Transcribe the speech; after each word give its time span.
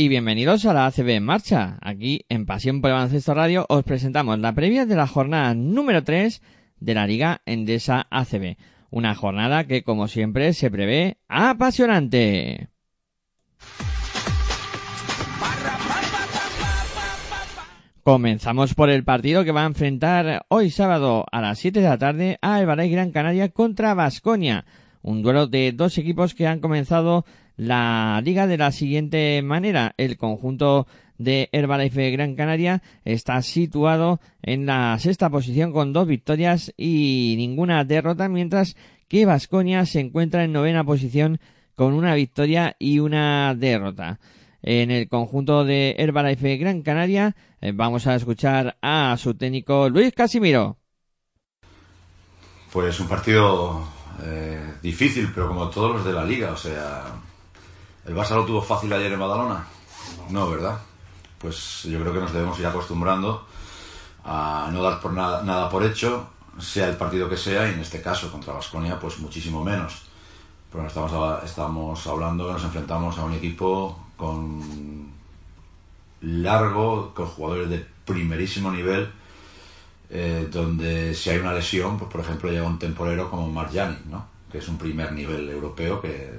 y 0.00 0.08
bienvenidos 0.08 0.64
a 0.64 0.72
la 0.72 0.86
ACB 0.86 1.10
en 1.10 1.24
marcha. 1.24 1.76
Aquí 1.82 2.24
en 2.30 2.46
Pasión 2.46 2.80
por 2.80 2.88
el 2.88 2.94
Baloncesto 2.94 3.34
Radio 3.34 3.66
os 3.68 3.84
presentamos 3.84 4.38
la 4.38 4.54
previa 4.54 4.86
de 4.86 4.96
la 4.96 5.06
jornada 5.06 5.52
número 5.52 6.02
3 6.02 6.40
de 6.80 6.94
la 6.94 7.06
Liga 7.06 7.42
Endesa 7.44 8.06
ACB. 8.10 8.56
Una 8.88 9.14
jornada 9.14 9.64
que 9.66 9.82
como 9.82 10.08
siempre 10.08 10.54
se 10.54 10.70
prevé 10.70 11.18
apasionante. 11.28 12.70
Comenzamos 18.02 18.74
por 18.74 18.88
el 18.88 19.04
partido 19.04 19.44
que 19.44 19.52
va 19.52 19.64
a 19.64 19.66
enfrentar 19.66 20.46
hoy 20.48 20.70
sábado 20.70 21.26
a 21.30 21.42
las 21.42 21.58
7 21.58 21.78
de 21.78 21.88
la 21.88 21.98
tarde 21.98 22.38
a 22.40 22.58
Herbalife 22.58 22.94
Gran 22.94 23.10
Canaria 23.10 23.50
contra 23.50 23.92
Vasconia. 23.92 24.64
Un 25.02 25.20
duelo 25.20 25.46
de 25.46 25.72
dos 25.72 25.98
equipos 25.98 26.34
que 26.34 26.46
han 26.46 26.60
comenzado 26.60 27.26
la 27.60 28.22
liga 28.24 28.46
de 28.46 28.56
la 28.56 28.72
siguiente 28.72 29.42
manera. 29.42 29.92
El 29.98 30.16
conjunto 30.16 30.86
de 31.18 31.50
Herbalife 31.52 32.10
Gran 32.10 32.34
Canaria 32.34 32.82
está 33.04 33.42
situado 33.42 34.18
en 34.40 34.64
la 34.64 34.98
sexta 34.98 35.28
posición 35.28 35.70
con 35.70 35.92
dos 35.92 36.06
victorias 36.06 36.72
y 36.78 37.34
ninguna 37.36 37.84
derrota, 37.84 38.30
mientras 38.30 38.76
que 39.08 39.26
Vasconia 39.26 39.84
se 39.84 40.00
encuentra 40.00 40.42
en 40.42 40.52
novena 40.52 40.84
posición 40.84 41.38
con 41.74 41.92
una 41.92 42.14
victoria 42.14 42.76
y 42.78 43.00
una 43.00 43.54
derrota. 43.54 44.20
En 44.62 44.90
el 44.90 45.10
conjunto 45.10 45.62
de 45.66 45.96
Herbalife 45.98 46.56
Gran 46.56 46.80
Canaria 46.80 47.36
eh, 47.60 47.72
vamos 47.74 48.06
a 48.06 48.14
escuchar 48.14 48.78
a 48.80 49.14
su 49.18 49.34
técnico 49.34 49.90
Luis 49.90 50.14
Casimiro. 50.14 50.78
Pues 52.72 52.98
un 53.00 53.08
partido 53.08 53.86
eh, 54.24 54.76
difícil, 54.82 55.28
pero 55.34 55.48
como 55.48 55.68
todos 55.68 55.96
los 55.96 56.04
de 56.06 56.12
la 56.14 56.24
liga, 56.24 56.52
o 56.52 56.56
sea, 56.56 57.20
¿el 58.06 58.14
Barça 58.14 58.34
lo 58.34 58.44
tuvo 58.44 58.62
fácil 58.62 58.92
ayer 58.92 59.12
en 59.12 59.20
Badalona? 59.20 59.66
No, 60.28 60.50
¿verdad? 60.50 60.78
Pues 61.38 61.84
yo 61.84 62.00
creo 62.00 62.12
que 62.12 62.20
nos 62.20 62.32
debemos 62.32 62.58
ir 62.58 62.66
acostumbrando 62.66 63.46
a 64.24 64.68
no 64.72 64.82
dar 64.82 65.00
por 65.00 65.12
nada, 65.12 65.42
nada 65.42 65.68
por 65.68 65.84
hecho, 65.84 66.28
sea 66.58 66.88
el 66.88 66.96
partido 66.96 67.28
que 67.28 67.36
sea, 67.36 67.68
y 67.68 67.74
en 67.74 67.80
este 67.80 68.02
caso 68.02 68.30
contra 68.30 68.52
Vasconia, 68.52 68.98
pues 68.98 69.18
muchísimo 69.18 69.64
menos. 69.64 70.02
Pero 70.70 70.86
estamos, 70.86 71.44
estamos 71.44 72.06
hablando 72.06 72.46
que 72.46 72.52
nos 72.52 72.64
enfrentamos 72.64 73.18
a 73.18 73.24
un 73.24 73.32
equipo 73.34 73.98
con 74.16 75.10
largo, 76.20 77.12
con 77.14 77.26
jugadores 77.26 77.70
de 77.70 77.86
primerísimo 78.04 78.70
nivel, 78.70 79.10
eh, 80.10 80.48
donde 80.50 81.14
si 81.14 81.30
hay 81.30 81.38
una 81.38 81.54
lesión, 81.54 81.98
pues 81.98 82.10
por 82.10 82.20
ejemplo 82.20 82.50
llega 82.50 82.66
un 82.66 82.78
temporero 82.78 83.30
como 83.30 83.48
Marjani, 83.48 83.96
¿no? 84.10 84.26
que 84.50 84.58
es 84.58 84.68
un 84.68 84.76
primer 84.76 85.12
nivel 85.12 85.48
europeo 85.48 86.00
que 86.00 86.38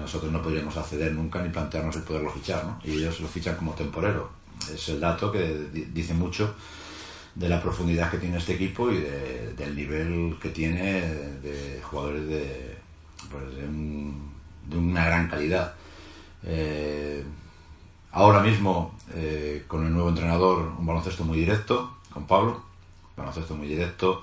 nosotros 0.00 0.32
no 0.32 0.42
podríamos 0.42 0.76
acceder 0.76 1.12
nunca 1.12 1.42
ni 1.42 1.50
plantearnos 1.50 1.94
el 1.96 2.02
poderlo 2.02 2.30
fichar, 2.30 2.64
¿no? 2.64 2.78
y 2.84 2.92
ellos 2.92 3.20
lo 3.20 3.28
fichan 3.28 3.56
como 3.56 3.72
temporero. 3.74 4.30
Es 4.72 4.88
el 4.88 5.00
dato 5.00 5.30
que 5.32 5.68
di- 5.72 5.86
dice 5.92 6.14
mucho 6.14 6.54
de 7.34 7.48
la 7.48 7.62
profundidad 7.62 8.10
que 8.10 8.18
tiene 8.18 8.38
este 8.38 8.54
equipo 8.54 8.90
y 8.90 8.98
de- 8.98 9.54
del 9.56 9.74
nivel 9.76 10.36
que 10.42 10.48
tiene 10.50 11.00
de 11.42 11.80
jugadores 11.82 12.26
de, 12.26 12.76
pues, 13.30 13.44
una 14.76 15.04
gran 15.06 15.28
calidad. 15.28 15.74
Eh, 16.44 17.24
ahora 18.12 18.40
mismo, 18.40 18.94
eh, 19.14 19.64
con 19.68 19.86
el 19.86 19.92
nuevo 19.92 20.08
entrenador, 20.08 20.72
un 20.78 20.86
baloncesto 20.86 21.24
muy 21.24 21.38
directo, 21.38 21.96
con 22.12 22.26
Pablo, 22.26 22.52
un 22.52 23.16
baloncesto 23.16 23.54
muy 23.54 23.68
directo, 23.68 24.22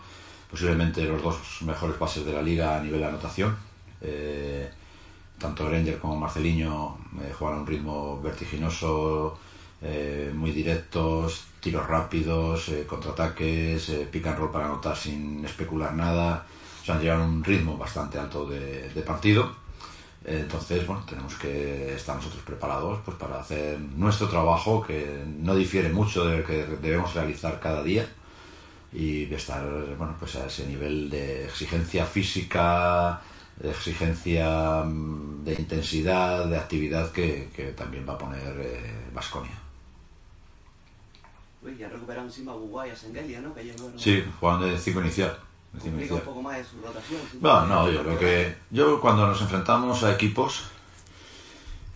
posiblemente 0.51 1.03
los 1.05 1.21
dos 1.21 1.37
mejores 1.61 1.97
pases 1.97 2.25
de 2.25 2.33
la 2.33 2.41
liga 2.41 2.77
a 2.77 2.81
nivel 2.83 2.99
de 3.01 3.05
anotación. 3.07 3.55
Eh, 4.01 4.69
tanto 5.37 5.69
Ranger 5.69 5.99
como 5.99 6.15
Marceliño 6.15 6.97
eh, 7.21 7.33
juegan 7.37 7.59
a 7.59 7.61
un 7.61 7.67
ritmo 7.67 8.21
vertiginoso, 8.21 9.37
eh, 9.81 10.31
muy 10.33 10.51
directos, 10.51 11.45
tiros 11.59 11.85
rápidos, 11.87 12.69
eh, 12.69 12.85
contraataques, 12.87 13.89
eh, 13.89 14.07
pick 14.11 14.25
and 14.25 14.39
roll 14.39 14.51
para 14.51 14.65
anotar 14.65 14.97
sin 14.97 15.45
especular 15.45 15.93
nada. 15.93 16.45
O 16.81 16.85
sea, 16.85 16.99
llevan 16.99 17.21
un 17.21 17.43
ritmo 17.43 17.77
bastante 17.77 18.17
alto 18.17 18.47
de, 18.47 19.03
partido. 19.05 19.51
Entonces, 20.25 20.85
bueno, 20.85 21.03
tenemos 21.07 21.35
que 21.35 21.93
estar 21.95 22.15
nosotros 22.15 22.41
preparados 22.43 22.99
pues, 23.05 23.17
para 23.17 23.39
hacer 23.39 23.79
nuestro 23.79 24.27
trabajo, 24.27 24.83
que 24.85 25.23
no 25.39 25.55
difiere 25.55 25.89
mucho 25.89 26.25
del 26.25 26.43
que 26.43 26.65
debemos 26.81 27.13
realizar 27.13 27.59
cada 27.59 27.83
día 27.83 28.05
y 28.91 29.31
estar 29.33 29.63
bueno, 29.97 30.15
pues 30.19 30.35
a 30.35 30.47
ese 30.47 30.65
nivel 30.67 31.09
de 31.09 31.45
exigencia 31.45 32.05
física, 32.05 33.21
de 33.59 33.71
exigencia 33.71 34.83
mm, 34.83 35.43
de 35.43 35.53
intensidad, 35.53 36.45
de 36.47 36.57
actividad 36.57 37.11
que, 37.11 37.49
que 37.55 37.71
también 37.71 38.07
va 38.07 38.13
a 38.13 38.17
poner 38.17 38.53
Vasconia. 39.13 39.57
Uy, 41.63 41.75
ya 41.77 41.89
recuperaron 41.89 42.27
encima 42.27 42.51
a 42.51 42.55
Uruguay 42.55 42.89
a 42.91 42.95
Sengelia, 42.95 43.41
¿no? 43.41 43.53
Que 43.53 43.61
ayer 43.61 43.75
Sí, 43.97 44.23
jugando 44.39 44.67
de 44.67 44.77
5 44.77 45.01
inicial. 45.01 45.37
complica 45.81 46.13
un 46.15 46.21
poco 46.21 46.41
más 46.41 46.57
de 46.57 46.63
su 46.63 46.81
rotación. 46.81 47.19
sí. 47.31 47.37
Bueno, 47.41 47.65
no, 47.65 47.91
yo 47.91 48.03
creo 48.03 48.19
que 48.19 48.55
yo 48.71 49.01
cuando 49.01 49.25
nos 49.27 49.41
enfrentamos 49.41 50.03
a 50.03 50.13
equipos 50.13 50.63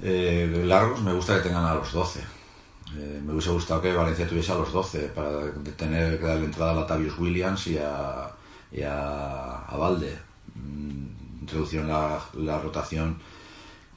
eh, 0.01 0.63
largos 0.65 1.01
me 1.01 1.13
gusta 1.13 1.35
que 1.37 1.47
tengan 1.47 1.65
a 1.65 1.75
los 1.75 1.91
12. 1.91 2.19
Eh, 2.97 3.21
me 3.23 3.31
hubiese 3.33 3.51
gustado 3.51 3.81
que 3.81 3.93
Valencia 3.93 4.27
tuviese 4.27 4.51
a 4.51 4.55
los 4.55 4.71
12 4.73 4.99
para 5.09 5.29
tener 5.77 6.19
que 6.19 6.25
darle 6.25 6.45
entrada 6.45 6.71
a 6.71 6.75
Latavius 6.75 7.17
Williams 7.19 7.67
y 7.67 7.77
a, 7.77 8.29
y 8.71 8.81
a, 8.81 9.59
a 9.59 9.77
Valde. 9.77 10.17
Introducieron 11.51 11.89
la, 11.89 12.59
rotación 12.59 13.17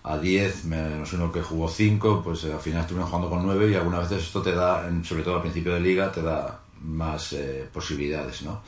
a 0.03 0.19
10, 0.19 0.65
menos 0.65 1.12
uno 1.12 1.31
que 1.31 1.41
jugó 1.41 1.69
5, 1.69 2.22
pues 2.25 2.44
eh, 2.44 2.53
al 2.53 2.59
final 2.59 2.81
estuvieron 2.81 3.09
jugando 3.09 3.31
con 3.31 3.47
9 3.47 3.70
y 3.70 3.75
algunas 3.75 4.09
veces 4.09 4.26
esto 4.26 4.42
te 4.42 4.53
da, 4.53 4.91
sobre 5.04 5.22
todo 5.22 5.37
al 5.37 5.42
principio 5.42 5.72
de 5.72 5.81
liga, 5.81 6.10
te 6.10 6.20
da 6.20 6.60
más 6.82 7.32
eh, 7.32 7.69
posibilidades, 7.72 8.43
¿no? 8.43 8.60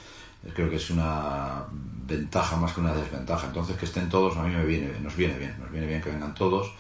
Eh, 0.44 0.52
Creo 0.54 0.70
que 0.70 0.76
es 0.76 0.90
una 0.90 1.64
ventaja 2.06 2.56
más 2.56 2.72
que 2.72 2.80
una 2.80 2.94
desventaja. 2.94 3.48
Entonces 3.48 3.76
que 3.76 3.86
estén 3.86 4.08
todos 4.08 4.36
a 4.36 4.42
mí 4.44 4.54
me 4.54 4.64
viene, 4.64 4.98
nos 5.00 5.16
viene 5.16 5.36
bien, 5.36 5.56
nos 5.60 5.70
viene 5.70 5.86
bien 5.86 6.00
que 6.00 6.10
vengan 6.10 6.34
todos. 6.34 6.72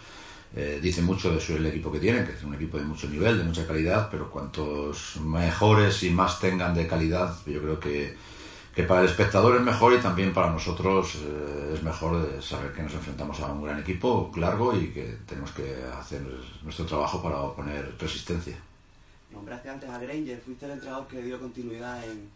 Eh, 0.54 0.78
dice 0.80 1.02
mucho 1.02 1.34
de 1.34 1.40
su 1.40 1.56
el 1.56 1.66
equipo 1.66 1.92
que 1.92 1.98
tienen, 1.98 2.24
que 2.24 2.32
es 2.32 2.42
un 2.42 2.54
equipo 2.54 2.78
de 2.78 2.84
mucho 2.84 3.08
nivel, 3.08 3.36
de 3.36 3.44
mucha 3.44 3.66
calidad, 3.66 4.08
pero 4.10 4.30
cuantos 4.30 5.16
mejores 5.20 6.02
y 6.02 6.10
más 6.10 6.40
tengan 6.40 6.74
de 6.74 6.86
calidad, 6.86 7.36
yo 7.46 7.60
creo 7.60 7.80
que, 7.80 8.16
que 8.76 8.82
para 8.82 9.00
el 9.00 9.06
espectador 9.06 9.56
es 9.56 9.62
mejor 9.62 9.94
y 9.94 10.00
también 10.00 10.34
para 10.34 10.50
nosotros 10.50 11.14
eh, 11.14 11.72
es 11.72 11.82
mejor 11.82 12.20
de 12.20 12.42
saber 12.42 12.74
que 12.74 12.82
nos 12.82 12.92
enfrentamos 12.92 13.40
a 13.40 13.46
un 13.46 13.64
gran 13.64 13.80
equipo 13.80 14.30
largo 14.36 14.76
y 14.76 14.88
que 14.88 15.16
tenemos 15.26 15.50
que 15.52 15.76
hacer 15.98 16.20
nuestro 16.62 16.84
trabajo 16.84 17.22
para 17.22 17.38
oponer 17.40 17.94
resistencia. 17.98 18.54
Nombraste 19.32 19.70
antes 19.70 19.88
a 19.88 19.98
Granger, 19.98 20.38
fuiste 20.44 20.66
el 20.66 20.72
entrenador 20.72 21.06
que 21.06 21.22
dio 21.22 21.40
continuidad 21.40 22.04
en. 22.04 22.28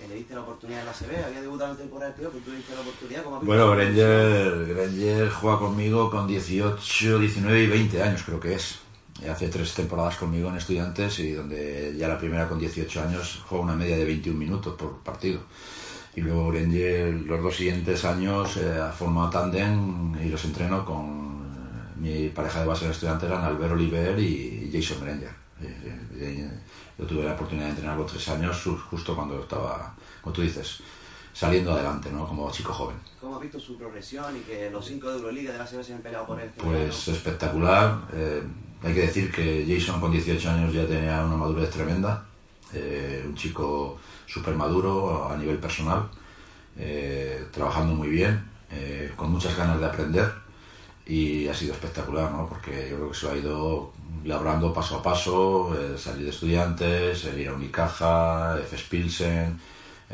que 0.00 0.08
le 0.08 0.14
diste 0.14 0.34
la 0.34 0.40
oportunidad 0.40 0.80
en 0.80 0.86
la 0.86 0.92
CB, 0.92 1.22
había 1.22 1.42
debutado 1.42 1.72
en 1.72 1.76
temporada 1.76 2.12
de 2.12 2.16
pero 2.16 2.30
tú 2.30 2.50
le 2.50 2.56
diste 2.56 2.74
la 2.74 2.80
oportunidad. 2.80 3.22
¿cómo 3.22 3.36
has 3.36 3.42
visto 3.42 3.54
Bueno? 3.54 3.76
Granger, 3.76 4.74
Granger 4.74 5.30
juega 5.30 5.58
conmigo 5.58 6.10
con 6.10 6.26
18, 6.26 7.18
19 7.18 7.62
y 7.62 7.66
20 7.66 8.02
años 8.02 8.22
creo 8.22 8.40
que 8.40 8.54
es. 8.54 8.83
Hace 9.30 9.48
tres 9.48 9.72
temporadas 9.74 10.16
conmigo 10.16 10.48
en 10.50 10.56
Estudiantes 10.56 11.18
y 11.20 11.32
donde 11.32 11.94
ya 11.96 12.08
la 12.08 12.18
primera 12.18 12.48
con 12.48 12.58
18 12.58 13.02
años 13.02 13.42
juega 13.48 13.64
una 13.64 13.74
media 13.76 13.96
de 13.96 14.04
21 14.04 14.38
minutos 14.38 14.74
por 14.76 14.98
partido. 14.98 15.40
Y 16.16 16.20
luego 16.20 16.50
Granger 16.50 17.12
los 17.22 17.42
dos 17.42 17.56
siguientes 17.56 18.04
años 18.04 18.56
eh, 18.56 18.78
ha 18.80 18.90
formado 18.92 19.30
tándem 19.30 20.14
y 20.22 20.28
los 20.28 20.44
entreno 20.44 20.84
con 20.84 21.42
eh, 21.96 22.24
mi 22.24 22.28
pareja 22.28 22.60
de 22.60 22.66
base 22.66 22.84
en 22.84 22.90
Estudiantes 22.90 23.28
eran 23.30 23.44
Albert 23.44 23.72
Oliver 23.72 24.18
y 24.18 24.68
Jason 24.72 24.98
Granger. 25.00 25.30
Eh, 25.62 25.98
eh, 26.18 26.50
Yo 26.98 27.06
tuve 27.06 27.24
la 27.24 27.32
oportunidad 27.34 27.66
de 27.66 27.70
entrenarlo 27.70 28.04
tres 28.04 28.28
años, 28.28 28.66
ju- 28.66 28.78
justo 28.90 29.14
cuando 29.16 29.40
estaba, 29.40 29.94
como 30.20 30.32
tú 30.34 30.42
dices, 30.42 30.80
saliendo 31.34 31.72
adelante, 31.72 32.10
¿no? 32.10 32.26
Como 32.26 32.50
chico 32.50 32.72
joven. 32.72 32.96
¿Cómo 33.20 33.36
has 33.36 33.42
visto 33.42 33.60
su 33.60 33.76
progresión 33.76 34.36
y 34.36 34.40
que 34.40 34.70
los 34.70 34.86
cinco 34.86 35.10
de 35.10 35.16
Euroliga 35.16 35.52
de 35.52 35.58
la 35.58 35.66
CB 35.66 35.84
se 35.84 35.94
han 35.94 36.00
peleado 36.00 36.26
por 36.26 36.40
él? 36.40 36.50
Pues 36.56 37.08
espectacular. 37.08 37.98
Eh, 38.14 38.42
hay 38.82 38.94
que 38.94 39.00
decir 39.00 39.30
que 39.30 39.66
Jason 39.68 40.00
con 40.00 40.12
18 40.12 40.50
años 40.50 40.72
ya 40.72 40.86
tenía 40.86 41.22
una 41.24 41.36
madurez 41.36 41.70
tremenda. 41.70 42.24
Eh, 42.72 43.24
un 43.26 43.34
chico 43.34 43.98
súper 44.26 44.54
maduro 44.54 45.28
a 45.30 45.36
nivel 45.36 45.58
personal, 45.58 46.08
eh, 46.76 47.46
trabajando 47.52 47.94
muy 47.94 48.08
bien, 48.08 48.42
eh, 48.70 49.12
con 49.14 49.30
muchas 49.30 49.56
ganas 49.56 49.78
de 49.78 49.86
aprender 49.86 50.32
y 51.06 51.46
ha 51.48 51.54
sido 51.54 51.74
espectacular, 51.74 52.32
¿no? 52.32 52.48
Porque 52.48 52.88
yo 52.90 52.96
creo 52.96 53.10
que 53.10 53.16
se 53.16 53.26
lo 53.26 53.32
ha 53.32 53.36
ido 53.36 53.92
labrando 54.24 54.72
paso 54.72 54.96
a 54.96 55.02
paso, 55.02 55.76
eh, 55.78 55.98
salir 55.98 56.24
de 56.24 56.30
estudiantes, 56.30 57.24
ir 57.36 57.48
a 57.48 57.52
Unicaja, 57.52 58.58
F. 58.58 58.76
Pilsen, 58.88 59.60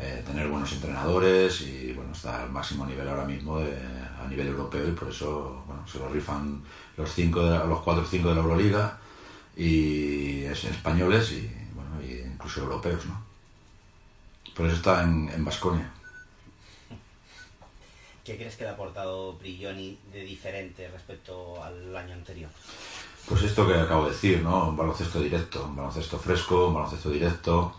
eh, 0.01 0.23
tener 0.25 0.47
buenos 0.47 0.71
entrenadores 0.73 1.61
y 1.61 1.93
bueno, 1.93 2.11
está 2.11 2.43
al 2.43 2.49
máximo 2.51 2.85
nivel 2.85 3.07
ahora 3.07 3.25
mismo 3.25 3.59
de- 3.59 3.77
a 4.21 4.27
nivel 4.27 4.47
europeo 4.47 4.87
y 4.87 4.91
por 4.91 5.09
eso 5.09 5.63
bueno, 5.67 5.87
se 5.87 5.99
lo 5.99 6.09
rifan 6.09 6.63
los 6.97 7.11
cinco 7.13 7.43
de 7.45 7.51
la- 7.51 7.65
los 7.65 7.81
cuatro 7.81 8.03
o 8.03 8.07
cinco 8.07 8.29
de 8.29 8.35
la 8.35 8.41
Euroliga 8.41 8.97
y 9.55 10.43
es 10.45 10.63
españoles 10.63 11.31
y 11.33 11.51
bueno, 11.75 12.01
y 12.03 12.19
incluso 12.33 12.61
europeos, 12.61 13.05
¿no? 13.05 13.21
Por 14.55 14.65
eso 14.65 14.75
está 14.75 15.03
en 15.03 15.45
Vasconia. 15.45 15.89
¿Qué 18.23 18.37
crees 18.37 18.55
que 18.55 18.63
le 18.63 18.69
ha 18.69 18.73
aportado 18.73 19.33
Brilloni 19.33 19.97
de 20.13 20.21
diferente 20.23 20.87
respecto 20.89 21.61
al 21.63 21.95
año 21.95 22.13
anterior? 22.13 22.49
Pues 23.27 23.41
esto 23.43 23.67
que 23.67 23.73
acabo 23.73 24.05
de 24.05 24.11
decir, 24.11 24.41
¿no? 24.43 24.69
Un 24.69 24.77
baloncesto 24.77 25.19
directo, 25.19 25.65
un 25.65 25.75
baloncesto 25.75 26.19
fresco, 26.19 26.67
un 26.67 26.75
baloncesto 26.75 27.09
directo, 27.09 27.75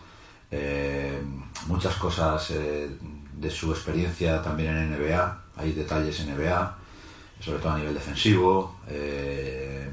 eh, 0.55 1.19
muchas 1.65 1.95
cosas 1.95 2.51
eh, 2.51 2.87
de 3.35 3.49
su 3.49 3.71
experiencia 3.71 4.39
también 4.39 4.77
en 4.77 4.91
NBA, 4.91 5.41
hay 5.57 5.71
detalles 5.71 6.19
en 6.19 6.37
NBA, 6.37 6.77
sobre 7.39 7.57
todo 7.57 7.71
a 7.71 7.77
nivel 7.79 7.95
defensivo, 7.95 8.75
eh, 8.87 9.91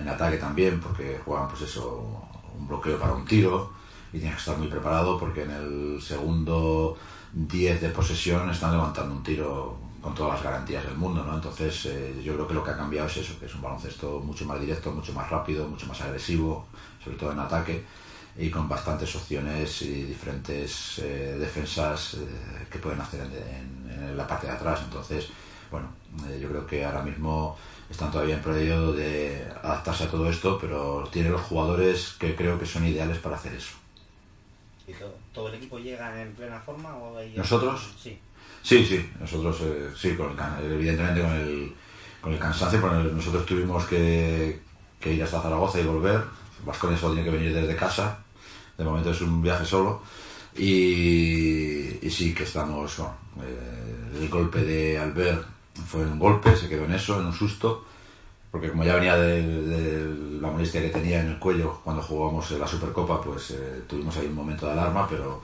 en 0.00 0.08
ataque 0.08 0.36
también, 0.36 0.78
porque 0.78 1.20
juegan 1.24 1.48
pues 1.48 1.62
eso, 1.62 2.22
un 2.56 2.68
bloqueo 2.68 3.00
para 3.00 3.14
un 3.14 3.24
tiro 3.24 3.72
y 4.12 4.18
tienes 4.20 4.36
que 4.36 4.40
estar 4.42 4.56
muy 4.56 4.68
preparado 4.68 5.18
porque 5.18 5.42
en 5.42 5.50
el 5.50 6.00
segundo 6.00 6.96
10 7.32 7.80
de 7.80 7.88
posesión 7.88 8.48
están 8.48 8.70
levantando 8.70 9.12
un 9.12 9.24
tiro 9.24 9.76
con 10.00 10.14
todas 10.14 10.34
las 10.34 10.44
garantías 10.44 10.84
del 10.84 10.94
mundo, 10.94 11.24
¿no? 11.24 11.34
Entonces 11.34 11.88
yo 12.22 12.34
creo 12.34 12.46
que 12.46 12.54
lo 12.54 12.62
que 12.62 12.70
ha 12.70 12.76
cambiado 12.76 13.08
es 13.08 13.16
eso, 13.16 13.36
que 13.40 13.46
es 13.46 13.54
un 13.56 13.62
baloncesto 13.62 14.20
mucho 14.20 14.44
más 14.44 14.60
directo, 14.60 14.92
mucho 14.92 15.12
más 15.12 15.28
rápido, 15.28 15.66
mucho 15.66 15.86
más 15.86 16.00
agresivo, 16.00 16.66
sobre 17.02 17.16
todo 17.16 17.32
en 17.32 17.40
ataque 17.40 17.84
y 18.38 18.50
con 18.50 18.68
bastantes 18.68 19.14
opciones 19.16 19.82
y 19.82 20.02
diferentes 20.04 20.98
eh, 20.98 21.36
defensas 21.38 22.14
eh, 22.14 22.66
que 22.70 22.78
pueden 22.78 23.00
hacer 23.00 23.20
en, 23.20 23.32
en- 23.32 24.02
en 24.10 24.16
la 24.16 24.26
parte 24.26 24.46
de 24.46 24.52
atrás. 24.52 24.80
Entonces, 24.84 25.28
bueno, 25.70 25.88
eh, 26.28 26.38
yo 26.40 26.48
creo 26.48 26.66
que 26.66 26.84
ahora 26.84 27.02
mismo 27.02 27.56
están 27.90 28.10
todavía 28.10 28.36
en 28.36 28.42
periodo 28.42 28.92
de 28.92 29.46
adaptarse 29.62 30.04
a 30.04 30.10
todo 30.10 30.28
esto, 30.28 30.58
pero 30.60 31.08
tiene 31.10 31.30
los 31.30 31.40
jugadores 31.40 32.14
que 32.18 32.34
creo 32.36 32.58
que 32.58 32.66
son 32.66 32.84
ideales 32.86 33.18
para 33.18 33.36
hacer 33.36 33.54
eso. 33.54 33.74
¿Y 34.86 34.92
todo, 34.92 35.14
todo 35.32 35.48
el 35.48 35.54
equipo 35.54 35.78
llega 35.78 36.20
en 36.22 36.32
plena 36.34 36.60
forma? 36.60 36.94
O 36.96 37.16
hay- 37.16 37.32
¿Nosotros? 37.36 37.80
Sí. 38.02 38.18
Sí, 38.62 38.84
sí, 38.84 39.10
nosotros 39.20 39.58
eh, 39.62 39.90
sí, 39.96 40.14
con 40.16 40.36
el 40.36 40.72
evidentemente 40.72 41.20
con 41.22 41.30
el, 41.32 41.74
con 42.20 42.32
el 42.32 42.38
cansancio, 42.38 42.80
pero 42.80 43.02
nosotros 43.04 43.46
tuvimos 43.46 43.84
que, 43.86 44.60
que 45.00 45.12
ir 45.14 45.22
hasta 45.22 45.40
Zaragoza 45.40 45.80
y 45.80 45.84
volver. 45.84 46.20
Vasconia 46.64 46.98
solo 46.98 47.14
tiene 47.14 47.30
que 47.30 47.36
venir 47.36 47.54
desde 47.54 47.76
casa, 47.76 48.18
de 48.76 48.84
momento 48.84 49.10
es 49.10 49.20
un 49.20 49.42
viaje 49.42 49.64
solo. 49.64 50.02
Y, 50.56 51.98
sí 52.10 52.34
que 52.34 52.44
estamos, 52.44 52.96
bueno, 52.96 53.14
eh, 53.42 54.22
el 54.22 54.28
golpe 54.28 54.62
de 54.62 54.98
Albert 54.98 55.44
fue 55.86 56.02
un 56.06 56.18
golpe, 56.18 56.56
se 56.56 56.68
quedó 56.68 56.84
en 56.86 56.94
eso, 56.94 57.20
en 57.20 57.26
un 57.26 57.32
susto, 57.34 57.84
porque 58.50 58.70
como 58.70 58.84
ya 58.84 58.94
venía 58.94 59.16
de, 59.16 60.38
la 60.40 60.50
molestia 60.50 60.80
que 60.80 60.88
tenía 60.88 61.20
en 61.20 61.28
el 61.28 61.38
cuello 61.38 61.80
cuando 61.84 62.02
jugamos 62.02 62.50
la 62.52 62.66
Supercopa, 62.66 63.20
pues 63.20 63.50
eh, 63.50 63.82
tuvimos 63.86 64.16
ahí 64.16 64.26
un 64.26 64.34
momento 64.34 64.66
de 64.66 64.72
alarma, 64.72 65.06
pero 65.08 65.42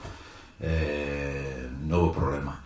eh, 0.59 1.67
no 1.85 1.99
hubo 1.99 2.11
problema. 2.13 2.59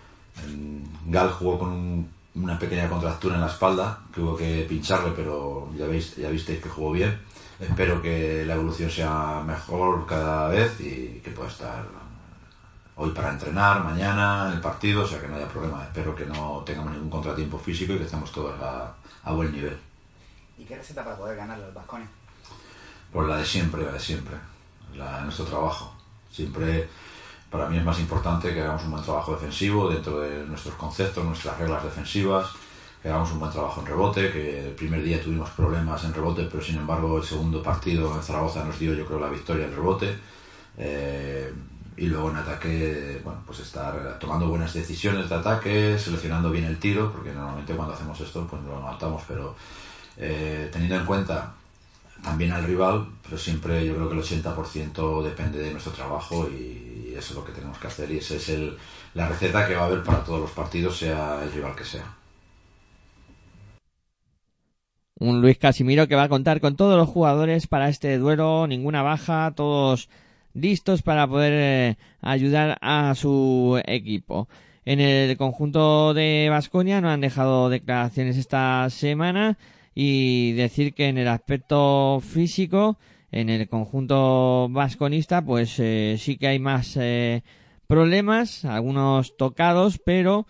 Gal 1.07 1.31
jugó 1.31 1.59
con 1.59 1.69
un- 1.71 2.09
una 2.35 2.57
pequeña 2.59 2.87
contractura 2.87 3.35
en 3.35 3.41
la 3.41 3.47
espalda, 3.47 3.99
que 4.13 4.21
hubo 4.21 4.37
que 4.37 4.65
pincharle, 4.69 5.11
pero 5.15 5.69
ya, 5.77 5.87
veis, 5.87 6.15
ya 6.15 6.29
visteis 6.29 6.61
que 6.61 6.69
jugó 6.69 6.91
bien. 6.91 7.17
Espero 7.59 8.01
que 8.01 8.45
la 8.45 8.55
evolución 8.55 8.89
sea 8.89 9.41
mejor 9.45 10.05
cada 10.05 10.49
vez 10.49 10.79
y 10.79 11.21
que 11.23 11.31
pueda 11.31 11.49
estar 11.49 11.85
hoy 12.95 13.11
para 13.11 13.31
entrenar, 13.31 13.83
mañana 13.83 14.47
en 14.47 14.53
el 14.55 14.61
partido, 14.61 15.03
o 15.03 15.07
sea 15.07 15.19
que 15.19 15.27
no 15.27 15.35
haya 15.35 15.47
problema. 15.47 15.83
Espero 15.83 16.15
que 16.15 16.25
no 16.25 16.63
tengamos 16.65 16.93
ningún 16.93 17.09
contratiempo 17.09 17.57
físico 17.57 17.93
y 17.93 17.97
que 17.97 18.03
estemos 18.03 18.31
todos 18.31 18.59
a, 18.61 18.93
a 19.23 19.31
buen 19.31 19.51
nivel. 19.51 19.77
¿Y 20.57 20.65
qué 20.65 20.75
receta 20.75 21.03
para 21.03 21.17
poder 21.17 21.37
ganarle 21.37 21.65
al 21.65 21.71
Vasconia? 21.71 22.07
Pues 23.11 23.27
la 23.27 23.37
de 23.37 23.45
siempre, 23.45 23.83
la 23.83 23.91
de 23.91 23.99
siempre, 23.99 24.35
la 24.95 25.17
de 25.17 25.23
nuestro 25.23 25.45
trabajo. 25.45 25.93
Siempre 26.31 26.87
para 27.49 27.69
mí 27.69 27.77
es 27.77 27.83
más 27.83 27.99
importante 27.99 28.53
que 28.53 28.61
hagamos 28.61 28.83
un 28.83 28.91
buen 28.91 29.03
trabajo 29.03 29.33
defensivo 29.33 29.89
dentro 29.89 30.19
de 30.19 30.45
nuestros 30.45 30.75
conceptos, 30.75 31.23
nuestras 31.23 31.57
reglas 31.57 31.83
defensivas, 31.83 32.47
que 33.01 33.09
hagamos 33.09 33.31
un 33.31 33.39
buen 33.39 33.51
trabajo 33.51 33.81
en 33.81 33.87
rebote, 33.87 34.31
que 34.31 34.67
el 34.67 34.73
primer 34.73 35.03
día 35.03 35.21
tuvimos 35.21 35.49
problemas 35.51 36.03
en 36.03 36.13
rebote, 36.13 36.47
pero 36.51 36.63
sin 36.63 36.77
embargo 36.77 37.17
el 37.17 37.23
segundo 37.23 37.61
partido 37.61 38.15
en 38.15 38.23
Zaragoza 38.23 38.63
nos 38.63 38.79
dio 38.79 38.93
yo 38.93 39.05
creo 39.05 39.19
la 39.19 39.29
victoria 39.29 39.65
en 39.65 39.75
rebote. 39.75 40.15
Eh, 40.77 41.53
y 41.97 42.05
luego 42.05 42.29
en 42.29 42.37
ataque, 42.37 43.19
bueno, 43.23 43.41
pues 43.45 43.59
estar 43.59 44.19
tomando 44.19 44.47
buenas 44.47 44.71
decisiones 44.73 45.27
de 45.29 45.35
ataque, 45.35 45.97
seleccionando 45.97 46.51
bien 46.51 46.65
el 46.65 46.77
tiro, 46.77 47.11
porque 47.11 47.33
normalmente 47.33 47.73
cuando 47.75 47.95
hacemos 47.95 48.19
esto 48.21 48.45
pues 48.47 48.61
lo 48.63 48.79
matamos, 48.79 49.23
pero 49.27 49.55
eh, 50.15 50.69
teniendo 50.71 50.97
en 50.97 51.05
cuenta 51.05 51.53
también 52.23 52.51
al 52.51 52.63
rival, 52.63 53.07
pero 53.23 53.37
siempre 53.37 53.85
yo 53.85 53.95
creo 53.95 54.09
que 54.09 54.15
el 54.15 54.43
80% 54.43 55.23
depende 55.23 55.59
de 55.59 55.71
nuestro 55.71 55.91
trabajo 55.91 56.47
y 56.47 57.13
eso 57.17 57.33
es 57.33 57.35
lo 57.35 57.43
que 57.43 57.51
tenemos 57.51 57.77
que 57.79 57.87
hacer 57.87 58.11
y 58.11 58.17
esa 58.17 58.35
es 58.35 58.49
el, 58.49 58.77
la 59.15 59.27
receta 59.27 59.67
que 59.67 59.75
va 59.75 59.83
a 59.83 59.85
haber 59.85 60.03
para 60.03 60.23
todos 60.23 60.41
los 60.41 60.51
partidos, 60.51 60.97
sea 60.97 61.43
el 61.43 61.51
rival 61.51 61.75
que 61.75 61.83
sea. 61.83 62.05
Un 65.19 65.41
Luis 65.41 65.57
Casimiro 65.57 66.07
que 66.07 66.15
va 66.15 66.23
a 66.23 66.29
contar 66.29 66.61
con 66.61 66.75
todos 66.75 66.95
los 66.95 67.09
jugadores 67.09 67.65
para 67.65 67.89
este 67.89 68.17
duelo, 68.19 68.67
ninguna 68.67 69.01
baja, 69.01 69.51
todos 69.55 70.09
listos 70.53 71.01
para 71.01 71.27
poder 71.27 71.53
eh, 71.53 71.97
ayudar 72.21 72.77
a 72.81 73.15
su 73.15 73.81
equipo. 73.85 74.47
En 74.85 74.99
el 74.99 75.35
conjunto 75.35 76.13
de 76.13 76.47
Vasconia 76.49 77.01
no 77.01 77.09
han 77.09 77.21
dejado 77.21 77.69
declaraciones 77.69 78.37
esta 78.37 78.87
semana 78.91 79.57
y 79.95 80.53
decir 80.53 80.93
que 80.93 81.07
en 81.07 81.17
el 81.17 81.27
aspecto 81.27 82.21
físico, 82.21 82.97
en 83.31 83.49
el 83.49 83.67
conjunto 83.67 84.69
vasconista, 84.69 85.43
pues 85.43 85.79
eh, 85.79 86.17
sí 86.19 86.37
que 86.37 86.47
hay 86.47 86.59
más 86.59 86.95
eh, 86.95 87.41
problemas, 87.87 88.65
algunos 88.65 89.35
tocados, 89.35 89.97
pero 89.97 90.45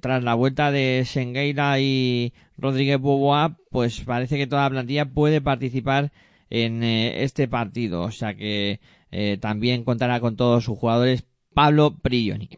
tras 0.00 0.22
la 0.22 0.34
vuelta 0.34 0.70
de 0.70 1.04
Sengueira 1.06 1.80
y 1.80 2.34
Rodríguez 2.58 2.98
Boboa, 2.98 3.56
pues 3.70 4.00
parece 4.00 4.36
que 4.36 4.46
toda 4.46 4.64
la 4.64 4.70
plantilla 4.70 5.06
puede 5.06 5.40
participar 5.40 6.12
en 6.50 6.82
eh, 6.82 7.22
este 7.22 7.46
partido, 7.48 8.02
o 8.02 8.10
sea 8.10 8.34
que 8.34 8.80
eh, 9.10 9.38
también 9.40 9.84
contará 9.84 10.20
con 10.20 10.36
todos 10.36 10.64
sus 10.64 10.78
jugadores 10.78 11.24
Pablo 11.54 11.96
Prigioni. 11.96 12.50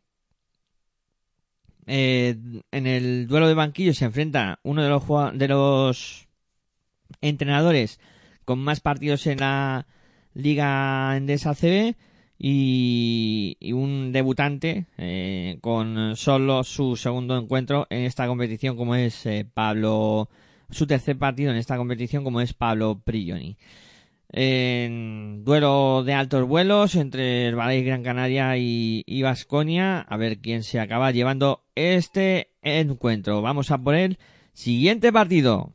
Eh, 1.87 2.37
en 2.71 2.87
el 2.87 3.27
duelo 3.27 3.49
de 3.49 3.55
banquillo 3.55 3.95
se 3.95 4.05
enfrenta 4.05 4.61
uno 4.63 4.83
de 4.83 4.89
los, 4.89 5.03
de 5.35 5.49
los 5.49 6.29
entrenadores 7.21 8.01
con 8.45 8.59
más 8.61 8.81
partidos 8.81 9.27
en 9.27 9.41
la 9.41 9.87
Liga 10.35 11.17
Endesa 11.17 11.55
CB 11.55 11.97
y, 12.43 13.73
un 13.75 14.13
debutante 14.13 14.87
eh, 14.97 15.59
con 15.61 16.17
solo 16.17 16.65
su 16.65 16.97
segundo 16.97 17.37
encuentro 17.37 17.87
en 17.91 18.05
esta 18.05 18.27
competición 18.27 18.77
como 18.77 18.95
es 18.95 19.27
eh, 19.27 19.47
Pablo 19.53 20.31
su 20.71 20.87
tercer 20.87 21.19
partido 21.19 21.51
en 21.51 21.59
esta 21.59 21.77
competición 21.77 22.25
como 22.25 22.41
es 22.41 22.55
Pablo 22.55 23.03
Prigioni. 23.05 23.59
En 24.33 25.45
duelo 25.45 26.03
de 26.05 26.15
altos 26.15 26.47
vuelos 26.49 26.95
entre 26.95 27.49
el 27.49 27.57
Ballet 27.57 27.85
Gran 27.85 28.03
Canaria 28.05 28.57
y 28.57 29.23
Vasconia 29.23 30.01
a 30.01 30.17
ver 30.17 30.39
quién 30.39 30.63
se 30.63 30.81
acaba 30.81 31.11
llevando 31.11 31.65
este 31.75 32.53
encuentro. 32.63 33.43
Vamos 33.43 33.71
a 33.71 33.79
por 33.79 33.97
el 33.97 34.19
siguiente 34.55 35.13
partido 35.13 35.75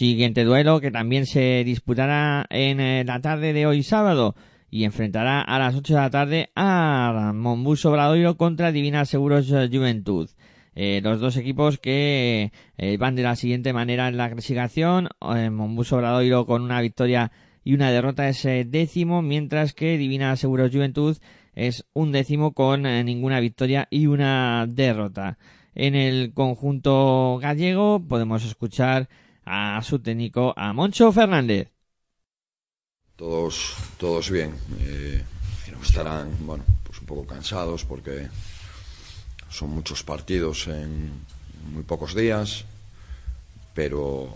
Siguiente 0.00 0.44
duelo 0.44 0.80
que 0.80 0.90
también 0.90 1.26
se 1.26 1.62
disputará 1.62 2.46
en 2.48 2.80
eh, 2.80 3.04
la 3.04 3.20
tarde 3.20 3.52
de 3.52 3.66
hoy 3.66 3.82
sábado 3.82 4.34
y 4.70 4.84
enfrentará 4.84 5.42
a 5.42 5.58
las 5.58 5.74
8 5.74 5.92
de 5.92 6.00
la 6.00 6.08
tarde 6.08 6.50
a 6.56 7.32
Monbus 7.34 7.84
Obradoiro 7.84 8.38
contra 8.38 8.72
Divina 8.72 9.04
Seguros 9.04 9.52
eh, 9.52 9.68
Juventud. 9.70 10.30
eh, 10.74 11.02
los 11.04 11.20
dos 11.20 11.36
equipos 11.36 11.78
que 11.78 12.50
van 12.98 13.14
de 13.14 13.24
la 13.24 13.36
siguiente 13.36 13.74
manera 13.74 14.08
en 14.08 14.16
la 14.16 14.30
clasificación. 14.30 15.10
Eh, 15.36 15.50
Mombuso 15.50 15.96
Obradoiro 15.96 16.46
con 16.46 16.62
una 16.62 16.80
victoria 16.80 17.30
y 17.62 17.74
una 17.74 17.90
derrota 17.90 18.26
es 18.26 18.42
décimo, 18.70 19.20
mientras 19.20 19.74
que 19.74 19.98
Divina 19.98 20.34
Seguros 20.36 20.72
Juventud 20.72 21.18
es 21.54 21.84
un 21.92 22.10
décimo 22.10 22.54
con 22.54 22.84
ninguna 22.84 23.38
victoria 23.38 23.86
y 23.90 24.06
una 24.06 24.66
derrota. 24.66 25.36
En 25.74 25.94
el 25.94 26.32
conjunto 26.32 27.38
gallego 27.38 28.02
podemos 28.08 28.46
escuchar 28.46 29.10
a 29.44 29.80
su 29.82 29.98
técnico, 30.00 30.54
a 30.56 30.72
Moncho 30.72 31.12
Fernández. 31.12 31.70
Todos, 33.16 33.74
todos 33.98 34.30
bien. 34.30 34.52
Eh, 34.80 35.22
estarán, 35.82 36.26
bueno, 36.46 36.64
pues 36.84 36.98
un 37.00 37.06
poco 37.06 37.26
cansados 37.26 37.84
porque 37.84 38.28
son 39.50 39.70
muchos 39.70 40.02
partidos 40.02 40.66
en 40.68 41.10
muy 41.72 41.82
pocos 41.82 42.14
días, 42.14 42.64
pero 43.74 44.28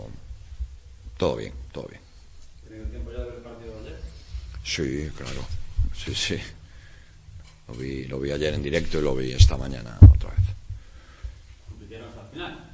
todo 1.17 1.35
bien, 1.37 1.53
todo 1.71 1.87
bien. 1.87 2.01
¿Tenido 2.67 2.87
tiempo 2.89 3.11
ya 3.11 3.19
de 3.19 3.25
ver 3.25 3.35
el 3.35 3.41
partido 3.43 3.73
ayer? 3.79 3.99
Sí, 4.63 5.09
claro, 5.15 5.41
sí, 5.93 6.13
sí. 6.15 6.37
Lo 7.67 7.73
vi, 7.75 8.05
lo 8.05 8.19
vi 8.19 8.31
ayer 8.31 8.53
en 8.53 8.63
directo 8.63 8.97
y 8.99 9.01
lo 9.01 9.15
vi 9.15 9.31
esta 9.33 9.57
mañana 9.57 9.97
otra 10.01 10.29
vez. 10.31 10.45
Compitieron 11.69 12.09
hasta 12.09 12.21
el 12.21 12.27
final. 12.29 12.71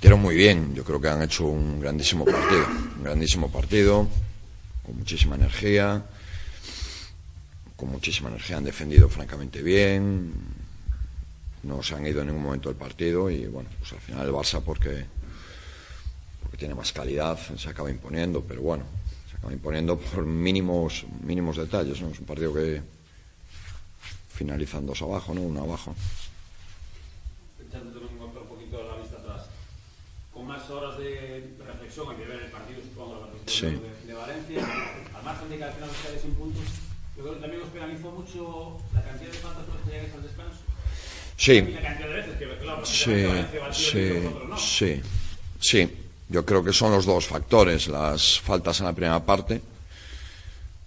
Compitieron 0.00 0.22
muy 0.22 0.34
bien, 0.34 0.74
yo 0.74 0.82
creo 0.82 0.98
que 0.98 1.08
han 1.08 1.20
hecho 1.20 1.44
un 1.44 1.78
grandísimo 1.78 2.24
partido, 2.24 2.66
un 2.96 3.04
grandísimo 3.04 3.52
partido, 3.52 4.08
con 4.82 4.96
muchísima 4.96 5.34
energía, 5.34 6.02
con 7.76 7.90
muchísima 7.90 8.30
energía 8.30 8.56
han 8.56 8.64
defendido 8.64 9.10
francamente 9.10 9.62
bien, 9.62 10.32
no 11.64 11.82
se 11.82 11.96
han 11.96 12.06
ido 12.06 12.22
en 12.22 12.28
ningún 12.28 12.44
momento 12.44 12.70
del 12.70 12.78
partido 12.78 13.28
y 13.28 13.44
bueno, 13.44 13.68
pues 13.78 13.92
al 13.92 14.00
final 14.00 14.26
el 14.26 14.32
Barça 14.32 14.62
porque, 14.62 15.04
porque 16.40 16.56
tiene 16.56 16.74
más 16.74 16.94
calidad 16.94 17.38
se 17.58 17.68
acaba 17.68 17.90
imponiendo, 17.90 18.42
pero 18.42 18.62
bueno, 18.62 18.84
se 19.30 19.36
acaba 19.36 19.52
imponiendo 19.52 19.98
por 19.98 20.24
mínimos, 20.24 21.04
mínimos 21.22 21.58
detalles, 21.58 22.00
¿no? 22.00 22.08
Es 22.08 22.18
un 22.18 22.24
partido 22.24 22.54
que 22.54 22.80
finalizan 24.30 24.86
dos 24.86 25.02
abajo, 25.02 25.34
¿no? 25.34 25.42
Uno 25.42 25.62
abajo. 25.62 25.94
Echándote 27.68 27.98
un, 27.98 28.18
un 28.18 28.48
poquito 28.48 28.82
la 28.82 28.96
vista 28.96 29.18
atrás. 29.18 29.50
Con 30.32 30.46
más 30.46 30.59
horas 30.70 30.98
de 30.98 31.50
reflexión 31.66 32.16
que 32.16 32.24
ver 32.24 32.42
el 32.44 32.50
partido, 32.50 32.80
supongo, 32.82 33.28
la 33.30 33.50
Sí. 33.50 33.66
de, 33.66 34.06
de 34.06 34.14
Valencia. 34.14 34.62
Al 35.16 35.24
margen 35.24 35.48
de 35.50 35.56
que 35.58 35.64
al 35.64 35.72
final 35.72 35.90
quedáis 36.02 36.22
sin 36.22 36.34
puntos, 36.34 36.62
yo 37.16 37.22
creo 37.22 37.34
que 37.34 37.40
también 37.40 37.62
os 37.62 37.68
penalizó 37.70 38.10
mucho 38.12 38.78
la 38.94 39.02
cantidad 39.02 39.30
de 39.32 39.38
faltas 39.38 39.64
que 39.84 39.90
llegáis 39.90 40.14
al 40.14 40.22
descanso. 40.22 40.58
Sí, 41.36 41.52
Y 41.52 41.72
la 41.72 41.80
cantidad 41.82 42.08
de 42.08 42.14
veces 42.14 42.36
que, 42.38 42.58
claro, 42.58 42.86
Sí, 42.86 43.10
Valencia 43.24 43.66
al 43.66 43.74
sí, 43.74 43.98
y 43.98 44.10
vosotros 44.20 44.48
no. 44.48 44.58
sí, 44.58 45.00
sí. 45.60 45.96
Yo 46.28 46.44
creo 46.46 46.62
que 46.62 46.72
son 46.72 46.92
los 46.92 47.06
dos 47.06 47.26
factores, 47.26 47.88
las 47.88 48.38
faltas 48.40 48.78
en 48.80 48.86
la 48.86 48.92
primera 48.92 49.24
parte, 49.24 49.60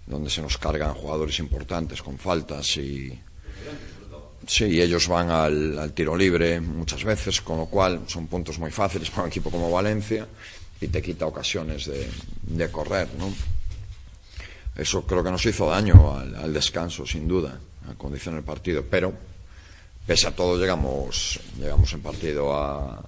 donde 0.06 0.30
se 0.30 0.40
nos 0.40 0.56
cargan 0.58 0.94
jugadores 0.94 1.38
importantes 1.38 2.00
con 2.02 2.16
faltas 2.18 2.76
y 2.78 3.18
sí, 4.46 4.80
ellos 4.80 5.08
van 5.08 5.30
al, 5.30 5.78
al 5.78 5.92
tiro 5.92 6.16
libre 6.16 6.60
muchas 6.60 7.04
veces, 7.04 7.40
con 7.40 7.58
lo 7.58 7.66
cual 7.66 8.02
son 8.06 8.26
puntos 8.26 8.58
muy 8.58 8.70
fáciles 8.70 9.10
para 9.10 9.22
un 9.22 9.28
equipo 9.28 9.50
como 9.50 9.70
Valencia 9.70 10.26
y 10.80 10.88
te 10.88 11.02
quita 11.02 11.26
ocasiones 11.26 11.86
de, 11.86 12.08
de 12.42 12.70
correr, 12.70 13.08
¿no? 13.18 13.32
Eso 14.76 15.06
creo 15.06 15.22
que 15.22 15.30
nos 15.30 15.46
hizo 15.46 15.70
daño 15.70 16.16
al, 16.16 16.52
descanso, 16.52 17.06
sin 17.06 17.28
duda, 17.28 17.58
acondiciona 17.88 18.38
el 18.38 18.44
partido, 18.44 18.84
pero 18.88 19.12
pese 20.06 20.26
a 20.26 20.34
todo 20.34 20.58
llegamos 20.58 21.40
llegamos 21.58 21.92
en 21.92 22.02
partido 22.02 22.54
a, 22.54 23.02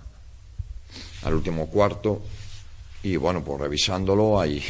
al 1.24 1.34
último 1.34 1.66
cuarto 1.66 2.22
y 3.02 3.16
bueno 3.16 3.44
pues 3.44 3.60
revisándolo 3.60 4.40
hay 4.40 4.64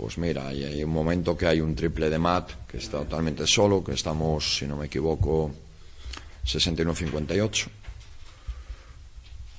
pues 0.00 0.16
mira 0.16 0.48
hay, 0.48 0.82
un 0.82 0.90
momento 0.90 1.36
que 1.36 1.46
hay 1.46 1.60
un 1.60 1.74
triple 1.74 2.08
de 2.08 2.18
Matt 2.18 2.66
que 2.66 2.78
está 2.78 2.98
totalmente 2.98 3.46
solo 3.46 3.84
que 3.84 3.92
estamos 3.92 4.56
si 4.58 4.66
no 4.66 4.76
me 4.76 4.86
equivoco 4.86 5.50
61-58 6.46 7.68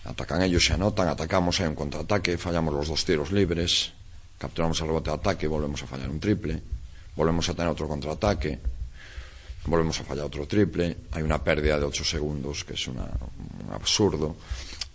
atacan 0.05 0.41
ellos 0.41 0.65
se 0.65 0.74
anotan 0.74 1.07
atacamos 1.07 1.60
hay 1.62 1.67
un 1.67 1.75
contraataque 1.75 2.38
fallamos 2.38 2.74
los 2.74 2.88
dos 2.88 3.05
tiros 3.05 3.31
libres 3.31 3.91
capturamos 4.39 4.79
el 4.81 4.88
rebote 4.88 5.12
de 5.12 5.15
ataque 5.17 5.48
volvemos 5.48 5.83
a 5.83 5.88
fallar 5.88 6.10
un 6.10 6.19
triple 6.19 6.62
volvemos 7.15 7.48
a 7.50 7.53
tener 7.53 7.69
otro 7.69 7.88
contraataque 7.88 8.60
volvemos 9.65 10.00
a 10.00 10.03
fallar 10.03 10.25
otro 10.25 10.48
triple, 10.48 10.98
hay 11.12 11.21
una 11.21 11.43
pérdida 11.43 11.77
de 11.77 11.86
8 11.86 12.03
segundos, 12.03 12.63
que 12.63 12.74
es 12.74 12.88
una- 12.88 13.12
un 13.67 13.71
absurdo. 13.71 14.36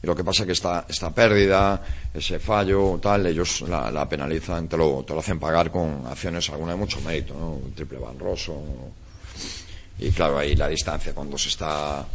Y 0.02 0.06
lo 0.06 0.14
que 0.14 0.24
pasa 0.24 0.42
es 0.42 0.46
que 0.46 0.52
esta, 0.52 0.86
esta 0.88 1.10
pérdida, 1.10 1.82
ese 2.12 2.38
fallo, 2.38 2.98
tal, 3.02 3.26
ellos 3.26 3.62
la, 3.62 3.90
la 3.90 4.08
penalizan, 4.08 4.68
te 4.68 4.76
lo, 4.76 5.04
te 5.04 5.14
lo 5.14 5.20
hacen 5.20 5.38
pagar 5.38 5.70
con 5.70 6.06
acciones, 6.06 6.48
alguna 6.50 6.72
de 6.72 6.78
mucho 6.78 7.00
mérito, 7.00 7.34
¿no? 7.34 7.52
Un 7.52 7.72
triple 7.72 7.98
banroso. 7.98 8.62
Y 9.98 10.10
claro, 10.10 10.38
ahí 10.38 10.54
la 10.54 10.68
distancia, 10.68 11.14
cuando 11.14 11.38
se 11.38 11.48
está, 11.48 12.06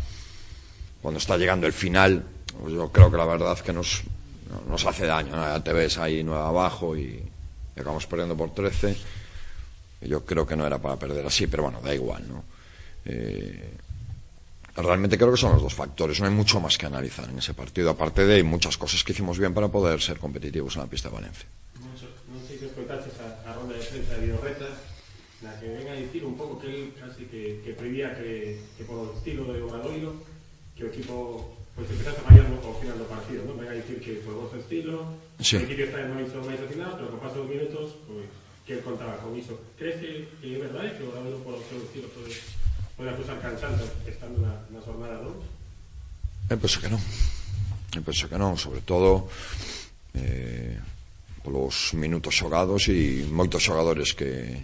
cuando 1.02 1.18
está 1.18 1.38
llegando 1.38 1.66
el 1.66 1.74
final, 1.74 2.24
pues 2.62 2.74
yo 2.74 2.92
creo 2.92 3.10
que 3.10 3.18
la 3.18 3.26
verdad 3.26 3.58
que 3.60 3.74
nos, 3.74 4.04
nos 4.68 4.86
hace 4.86 5.06
daño, 5.06 5.36
¿no? 5.36 5.44
Ya 5.44 5.64
te 5.64 5.74
ves 5.74 5.98
ahí 5.98 6.24
nueve 6.24 6.44
abajo 6.44 6.96
y, 6.96 7.24
acabamos 7.76 8.06
perdiendo 8.06 8.38
por 8.38 8.54
13. 8.54 8.96
Yo 10.02 10.26
creo 10.26 10.46
que 10.46 10.56
no 10.56 10.66
era 10.66 10.80
para 10.80 10.98
perder 10.98 11.26
así, 11.26 11.48
pero 11.48 11.64
bueno, 11.64 11.80
da 11.82 11.94
igual, 11.94 12.28
¿no? 12.28 12.44
Eh, 13.06 13.74
realmente 14.82 15.18
creo 15.18 15.32
que 15.32 15.38
son 15.38 15.54
los 15.54 15.62
dos 15.62 15.74
factores, 15.74 16.20
no 16.20 16.28
hay 16.28 16.34
mucho 16.34 16.60
más 16.60 16.78
que 16.78 16.86
analizar 16.86 17.30
en 17.30 17.38
ese 17.40 17.54
partido, 17.54 17.90
aparte 17.90 18.26
de 18.26 18.44
muchas 18.44 18.78
cosas 18.78 19.04
que 19.04 19.12
hicimos 19.14 19.38
bien 19.40 19.54
para 19.54 19.68
poder 19.70 20.02
ser 20.02 20.18
competitivos 20.20 20.76
en 20.76 20.82
la 20.82 20.88
pista 20.88 21.10
de 21.10 21.16
Valencia. 21.16 21.48
Se 22.48 22.66
escoitaches 22.68 23.14
a, 23.20 23.50
a 23.50 23.54
ronda 23.54 23.74
de 23.74 23.84
prensa 23.84 24.14
de 24.16 24.22
Videorretas 24.22 24.76
na 25.42 25.50
que 25.58 25.66
ven 25.74 25.90
a 25.90 25.98
dicir 25.98 26.22
un 26.22 26.38
pouco 26.38 26.62
que 26.62 26.70
el 26.70 26.94
casi 26.94 27.26
que, 27.26 27.66
que 27.66 27.74
prevía 27.74 28.14
que, 28.14 28.62
que 28.78 28.86
por 28.86 29.10
o 29.10 29.14
estilo 29.18 29.50
do 29.50 29.58
Obradoiro 29.66 30.14
que 30.78 30.86
o 30.86 30.88
equipo 30.94 31.58
pois 31.74 31.90
empezaste 31.90 32.22
a 32.22 32.26
fallar 32.30 32.46
no, 32.46 32.62
ao 32.62 32.78
final 32.78 32.94
do 33.02 33.10
partido, 33.10 33.42
non? 33.50 33.58
Ven 33.58 33.74
a 33.74 33.76
dicir 33.82 33.98
que 33.98 34.22
por 34.22 34.38
o 34.38 34.46
vosso 34.46 34.62
estilo 34.62 35.18
Sí. 35.42 35.58
o 35.58 35.66
equipo 35.66 35.90
está 35.90 36.06
ou 36.06 36.46
máis 36.46 36.62
afinado, 36.62 36.94
pero 37.02 37.10
co 37.10 37.18
paso 37.18 37.42
dos 37.42 37.50
minutos 37.50 37.98
pois, 38.06 38.30
que 38.62 38.78
el 38.78 38.86
contaba 38.86 39.18
con 39.18 39.34
iso. 39.34 39.58
Crees 39.74 39.98
que, 39.98 40.30
que 40.38 40.48
é 40.54 40.62
verdade 40.62 40.94
que 40.94 41.10
Obradoiro 41.10 41.42
por 41.42 41.58
seu 41.66 41.82
estilo 41.82 42.06
pode, 42.14 42.38
Pode 42.98 43.10
acusar 43.10 43.38
Cansanto 43.42 43.86
estando 44.06 44.42
na, 44.42 44.54
na 44.70 44.80
jornada 44.82 45.18
2? 45.24 45.36
Eu 46.52 46.58
penso 46.58 46.78
que 46.80 46.90
non. 46.90 47.02
Eu 47.96 48.04
penso 48.04 48.28
que 48.28 48.38
non, 48.38 48.58
sobre 48.60 48.82
todo 48.82 49.32
eh, 50.16 50.76
polos 51.44 51.94
minutos 51.98 52.36
xogados 52.36 52.88
e 52.92 53.26
moitos 53.32 53.64
xogadores 53.64 54.14
que, 54.14 54.60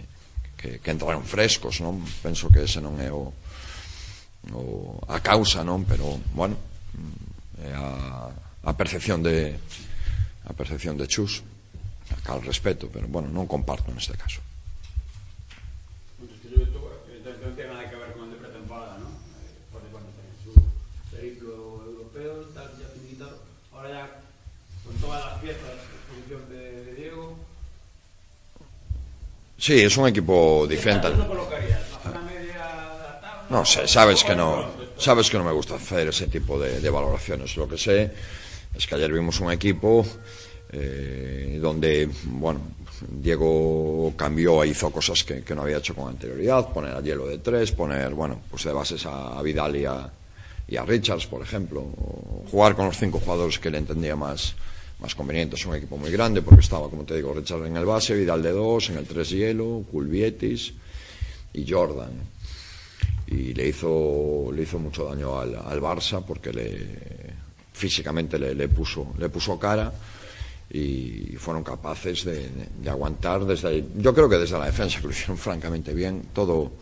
que, 0.56 0.78
que 0.78 0.90
entraron 0.90 1.24
frescos, 1.24 1.80
non? 1.80 2.00
Penso 2.22 2.52
que 2.52 2.64
ese 2.64 2.78
non 2.84 3.00
é 3.00 3.10
o, 3.10 3.32
o 4.54 5.00
a 5.08 5.18
causa, 5.20 5.64
non? 5.64 5.88
Pero, 5.88 6.20
bueno, 6.36 6.56
mm, 6.94 7.68
é 7.68 7.72
a, 7.74 8.30
a 8.64 8.72
percepción 8.76 9.24
de 9.24 9.56
a 10.48 10.52
percepción 10.56 10.96
de 10.96 11.04
Chus, 11.04 11.44
cal 12.24 12.40
respeto, 12.40 12.88
pero, 12.88 13.08
bueno, 13.08 13.28
non 13.28 13.44
comparto 13.44 13.92
neste 13.92 14.16
caso. 14.16 14.40
Sí, 29.68 29.80
es 29.80 29.98
un 29.98 30.08
equipo 30.08 30.66
diferente. 30.66 31.08
No 33.50 33.66
sé, 33.66 33.86
sabes 33.86 34.24
que 34.24 34.34
no, 34.34 34.64
sabes 34.96 35.28
que 35.28 35.36
no 35.36 35.44
me 35.44 35.52
gusta 35.52 35.74
hacer 35.74 36.08
ese 36.08 36.26
tipo 36.28 36.58
de, 36.58 36.80
de 36.80 36.88
valoraciones. 36.88 37.54
Lo 37.54 37.68
que 37.68 37.76
sé 37.76 38.10
es 38.74 38.86
que 38.86 38.94
ayer 38.94 39.12
vimos 39.12 39.38
un 39.40 39.52
equipo 39.52 40.06
eh, 40.72 41.58
donde, 41.60 42.08
bueno, 42.24 42.62
Diego 43.10 44.14
cambió 44.16 44.64
e 44.64 44.68
hizo 44.68 44.90
cosas 44.90 45.22
que, 45.22 45.42
que 45.42 45.54
no 45.54 45.60
había 45.60 45.76
hecho 45.76 45.94
con 45.94 46.08
anterioridad, 46.08 46.72
poner 46.72 46.96
a 46.96 47.02
Hielo 47.02 47.26
de 47.26 47.36
tres, 47.36 47.70
poner, 47.70 48.14
bueno, 48.14 48.40
pues 48.50 48.64
de 48.64 48.72
bases 48.72 49.04
a, 49.04 49.38
a 49.38 49.42
Vidal 49.42 49.76
y 49.76 49.84
a, 49.84 50.10
y 50.66 50.76
a 50.78 50.84
Richards, 50.86 51.26
por 51.26 51.42
ejemplo, 51.42 51.80
o 51.80 52.42
jugar 52.50 52.74
con 52.74 52.86
los 52.86 52.96
cinco 52.96 53.20
jugadores 53.20 53.58
que 53.58 53.68
le 53.68 53.76
entendía 53.76 54.16
más, 54.16 54.54
más 55.00 55.14
conveniente. 55.14 55.56
Es 55.56 55.66
un 55.66 55.74
equipo 55.76 55.96
muy 55.96 56.10
grande 56.10 56.42
porque 56.42 56.60
estaba, 56.60 56.88
como 56.88 57.04
te 57.04 57.16
digo, 57.16 57.32
Richards 57.34 57.66
en 57.66 57.76
el 57.76 57.84
base, 57.84 58.14
Vidal 58.14 58.42
de 58.42 58.52
dos, 58.52 58.90
en 58.90 58.98
el 58.98 59.06
tres 59.06 59.30
Hielo, 59.30 59.84
Culvietis 59.90 60.72
y 61.52 61.70
Jordan 61.70 62.12
y 63.30 63.52
le 63.52 63.68
hizo 63.68 64.50
le 64.54 64.62
hizo 64.62 64.78
mucho 64.78 65.04
daño 65.04 65.38
al, 65.38 65.54
al 65.54 65.80
Barça 65.80 66.24
porque 66.24 66.52
le 66.52 66.86
físicamente 67.72 68.38
le, 68.38 68.54
le 68.54 68.68
puso 68.68 69.14
le 69.18 69.28
puso 69.28 69.58
cara 69.58 69.92
y 70.70 71.34
fueron 71.38 71.62
capaces 71.62 72.24
de, 72.24 72.48
de 72.80 72.90
aguantar 72.90 73.44
desde 73.44 73.84
yo 73.96 74.14
creo 74.14 74.28
que 74.28 74.38
desde 74.38 74.58
la 74.58 74.66
defensa 74.66 75.00
lo 75.02 75.10
hicieron 75.10 75.36
francamente 75.36 75.92
bien 75.94 76.28
todo 76.32 76.72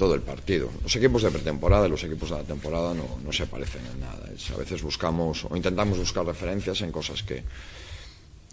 todo 0.00 0.14
el 0.14 0.22
partido. 0.22 0.70
Los 0.82 0.96
equipos 0.96 1.22
de 1.22 1.30
pretemporada 1.30 1.86
y 1.86 1.90
los 1.90 2.02
equipos 2.04 2.30
de 2.30 2.36
la 2.36 2.42
temporada 2.42 2.94
no, 2.94 3.18
no 3.22 3.30
se 3.32 3.44
parecen 3.46 3.82
en 3.84 4.00
nada. 4.00 4.30
A 4.54 4.56
veces 4.56 4.80
buscamos 4.82 5.44
o 5.44 5.54
intentamos 5.54 5.98
buscar 5.98 6.24
referencias 6.24 6.80
en 6.80 6.90
cosas 6.90 7.22
que- 7.22 7.44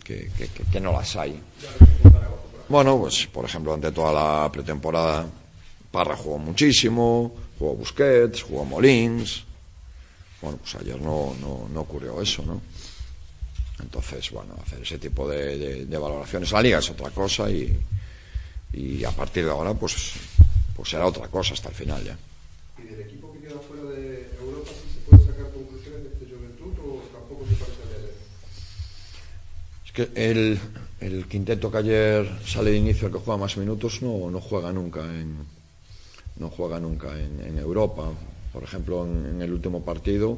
que 0.04 0.80
no 0.82 0.92
las 0.92 1.16
hay. 1.16 1.40
Bueno, 2.68 3.00
pues 3.00 3.28
por 3.28 3.46
ejemplo, 3.46 3.74
ante 3.74 3.94
toda 3.94 4.12
la 4.12 4.52
pretemporada, 4.52 5.26
Parra 5.90 6.18
jugó 6.18 6.38
muchísimo, 6.38 7.34
jugó 7.58 7.76
Busquets, 7.76 8.44
jugó 8.44 8.66
Molins. 8.66 9.44
Bueno, 10.42 10.58
pues 10.58 10.76
ayer 10.76 11.00
no, 11.00 11.34
no, 11.40 11.70
no 11.74 11.80
ocurrió 11.80 12.22
eso, 12.22 12.44
¿no? 12.44 12.60
Entonces, 13.82 14.32
bueno, 14.32 14.54
hacer 14.66 14.82
ese 14.82 14.98
tipo 14.98 15.26
de, 15.30 15.58
de- 15.58 15.86
de 15.86 15.98
valoraciones. 15.98 16.52
La 16.52 16.62
liga 16.62 16.80
es 16.80 16.90
otra 16.90 17.10
cosa 17.12 17.50
y, 17.50 17.74
y 18.74 19.04
a 19.06 19.12
partir 19.12 19.46
de 19.46 19.52
ahora, 19.52 19.74
pues, 19.74 20.14
pues 20.78 20.90
será 20.90 21.08
otra 21.08 21.28
cosa 21.28 21.54
hasta 21.56 21.70
el 21.70 21.76
final 21.76 22.04
ya. 22.04 22.18
¿Y 22.78 22.84
del 22.88 23.02
equipo 23.02 23.34
que 23.34 23.40
queda 23.40 23.60
fuera 23.60 23.84
de 23.90 24.30
Europa 24.40 24.70
sí 24.70 24.94
se 24.94 25.00
puede 25.10 25.26
sacar 25.26 25.52
conclusiones 25.52 26.04
de 26.04 26.10
este 26.10 26.26
Juventud 26.28 26.74
o 26.86 27.02
tampoco 27.12 27.46
se 27.50 27.56
parece 27.56 27.82
al 27.82 27.90
de 27.90 27.96
ayer? 27.98 28.16
Es 29.86 29.92
que 29.92 30.30
el, 30.30 30.60
el 31.02 31.26
quinteto 31.26 31.72
que 31.72 31.78
ayer 31.80 32.30
sale 32.46 32.72
de 32.72 32.78
inicio, 32.78 33.08
el 33.08 33.14
que 33.14 33.20
juega 33.20 33.40
más 33.40 33.58
minutos, 33.58 34.04
no, 34.04 34.30
no 34.30 34.40
juega 34.40 34.72
nunca 34.72 35.02
en, 35.04 35.36
no 36.38 36.50
juega 36.52 36.80
nunca 36.80 37.20
en, 37.20 37.42
en 37.42 37.58
Europa. 37.58 38.12
Por 38.54 38.64
ejemplo, 38.64 39.04
en, 39.06 39.26
en 39.26 39.42
el 39.42 39.52
último 39.52 39.84
partido, 39.84 40.38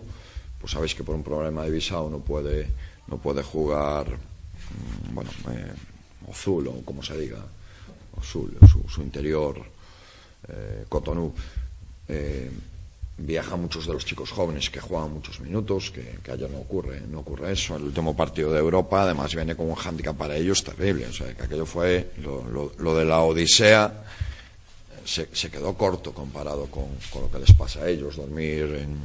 pues 0.60 0.72
sabéis 0.72 0.96
que 0.96 1.03
por 1.03 1.15
un 1.15 1.24
problema 1.24 1.63
de 1.65 1.72
visado 1.72 2.10
no 2.10 2.19
puede, 2.19 2.67
no 3.08 3.17
puede 3.17 3.43
jugar, 3.43 4.08
mm, 4.08 5.13
bueno, 5.13 5.29
eh, 5.51 5.74
Ozul 6.29 6.67
o 6.67 6.81
como 6.86 7.03
se 7.03 7.17
diga, 7.17 7.39
Ozul, 8.17 8.58
su, 8.72 8.88
su 8.88 9.01
interior, 9.01 9.62
eh, 10.48 10.86
Cotonou. 10.88 11.34
Eh, 12.08 12.50
muchos 13.58 13.86
de 13.86 13.91
los 13.93 14.05
chicos 14.05 14.31
jóvenes 14.31 14.69
que 14.69 14.79
juegan 14.79 15.12
muchos 15.12 15.41
minutos, 15.41 15.91
que, 15.91 16.19
que 16.24 16.31
ayer 16.31 16.50
no 16.50 16.60
ocurre, 16.60 17.01
no 17.01 17.19
ocurre 17.19 17.51
eso. 17.51 17.75
El 17.75 17.84
último 17.84 18.15
partido 18.15 18.51
de 18.53 18.60
Europa, 18.60 19.03
además, 19.03 19.36
viene 19.36 19.55
como 19.55 19.69
un 19.69 19.75
hándicap 19.75 20.15
para 20.15 20.38
ellos 20.38 20.63
terrible. 20.63 21.05
O 21.08 21.13
sea, 21.13 21.34
que 21.36 21.43
aquello 21.43 21.65
fue 21.65 22.12
lo, 22.24 22.46
lo- 22.50 22.72
lo 22.77 22.96
de 22.96 23.03
la 23.05 23.19
Odisea. 23.19 24.05
Se, 25.03 25.27
quedó 25.51 25.74
corto 25.74 26.13
comparado 26.13 26.67
con, 26.67 26.86
con 27.12 27.24
lo 27.24 27.31
que 27.31 27.39
les 27.39 27.51
pasa 27.53 27.81
a 27.81 27.89
ellos, 27.89 28.15
dormir 28.15 28.63
en, 28.79 28.98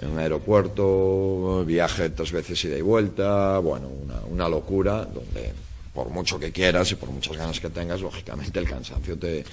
en 0.00 0.10
un 0.10 0.18
aeropuerto, 0.18 1.64
viaje 1.66 2.10
tres 2.10 2.32
veces 2.32 2.64
ida 2.64 2.78
y 2.78 2.82
vuelta, 2.82 3.58
bueno, 3.58 3.88
una, 3.88 4.20
una 4.22 4.48
locura 4.48 5.04
donde 5.04 5.52
por 5.92 6.08
mucho 6.08 6.38
que 6.40 6.50
quieras 6.50 6.90
y 6.92 6.94
por 6.94 7.10
muchas 7.10 7.36
ganas 7.36 7.60
que 7.60 7.68
tengas, 7.68 8.00
lógicamente 8.00 8.58
el 8.58 8.66
cansancio 8.68 9.18
te, 9.18 9.44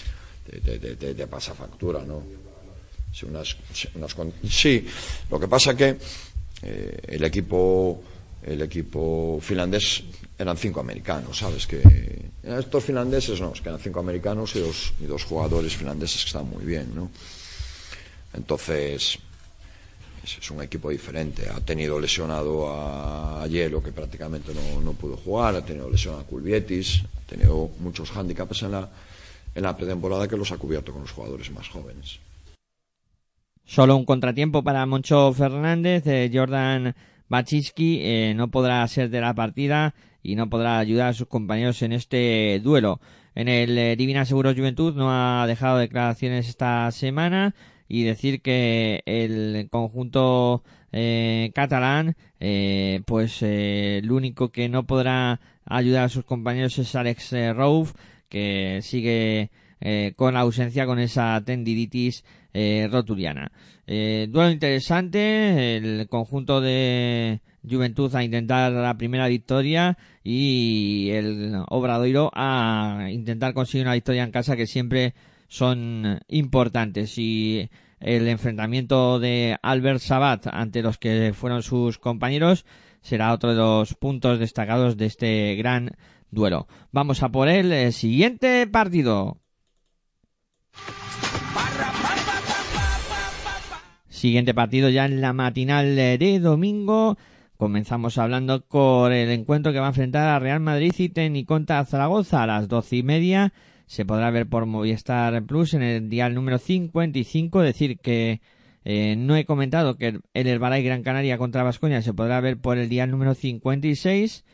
te, 0.50 0.79
te- 0.79 1.13
te- 1.13 1.27
pasa 1.27 1.53
factura, 1.53 2.03
¿no? 2.06 2.24
Sí, 3.13 3.25
unas- 3.25 3.58
unas 3.96 4.15
sí, 4.50 4.86
lo 5.29 5.39
que 5.39 5.48
pasa 5.48 5.75
que 5.75 5.98
eh, 6.62 7.00
el 7.08 7.24
equipo 7.24 8.01
el 8.44 8.62
equipo 8.62 9.39
finlandés 9.41 10.03
eran 10.38 10.58
cinco 10.58 10.79
americanos, 10.79 11.38
¿sabes? 11.38 11.68
Que 11.68 11.82
estos 12.44 12.84
finlandeses 12.84 13.41
no, 13.41 13.51
es 13.53 13.62
que 13.62 13.70
eran 13.70 13.82
cinco 13.82 14.00
americanos 14.00 14.56
y 14.56 14.60
dos, 14.60 14.94
y 15.01 15.06
dos 15.06 15.25
jugadores 15.25 15.75
finlandeses 15.75 16.22
que 16.22 16.27
están 16.27 16.50
muy 16.50 16.63
bien, 16.63 16.96
¿no? 16.96 17.12
Entonces, 18.34 19.20
es, 20.24 20.51
un 20.51 20.62
equipo 20.62 20.89
diferente. 20.89 21.50
Ha 21.50 21.60
tenido 21.60 22.00
lesionado 22.00 22.70
a, 22.70 23.46
Hielo, 23.48 23.84
que 23.84 23.91
prácticamente 23.91 24.53
no, 24.53 24.82
no 24.82 24.94
pudo 24.94 25.18
jugar, 25.18 25.56
ha 25.56 25.65
tenido 25.65 25.89
lesionado 25.89 26.22
a 26.22 26.25
Culvietis, 26.25 27.01
ha 27.03 27.29
tenido 27.29 27.70
muchos 27.79 28.12
hándicaps 28.12 28.63
en 28.63 28.72
la, 28.72 28.89
en 29.56 29.63
la 29.63 29.75
pretemporada 29.75 30.27
que 30.27 30.38
los 30.38 30.51
ha 30.51 30.58
cubierto 30.58 30.91
con 30.91 31.01
los 31.01 31.12
jugadores 31.12 31.51
más 31.51 31.68
jóvenes. 31.70 32.20
Solo 33.65 33.96
un 33.96 34.06
contratiempo 34.06 34.63
para 34.63 34.86
Moncho 34.86 35.32
Fernández. 35.34 36.08
eh, 36.08 36.32
Jordan 36.34 36.96
Bachiski 37.29 38.00
eh, 38.01 38.34
no 38.36 38.50
podrá 38.50 38.86
ser 38.88 39.10
de 39.10 39.22
la 39.22 39.34
partida 39.36 39.94
y 40.24 40.36
no 40.36 40.50
podrá 40.50 40.79
ayudar 40.79 41.10
a 41.10 41.13
sus 41.13 41.27
compañeros 41.27 41.81
en 41.83 41.94
este 41.94 42.59
duelo. 42.64 43.00
En 43.35 43.48
el 43.48 43.77
eh, 43.77 43.96
Divina 43.96 44.25
Seguro 44.25 44.53
Juventud 44.53 44.96
no 44.96 45.12
ha 45.12 45.46
dejado 45.48 45.77
declaraciones 45.77 46.50
esta 46.50 46.90
semana 46.92 47.53
y 47.88 48.03
decir 48.03 48.42
que 48.42 49.03
el 49.05 49.68
conjunto 49.70 50.64
eh, 50.92 51.51
catalán, 51.53 52.16
pues 53.05 53.42
el 53.44 54.12
único 54.12 54.50
que 54.51 54.68
no 54.68 54.83
podrá 54.83 55.40
ayudar 55.66 56.05
a 56.05 56.09
sus 56.09 56.25
compañeros 56.25 56.77
es 56.79 56.96
Alex 56.96 57.33
Rouf, 57.55 57.94
que 58.29 58.79
sigue 58.81 59.51
eh, 59.81 60.13
con 60.15 60.37
ausencia 60.37 60.85
con 60.85 61.00
esa 61.00 61.42
tendinitis 61.46 62.24
eh, 62.53 62.87
rotuliana. 62.92 63.51
Eh, 63.87 64.27
duelo 64.29 64.51
interesante, 64.51 65.77
el 65.77 66.07
conjunto 66.07 66.61
de 66.61 67.42
Juventud 67.68 68.13
a 68.15 68.24
intentar 68.24 68.72
la 68.72 68.98
primera 68.98 69.27
victoria 69.27 69.98
y 70.24 71.09
el 71.11 71.63
Obradoiro 71.70 72.29
a 72.33 73.07
intentar 73.11 73.53
conseguir 73.53 73.85
una 73.85 73.94
victoria 73.94 74.24
en 74.24 74.31
casa 74.31 74.55
que 74.55 74.68
siempre 74.68 75.13
son 75.48 76.20
importantes 76.27 77.18
y 77.18 77.70
el 78.00 78.27
enfrentamiento 78.27 79.20
de 79.20 79.57
Albert 79.61 80.00
Sabat 80.00 80.48
ante 80.48 80.81
los 80.81 80.98
que 80.98 81.33
fueron 81.33 81.63
sus 81.63 81.98
compañeros 81.98 82.65
será 83.01 83.33
otro 83.33 83.51
de 83.51 83.57
los 83.57 83.94
puntos 83.96 84.39
destacados 84.39 84.98
de 84.98 85.05
este 85.05 85.55
gran 85.55 85.92
duelo. 86.31 86.68
Vamos 86.92 87.24
a 87.24 87.29
por 87.29 87.48
el 87.48 87.72
eh, 87.72 87.92
siguiente 87.92 88.68
partido. 88.68 89.37
Siguiente 94.07 94.53
partido 94.53 94.89
ya 94.89 95.05
en 95.05 95.22
la 95.22 95.33
matinal 95.33 95.96
de 95.96 96.39
domingo. 96.39 97.18
Comenzamos 97.59 98.18
hablando 98.18 98.65
con 98.68 99.11
el 99.11 99.29
encuentro 99.31 99.74
que 99.74 99.79
va 99.79 99.87
a 99.87 99.89
enfrentar 99.89 100.29
a 100.29 100.39
Real 100.39 100.61
Madrid 100.61 100.94
y 100.98 101.09
Teniconta 101.09 101.83
Zaragoza 101.83 102.44
a 102.44 102.48
las 102.48 102.70
doce 102.70 102.96
y 102.96 103.03
media. 103.03 103.51
Se 103.85 104.05
podrá 104.05 104.31
ver 104.31 104.48
por 104.48 104.65
Movistar 104.65 105.44
Plus 105.44 105.74
en 105.74 105.83
el 105.83 106.09
dial 106.09 106.35
número 106.35 106.57
55. 106.57 107.61
Decir 107.61 108.00
que 108.00 108.39
eh, 108.85 109.15
no 109.18 109.35
he 109.35 109.44
comentado 109.44 109.98
que 109.98 110.22
el 110.33 110.48
Herbaray 110.48 110.83
Gran 110.83 111.03
Canaria 111.03 111.37
contra 111.37 111.63
Vascoña 111.63 112.01
se 112.01 112.13
podrá 112.13 112.39
ver 112.39 112.61
por 112.61 112.77
el 112.77 112.87
dial 112.87 113.11
número 113.11 113.33
56 113.33 114.46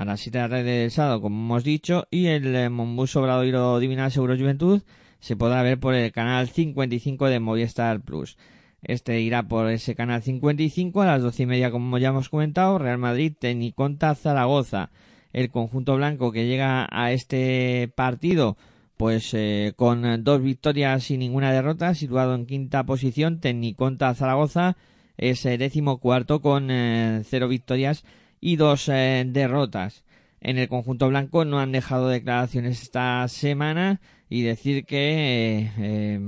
a 0.00 0.06
las 0.06 0.20
7 0.20 0.38
de 0.38 0.42
la 0.42 0.48
tarde 0.48 0.64
del 0.64 0.90
sábado, 0.90 1.20
como 1.20 1.36
hemos 1.36 1.62
dicho. 1.62 2.06
Y 2.10 2.28
el 2.28 2.56
eh, 2.56 2.70
Monbus 2.70 3.16
Obradoiro 3.16 3.78
Divina 3.78 4.08
Seguro 4.08 4.34
Juventud 4.34 4.80
se 5.18 5.36
podrá 5.36 5.62
ver 5.62 5.78
por 5.78 5.94
el 5.94 6.10
canal 6.10 6.48
55 6.48 7.26
de 7.26 7.38
Movistar 7.38 8.00
Plus. 8.00 8.38
Este 8.80 9.20
irá 9.20 9.42
por 9.42 9.68
ese 9.68 9.94
canal 9.94 10.22
55 10.22 11.02
a 11.02 11.04
las 11.04 11.20
doce 11.20 11.42
y 11.42 11.46
media, 11.46 11.70
como 11.70 11.98
ya 11.98 12.08
hemos 12.08 12.30
comentado. 12.30 12.78
Real 12.78 12.96
Madrid, 12.96 13.34
Teniconta, 13.38 14.14
Zaragoza. 14.14 14.88
El 15.34 15.50
conjunto 15.50 15.96
blanco 15.96 16.32
que 16.32 16.46
llega 16.46 16.88
a 16.90 17.12
este 17.12 17.92
partido, 17.94 18.56
pues 18.96 19.34
eh, 19.34 19.74
con 19.76 20.24
dos 20.24 20.42
victorias 20.42 21.10
y 21.10 21.18
ninguna 21.18 21.52
derrota, 21.52 21.92
situado 21.92 22.34
en 22.34 22.46
quinta 22.46 22.84
posición. 22.84 23.38
Teniconta, 23.38 24.14
Zaragoza 24.14 24.78
es 25.18 25.44
eh, 25.44 25.58
décimo 25.58 25.98
cuarto 25.98 26.40
con 26.40 26.68
cero 26.68 27.48
victorias 27.48 28.02
y 28.40 28.56
dos 28.56 28.88
eh, 28.88 29.24
derrotas. 29.26 30.04
En 30.40 30.56
el 30.56 30.68
conjunto 30.68 31.08
blanco 31.08 31.44
no 31.44 31.60
han 31.60 31.72
dejado 31.72 32.08
declaraciones 32.08 32.82
esta 32.82 33.26
semana 33.28 34.00
y 34.28 34.42
decir 34.42 34.86
que 34.86 35.58
eh, 35.58 35.72
eh, 35.78 36.20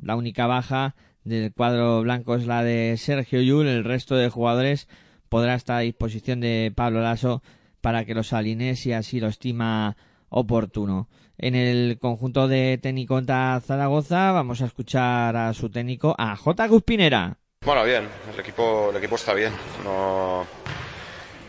la 0.00 0.16
única 0.16 0.46
baja 0.46 0.94
del 1.24 1.52
cuadro 1.52 2.02
blanco 2.02 2.36
es 2.36 2.46
la 2.46 2.62
de 2.62 2.96
Sergio 2.96 3.40
Yul, 3.42 3.66
el 3.66 3.84
resto 3.84 4.14
de 4.14 4.28
jugadores 4.28 4.88
podrá 5.28 5.54
estar 5.54 5.78
a 5.78 5.80
disposición 5.80 6.40
de 6.40 6.72
Pablo 6.74 7.00
Lasso 7.00 7.42
para 7.80 8.04
que 8.04 8.14
los 8.14 8.32
alinee 8.32 8.76
si 8.76 8.92
así 8.92 9.20
lo 9.20 9.28
estima 9.28 9.96
oportuno. 10.28 11.08
En 11.36 11.54
el 11.54 11.98
conjunto 12.00 12.48
de 12.48 12.78
Teniconta 12.78 13.60
Zaragoza 13.64 14.32
vamos 14.32 14.60
a 14.62 14.66
escuchar 14.66 15.36
a 15.36 15.52
su 15.54 15.70
técnico, 15.70 16.14
a 16.18 16.36
J. 16.36 16.66
Guspinera. 16.66 17.38
Bueno, 17.64 17.84
bien, 17.84 18.04
el 18.32 18.40
equipo, 18.40 18.90
el 18.90 18.96
equipo 18.96 19.16
está 19.16 19.34
bien. 19.34 19.52
No, 19.84 20.46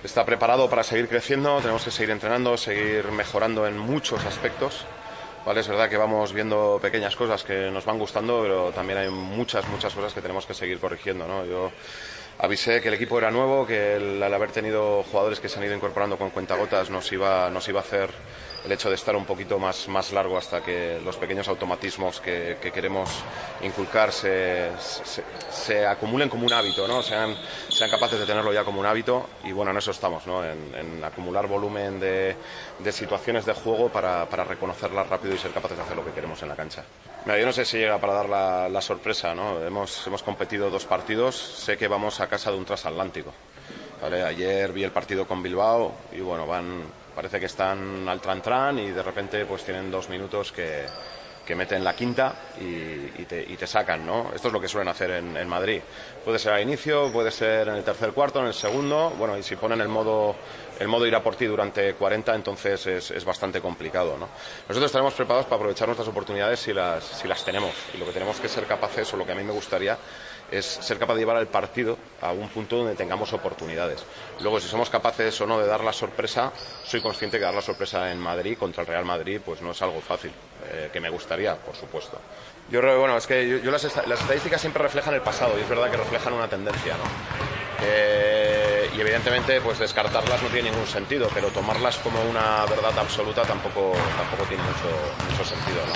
está 0.04 0.26
preparado 0.26 0.70
para 0.70 0.84
seguir 0.84 1.08
creciendo, 1.08 1.60
tenemos 1.60 1.84
que 1.84 1.92
seguir 1.92 2.12
entrenando, 2.12 2.58
seguir 2.58 3.12
mejorando 3.12 3.68
en 3.68 3.78
muchos 3.78 4.26
aspectos. 4.26 4.86
Es 5.56 5.68
verdad 5.68 5.90
que 5.90 5.98
vamos 5.98 6.32
viendo 6.32 6.78
pequeñas 6.80 7.16
cosas 7.16 7.44
que 7.44 7.72
nos 7.72 7.84
van 7.84 7.98
gustando, 7.98 8.42
pero 8.44 8.72
también 8.72 9.00
hay 9.00 9.10
muchas, 9.10 9.68
muchas 9.68 9.94
cosas 9.94 10.14
que 10.14 10.22
tenemos 10.22 10.46
que 10.46 10.54
seguir 10.54 10.80
corrigiendo. 10.80 11.28
¿no? 11.28 11.44
Yo 11.44 11.72
avisé 12.38 12.82
que 12.82 12.90
el 12.90 12.94
equipo 12.94 13.18
era 13.18 13.32
nuevo, 13.32 13.66
que 13.66 13.96
al 13.96 14.34
haber 14.34 14.52
tenido 14.52 15.02
jugadores 15.04 15.40
que 15.40 15.50
se 15.50 15.58
han 15.58 15.66
ido 15.66 15.76
incorporando 15.76 16.18
con 16.18 16.30
cuentagotas 16.30 16.92
nos 16.92 17.12
iba, 17.12 17.50
nos 17.50 17.68
iba 17.68 17.80
a 17.80 17.84
hacer 17.84 18.12
el 18.66 18.72
hecho 18.72 18.90
de 18.90 18.96
estar 18.96 19.16
un 19.16 19.26
poquito 19.26 19.58
más, 19.60 19.88
más 19.88 20.12
largo 20.12 20.38
hasta 20.38 20.62
que 20.62 21.00
los 21.04 21.18
pequeños 21.18 21.48
automatismos 21.48 22.20
que, 22.20 22.58
que 22.62 22.72
queremos 22.72 23.10
inculcar 23.62 24.12
se, 24.12 24.72
se, 24.80 25.86
acumulen 25.86 26.30
como 26.30 26.46
un 26.46 26.54
hábito, 26.54 26.88
¿no? 26.88 27.02
sean, 27.02 27.36
sean 27.70 27.90
capaces 27.90 28.20
de 28.20 28.26
tenerlo 28.26 28.52
ya 28.54 28.64
como 28.64 28.80
un 28.80 28.86
hábito 28.86 29.30
y 29.44 29.52
bueno, 29.52 29.72
en 29.72 29.78
eso 29.78 29.92
estamos, 29.92 30.28
¿no? 30.28 30.44
en, 30.44 30.74
en 30.76 31.04
acumular 31.04 31.48
volumen 31.48 32.00
de, 32.00 32.36
de 32.80 32.92
situaciones 32.92 33.46
de 33.46 33.54
juego 33.54 33.90
para, 33.90 34.28
para, 34.28 34.44
reconocerlas 34.44 35.08
rápido 35.08 35.36
y 35.36 35.38
ser 35.38 35.52
capaces 35.52 35.78
de 35.78 35.84
hacer 35.84 35.96
lo 35.96 36.06
que 36.06 36.12
queremos 36.12 36.42
en 36.44 36.50
la 36.50 36.56
cancha. 36.56 36.84
Mira, 37.26 37.40
yo 37.40 37.46
no 37.46 37.52
sé 37.52 37.66
si 37.66 37.78
llega 37.78 37.98
para 38.00 38.14
dar 38.14 38.30
la, 38.30 38.70
la 38.70 38.82
sorpresa, 38.82 39.34
¿no? 39.34 39.62
hemos, 39.66 40.06
hemos 40.08 40.24
competido 40.24 40.70
dos 40.70 40.86
partidos, 40.86 41.36
sé 41.36 41.78
que 41.78 41.88
vamos 41.88 42.20
a 42.20 42.28
casa 42.28 42.52
de 42.52 42.58
un 42.58 42.66
transatlántico. 42.66 43.34
¿vale? 44.02 44.24
Ayer 44.24 44.72
vi 44.72 44.84
el 44.84 44.92
partido 44.92 45.28
con 45.28 45.44
Bilbao 45.44 45.94
y 46.12 46.22
bueno, 46.22 46.48
van, 46.48 46.84
parece 47.20 47.38
que 47.38 47.48
están 47.48 48.08
al 48.08 48.22
tran 48.22 48.42
tran 48.42 48.80
y 48.80 48.92
de 48.92 49.04
repente 49.04 49.44
pues 49.44 49.66
tienen 49.66 49.92
dos 49.92 50.08
minutos 50.08 50.54
que, 50.54 50.86
que 51.46 51.54
meten 51.54 51.84
la 51.84 51.94
quinta 51.94 52.34
y, 52.62 52.64
y, 52.64 53.26
te, 53.28 53.42
y, 53.42 53.58
te, 53.58 53.68
sacan, 53.68 54.06
¿no? 54.06 54.32
Esto 54.34 54.48
es 54.48 54.54
lo 54.54 54.62
que 54.62 54.70
suelen 54.70 54.88
hacer 54.88 55.12
en, 55.12 55.36
en, 55.36 55.46
Madrid. 55.50 55.82
Puede 56.24 56.40
ser 56.40 56.54
al 56.54 56.62
inicio, 56.62 57.12
puede 57.12 57.30
ser 57.30 57.68
en 57.68 57.76
el 57.76 57.84
tercer 57.84 58.14
cuarto, 58.14 58.40
en 58.40 58.46
el 58.46 58.54
segundo, 58.54 59.10
bueno, 59.18 59.38
y 59.38 59.44
si 59.44 59.58
ponen 59.58 59.82
el 59.82 59.90
modo, 59.90 60.34
el 60.80 60.88
modo 60.88 61.06
ir 61.06 61.14
a 61.14 61.22
por 61.22 61.36
ti 61.36 61.44
durante 61.44 61.94
40, 61.96 62.36
entonces 62.36 62.88
es, 62.88 63.12
es 63.12 63.26
bastante 63.26 63.60
complicado, 63.60 64.18
¿no? 64.18 64.30
Nosotros 64.70 64.86
estaremos 64.86 65.14
preparados 65.14 65.46
para 65.48 65.58
aprovechar 65.58 65.90
nuestras 65.90 66.08
oportunidades 66.08 66.62
si 66.62 66.72
las, 66.72 67.04
si 67.04 67.28
las 67.28 67.44
tenemos, 67.44 67.74
y 67.94 67.98
lo 67.98 68.06
que 68.06 68.14
tenemos 68.14 68.40
que 68.40 68.48
ser 68.48 68.66
capaces, 68.66 69.14
o 69.14 69.18
lo 69.18 69.26
que 69.26 69.34
a 69.34 69.36
mí 69.36 69.44
me 69.44 69.52
gustaría, 69.52 69.98
es 70.52 70.66
ser 70.66 70.98
capaz 70.98 71.14
de 71.16 71.22
llevar 71.22 71.38
el 71.38 71.48
partido 71.48 71.98
a 72.22 72.32
un 72.32 72.50
punto 72.50 72.78
donde 72.78 72.96
tengamos 72.96 73.34
oportunidades. 73.34 74.04
Luego, 74.42 74.60
si 74.60 74.68
somos 74.68 74.90
capaces 74.90 75.40
o 75.42 75.48
no 75.48 75.60
de 75.60 75.68
dar 75.68 75.84
la 75.84 75.94
sorpresa, 75.94 76.52
soy 76.84 77.02
consciente 77.02 77.38
que 77.38 77.44
dar 77.44 77.54
la 77.54 77.62
sorpresa 77.62 78.12
en 78.12 78.20
Madrid 78.20 78.58
contra 78.58 78.82
el 78.82 78.88
Real 78.88 79.06
Madrid 79.06 79.40
pues 79.44 79.62
no 79.62 79.72
es 79.72 79.82
algo 79.82 80.02
fácil, 80.02 80.32
eh, 80.72 80.90
que 80.92 81.00
me 81.00 81.10
gustaría, 81.10 81.56
por 81.56 81.76
supuesto. 81.76 82.20
Yo 82.70 82.82
creo 82.82 83.00
bueno, 83.00 83.18
es 83.18 83.26
que 83.26 83.62
yo, 83.64 83.72
las, 83.72 83.84
estadísticas 83.84 84.62
siempre 84.62 84.84
reflejan 84.84 85.14
el 85.14 85.22
pasado 85.22 85.58
y 85.58 85.62
es 85.62 85.70
verdad 85.70 85.90
que 85.90 85.98
reflejan 85.98 86.34
una 86.34 86.48
tendencia, 86.48 86.94
¿no? 86.98 87.04
Eh, 87.82 88.90
y 88.96 89.02
evidentemente, 89.02 89.62
pues 89.62 89.80
descartarlas 89.80 90.44
no 90.44 90.50
tiene 90.50 90.70
ningún 90.70 90.86
sentido, 90.86 91.30
pero 91.34 91.48
tomarlas 91.48 91.98
como 91.98 92.22
una 92.24 92.66
verdad 92.66 92.98
absoluta 93.00 93.44
tampoco, 93.44 93.94
tampoco 94.18 94.44
tiene 94.48 94.64
mucho, 94.64 95.32
mucho 95.32 95.46
sentido, 95.46 95.80
¿no? 95.86 95.94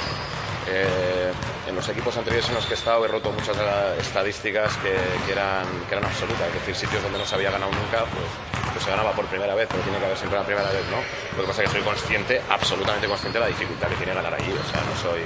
Eh, 0.68 1.32
en 1.68 1.76
los 1.76 1.88
equipos 1.90 2.16
anteriores 2.18 2.50
en 2.50 2.56
los 2.56 2.66
que 2.66 2.74
he 2.74 2.78
estado 2.78 3.06
he 3.06 3.08
roto 3.08 3.32
muchas 3.32 3.56
estadísticas 4.00 4.76
que, 4.78 4.94
que, 5.26 5.32
eran, 5.32 5.66
que 5.88 5.96
eran 5.96 6.06
absolutas, 6.06 6.48
es 6.48 6.54
decir, 6.54 6.76
sitios 6.76 7.04
donde 7.04 7.20
no 7.20 7.26
se 7.26 7.36
había 7.36 7.52
ganado 7.52 7.72
nunca, 7.72 8.06
pues, 8.12 8.28
pues, 8.74 8.84
se 8.84 8.90
ganaba 8.90 9.12
por 9.14 9.26
primera 9.28 9.56
vez, 9.56 9.68
pero 9.70 9.84
tiene 9.84 10.00
que 10.00 10.06
haber 10.06 10.18
siempre 10.18 10.40
la 10.40 10.46
primera 10.46 10.70
vez, 10.70 10.84
¿no? 10.90 10.98
Lo 11.38 11.44
que 11.44 11.48
pasa 11.48 11.64
es 11.64 11.70
que 11.70 11.78
soy 11.78 11.86
consciente, 11.86 12.42
absolutamente 12.50 13.08
consciente 13.08 13.40
de 13.40 13.46
la 13.46 13.50
dificultad 13.50 13.88
que 13.88 13.96
tiene 13.96 14.14
ganar 14.14 14.34
allí, 14.34 14.52
o 14.52 14.72
sea, 14.72 14.82
no 14.84 14.96
soy... 15.02 15.22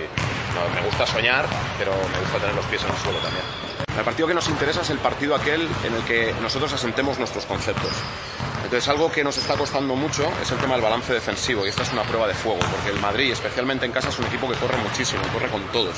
Me 0.73 0.82
gusta 0.82 1.06
soñar, 1.06 1.45
pero 1.78 1.91
me 1.91 2.19
gusta 2.19 2.39
tener 2.39 2.56
los 2.56 2.65
pies 2.65 2.82
en 2.84 2.89
el 2.89 2.97
suelo 2.97 3.19
también. 3.19 3.43
El 3.95 4.04
partido 4.04 4.28
que 4.28 4.34
nos 4.34 4.47
interesa 4.47 4.82
es 4.82 4.89
el 4.89 4.97
partido 4.97 5.36
aquel 5.36 5.67
en 5.84 5.93
el 5.93 6.04
que 6.04 6.34
nosotros 6.41 6.73
asentemos 6.73 7.19
nuestros 7.19 7.45
conceptos. 7.45 7.91
Entonces, 8.68 8.90
algo 8.90 9.10
que 9.10 9.24
nos 9.24 9.38
está 9.38 9.56
costando 9.56 9.96
mucho 9.96 10.30
es 10.42 10.52
el 10.52 10.58
tema 10.58 10.74
del 10.74 10.84
balance 10.84 11.14
defensivo, 11.14 11.66
y 11.66 11.70
esta 11.70 11.84
es 11.84 11.94
una 11.94 12.04
prueba 12.04 12.28
de 12.28 12.34
fuego, 12.34 12.60
porque 12.60 12.90
el 12.90 13.00
Madrid, 13.00 13.32
especialmente 13.32 13.86
en 13.86 13.94
casa, 13.94 14.10
es 14.10 14.20
un 14.20 14.26
equipo 14.26 14.50
que 14.50 14.56
corre 14.56 14.76
muchísimo, 14.76 15.22
corre 15.32 15.48
con 15.48 15.62
todos. 15.72 15.96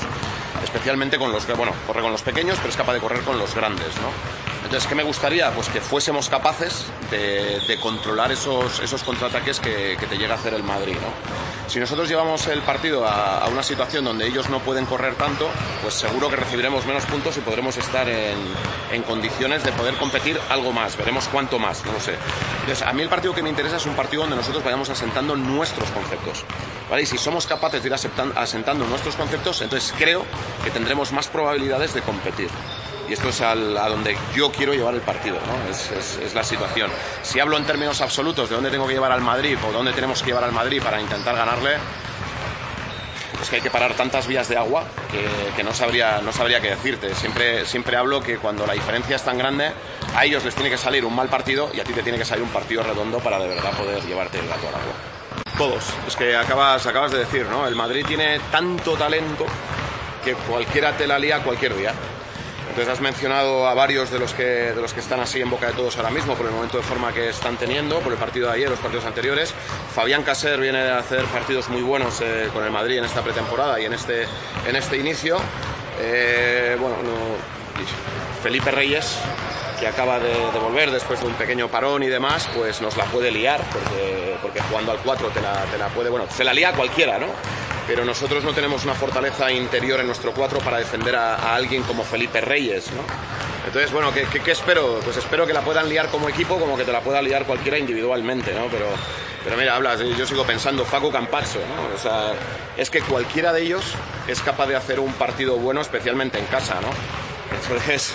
Especialmente 0.62 1.18
con 1.18 1.32
los, 1.32 1.44
bueno, 1.56 1.72
corre 1.84 2.00
con 2.00 2.12
los 2.12 2.22
pequeños, 2.22 2.58
pero 2.58 2.68
es 2.68 2.76
capaz 2.76 2.92
de 2.92 3.00
correr 3.00 3.22
con 3.22 3.40
los 3.40 3.52
grandes, 3.56 3.88
¿no? 3.96 4.49
Entonces, 4.70 4.88
¿qué 4.88 4.94
me 4.94 5.02
gustaría? 5.02 5.50
Pues 5.50 5.68
que 5.68 5.80
fuésemos 5.80 6.28
capaces 6.28 6.86
de, 7.10 7.76
controlar 7.82 8.30
esos, 8.30 8.78
esos 8.78 9.02
contraataques 9.02 9.58
que, 9.58 9.96
te 10.08 10.16
llega 10.16 10.34
a 10.34 10.38
hacer 10.38 10.54
el 10.54 10.62
Madrid, 10.62 10.94
¿no? 10.94 11.68
Si 11.68 11.80
nosotros 11.80 12.08
llevamos 12.08 12.46
el 12.46 12.62
partido 12.62 13.04
a, 13.04 13.38
a, 13.38 13.48
una 13.48 13.64
situación 13.64 14.04
donde 14.04 14.28
ellos 14.28 14.48
no 14.48 14.60
pueden 14.60 14.86
correr 14.86 15.16
tanto, 15.16 15.48
pues 15.82 15.94
seguro 15.94 16.30
que 16.30 16.36
recibiremos 16.36 16.86
menos 16.86 17.04
puntos 17.06 17.36
y 17.36 17.40
podremos 17.40 17.76
estar 17.78 18.08
en, 18.08 18.38
en 18.92 19.02
condiciones 19.02 19.64
de 19.64 19.72
poder 19.72 19.94
competir 19.94 20.38
algo 20.50 20.70
más. 20.70 20.96
Veremos 20.96 21.26
cuánto 21.32 21.58
más, 21.58 21.84
no 21.84 21.92
lo 21.92 21.98
sé. 21.98 22.14
Entonces, 22.60 22.86
a 22.86 22.92
mí 22.92 23.02
el 23.02 23.08
partido 23.08 23.34
que 23.34 23.42
me 23.42 23.48
interesa 23.48 23.76
es 23.76 23.86
un 23.86 23.94
partido 23.94 24.22
donde 24.22 24.36
nosotros 24.36 24.62
vayamos 24.62 24.88
asentando 24.88 25.34
nuestros 25.34 25.90
conceptos. 25.90 26.44
¿vale? 26.88 27.02
Y 27.02 27.06
si 27.06 27.18
somos 27.18 27.44
capaces 27.44 27.82
de 27.82 27.88
ir 27.88 27.94
asentando 27.94 28.86
nuestros 28.86 29.16
conceptos, 29.16 29.62
entonces 29.62 29.92
creo 29.98 30.24
que 30.62 30.70
tendremos 30.70 31.10
más 31.10 31.26
probabilidades 31.26 31.92
de 31.92 32.02
competir. 32.02 32.50
Y 33.10 33.14
esto 33.14 33.30
es 33.30 33.40
al, 33.40 33.76
a 33.76 33.88
donde 33.88 34.16
yo 34.36 34.52
quiero 34.52 34.72
llevar 34.72 34.94
el 34.94 35.00
partido, 35.00 35.34
¿no? 35.34 35.68
Es, 35.68 36.32
la 36.32 36.44
situación. 36.44 36.88
Si 37.22 37.40
hablo 37.40 37.56
en 37.56 37.64
términos 37.64 38.00
absolutos 38.00 38.48
de 38.48 38.54
dónde 38.54 38.70
tengo 38.70 38.86
que 38.86 38.92
llevar 38.92 39.10
al 39.10 39.20
Madrid 39.20 39.58
o 39.68 39.72
dónde 39.72 39.92
tenemos 39.92 40.20
que 40.22 40.26
llevar 40.26 40.44
al 40.44 40.52
Madrid 40.52 40.80
para 40.80 41.00
intentar 41.00 41.34
ganarle, 41.34 41.72
es 43.42 43.50
que 43.50 43.56
hay 43.56 43.62
que 43.62 43.70
parar 43.70 43.94
tantas 43.94 44.28
vías 44.28 44.48
de 44.48 44.56
agua 44.56 44.84
que, 45.10 45.26
que, 45.56 45.64
no, 45.64 45.74
sabría, 45.74 46.20
no 46.20 46.32
sabría 46.32 46.60
qué 46.60 46.70
decirte. 46.70 47.12
Siempre, 47.16 47.66
siempre 47.66 47.96
hablo 47.96 48.22
que 48.22 48.38
cuando 48.38 48.64
la 48.64 48.74
diferencia 48.74 49.16
es 49.16 49.24
tan 49.24 49.36
grande, 49.36 49.72
a 50.14 50.24
ellos 50.24 50.44
les 50.44 50.54
tiene 50.54 50.70
que 50.70 50.78
salir 50.78 51.04
un 51.04 51.16
mal 51.16 51.28
partido 51.28 51.68
y 51.74 51.80
a 51.80 51.84
ti 51.84 51.92
te 51.92 52.04
tiene 52.04 52.16
que 52.16 52.24
salir 52.24 52.44
un 52.44 52.50
partido 52.50 52.84
redondo 52.84 53.18
para 53.18 53.40
de 53.40 53.48
verdad 53.48 53.72
poder 53.76 54.04
llevarte 54.04 54.38
el 54.38 54.46
gato 54.46 54.68
al 54.68 54.74
agua. 54.74 54.94
Todos, 55.58 55.84
es 56.06 56.14
que 56.14 56.36
acabas, 56.36 56.86
acabas 56.86 57.10
de 57.10 57.18
decir, 57.18 57.46
¿no? 57.46 57.66
El 57.66 57.74
Madrid 57.74 58.04
tiene 58.06 58.38
tanto 58.52 58.92
talento 58.92 59.46
que 60.24 60.34
cualquiera 60.34 60.96
te 60.96 61.08
la 61.08 61.18
lía 61.18 61.40
cualquier 61.40 61.76
día. 61.76 61.92
Entonces 62.70 62.88
has 62.88 63.00
mencionado 63.00 63.66
a 63.66 63.74
varios 63.74 64.12
de 64.12 64.20
los, 64.20 64.32
que, 64.32 64.44
de 64.44 64.80
los 64.80 64.94
que 64.94 65.00
están 65.00 65.18
así 65.18 65.40
en 65.40 65.50
boca 65.50 65.66
de 65.66 65.72
todos 65.72 65.96
ahora 65.96 66.10
mismo 66.10 66.34
por 66.34 66.46
el 66.46 66.52
momento 66.52 66.76
de 66.76 66.84
forma 66.84 67.12
que 67.12 67.28
están 67.28 67.56
teniendo, 67.56 67.98
por 67.98 68.12
el 68.12 68.18
partido 68.18 68.46
de 68.46 68.54
ayer, 68.54 68.70
los 68.70 68.78
partidos 68.78 69.06
anteriores. 69.06 69.52
Fabián 69.92 70.22
Caser 70.22 70.60
viene 70.60 70.78
a 70.78 70.98
hacer 70.98 71.24
partidos 71.24 71.68
muy 71.68 71.82
buenos 71.82 72.20
eh, 72.20 72.48
con 72.52 72.64
el 72.64 72.70
Madrid 72.70 72.98
en 72.98 73.04
esta 73.04 73.22
pretemporada 73.22 73.80
y 73.80 73.86
en 73.86 73.92
este, 73.92 74.22
en 74.68 74.76
este 74.76 74.96
inicio. 74.96 75.38
Eh, 76.00 76.76
bueno, 76.80 76.96
no, 77.02 78.40
Felipe 78.40 78.70
Reyes, 78.70 79.18
que 79.80 79.88
acaba 79.88 80.20
de, 80.20 80.32
de, 80.32 80.58
volver 80.60 80.92
después 80.92 81.20
de 81.20 81.26
un 81.26 81.34
pequeño 81.34 81.66
parón 81.66 82.04
y 82.04 82.06
demás, 82.06 82.48
pues 82.54 82.80
nos 82.80 82.96
la 82.96 83.04
puede 83.06 83.32
liar, 83.32 83.60
porque, 83.72 84.36
porque 84.40 84.60
jugando 84.60 84.92
al 84.92 84.98
4 84.98 85.28
te 85.30 85.40
la, 85.40 85.64
te 85.64 85.76
la 85.76 85.88
puede, 85.88 86.08
bueno, 86.08 86.26
se 86.30 86.44
la 86.44 86.54
lía 86.54 86.72
cualquiera, 86.72 87.18
¿no? 87.18 87.26
Pero 87.90 88.04
nosotros 88.04 88.44
no 88.44 88.52
tenemos 88.52 88.84
una 88.84 88.94
fortaleza 88.94 89.50
interior 89.50 89.98
en 89.98 90.06
nuestro 90.06 90.30
4 90.30 90.60
para 90.60 90.78
defender 90.78 91.16
a, 91.16 91.56
alguien 91.56 91.82
como 91.82 92.04
Felipe 92.04 92.40
Reyes, 92.40 92.88
¿no? 92.92 93.02
Entonces, 93.66 93.90
bueno, 93.90 94.12
¿qué, 94.12 94.28
¿qué, 94.32 94.38
qué, 94.38 94.52
espero? 94.52 95.00
Pues 95.02 95.16
espero 95.16 95.44
que 95.44 95.52
la 95.52 95.62
puedan 95.62 95.88
liar 95.88 96.06
como 96.06 96.28
equipo 96.28 96.60
como 96.60 96.76
que 96.76 96.84
te 96.84 96.92
la 96.92 97.00
pueda 97.00 97.20
liar 97.20 97.46
cualquiera 97.46 97.78
individualmente, 97.78 98.54
¿no? 98.54 98.68
Pero, 98.68 98.86
pero 99.42 99.56
mira, 99.56 99.74
hablas, 99.74 99.98
yo 100.16 100.24
sigo 100.24 100.44
pensando, 100.44 100.84
Facu 100.84 101.10
Campazzo. 101.10 101.58
O 101.92 101.98
sea, 101.98 102.32
es 102.76 102.90
que 102.90 103.00
cualquiera 103.00 103.52
de 103.52 103.62
ellos 103.62 103.82
es 104.28 104.40
capaz 104.40 104.68
de 104.68 104.76
hacer 104.76 105.00
un 105.00 105.12
partido 105.14 105.56
bueno, 105.56 105.80
especialmente 105.80 106.38
en 106.38 106.44
casa, 106.44 106.76
¿no? 106.80 106.90
Entonces, 107.60 108.14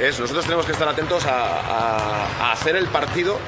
es, 0.00 0.18
nosotros 0.18 0.46
tenemos 0.46 0.64
que 0.64 0.72
estar 0.72 0.88
atentos 0.88 1.26
a 1.26 2.52
hacer 2.52 2.74
el 2.74 2.86
partido 2.86 3.38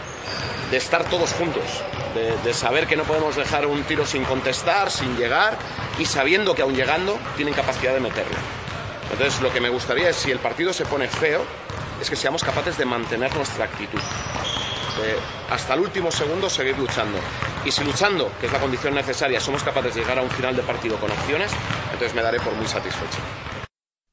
de 0.71 0.77
estar 0.77 1.05
todos 1.09 1.33
juntos, 1.33 1.65
de, 2.13 2.55
saber 2.55 2.87
que 2.87 2.97
no 2.97 3.05
podemos 3.05 3.37
dejar 3.37 3.67
un 3.67 3.83
tiro 3.85 4.07
sin 4.07 4.25
contestar, 4.25 4.91
sin 4.91 5.17
llegar 5.17 5.57
y 5.99 6.05
sabiendo 6.05 6.55
que 6.55 6.63
aún 6.63 6.75
llegando 6.75 7.19
tienen 7.37 7.55
capacidad 7.55 7.95
de 7.95 8.01
meterlo. 8.01 8.37
Entonces 9.11 9.41
lo 9.41 9.53
que 9.53 9.61
me 9.61 9.69
gustaría 9.69 10.11
es 10.11 10.17
si 10.17 10.31
el 10.31 10.39
partido 10.39 10.73
se 10.73 10.85
pone 10.85 11.09
feo, 11.09 11.45
es 12.01 12.09
que 12.09 12.17
seamos 12.17 12.43
capaces 12.43 12.79
de 12.79 12.85
mantener 12.85 13.35
nuestra 13.35 13.65
actitud. 13.65 13.99
De 13.99 15.17
hasta 15.53 15.75
el 15.75 15.81
último 15.81 16.11
segundo 16.11 16.49
seguir 16.49 16.79
luchando. 16.79 17.19
Y 17.65 17.71
si 17.71 17.85
luchando, 17.85 18.31
que 18.41 18.47
es 18.47 18.53
la 18.53 18.59
condición 18.59 18.95
necesaria, 18.95 19.39
somos 19.39 19.63
capaces 19.63 19.95
de 19.95 20.01
llegar 20.01 20.19
a 20.19 20.23
un 20.23 20.31
final 20.31 20.57
de 20.57 20.63
partido 20.63 20.97
con 20.97 21.11
opciones, 21.11 21.53
entonces 21.93 22.15
me 22.15 22.23
daré 22.23 22.41
por 22.41 22.55
muy 22.55 22.67
satisfecho. 22.67 23.19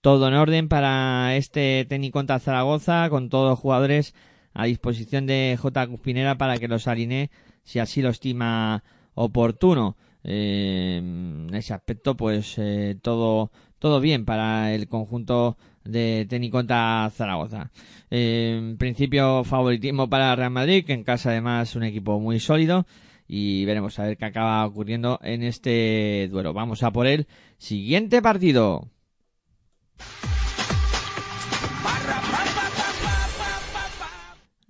Todo 0.01 0.27
en 0.27 0.33
orden 0.33 0.69
para 0.69 1.35
este 1.35 1.85
técnico 1.89 2.19
contra 2.19 2.39
Zaragoza, 2.39 3.09
con 3.09 3.29
todos 3.29 3.49
los 3.49 3.59
jugadores 3.59 4.13
a 4.53 4.65
disposición 4.65 5.27
de 5.27 5.57
J. 5.59 5.87
Cuspinera 5.87 6.37
para 6.37 6.57
que 6.57 6.67
los 6.67 6.87
alinee 6.87 7.29
si 7.69 7.77
así 7.77 8.01
lo 8.01 8.09
estima 8.09 8.83
oportuno. 9.13 9.95
Eh, 10.23 10.97
en 10.97 11.53
ese 11.53 11.75
aspecto, 11.75 12.17
pues 12.17 12.55
eh, 12.57 12.97
todo, 12.99 13.51
todo 13.77 14.01
bien 14.01 14.25
para 14.25 14.73
el 14.73 14.87
conjunto 14.87 15.55
de 15.83 16.25
Teniconta 16.27 17.07
Zaragoza. 17.13 17.69
Eh, 18.09 18.55
en 18.57 18.77
principio, 18.79 19.43
favoritismo 19.43 20.09
para 20.09 20.35
Real 20.35 20.49
Madrid, 20.49 20.83
que 20.83 20.93
en 20.93 21.03
casa 21.03 21.29
además 21.29 21.69
es 21.69 21.75
un 21.75 21.83
equipo 21.83 22.19
muy 22.19 22.39
sólido. 22.39 22.87
Y 23.27 23.65
veremos 23.65 23.99
a 23.99 24.05
ver 24.05 24.17
qué 24.17 24.25
acaba 24.25 24.65
ocurriendo 24.65 25.19
en 25.21 25.43
este 25.43 26.27
duelo. 26.31 26.53
Vamos 26.53 26.81
a 26.81 26.91
por 26.91 27.05
el 27.05 27.27
siguiente 27.59 28.23
partido. 28.23 28.89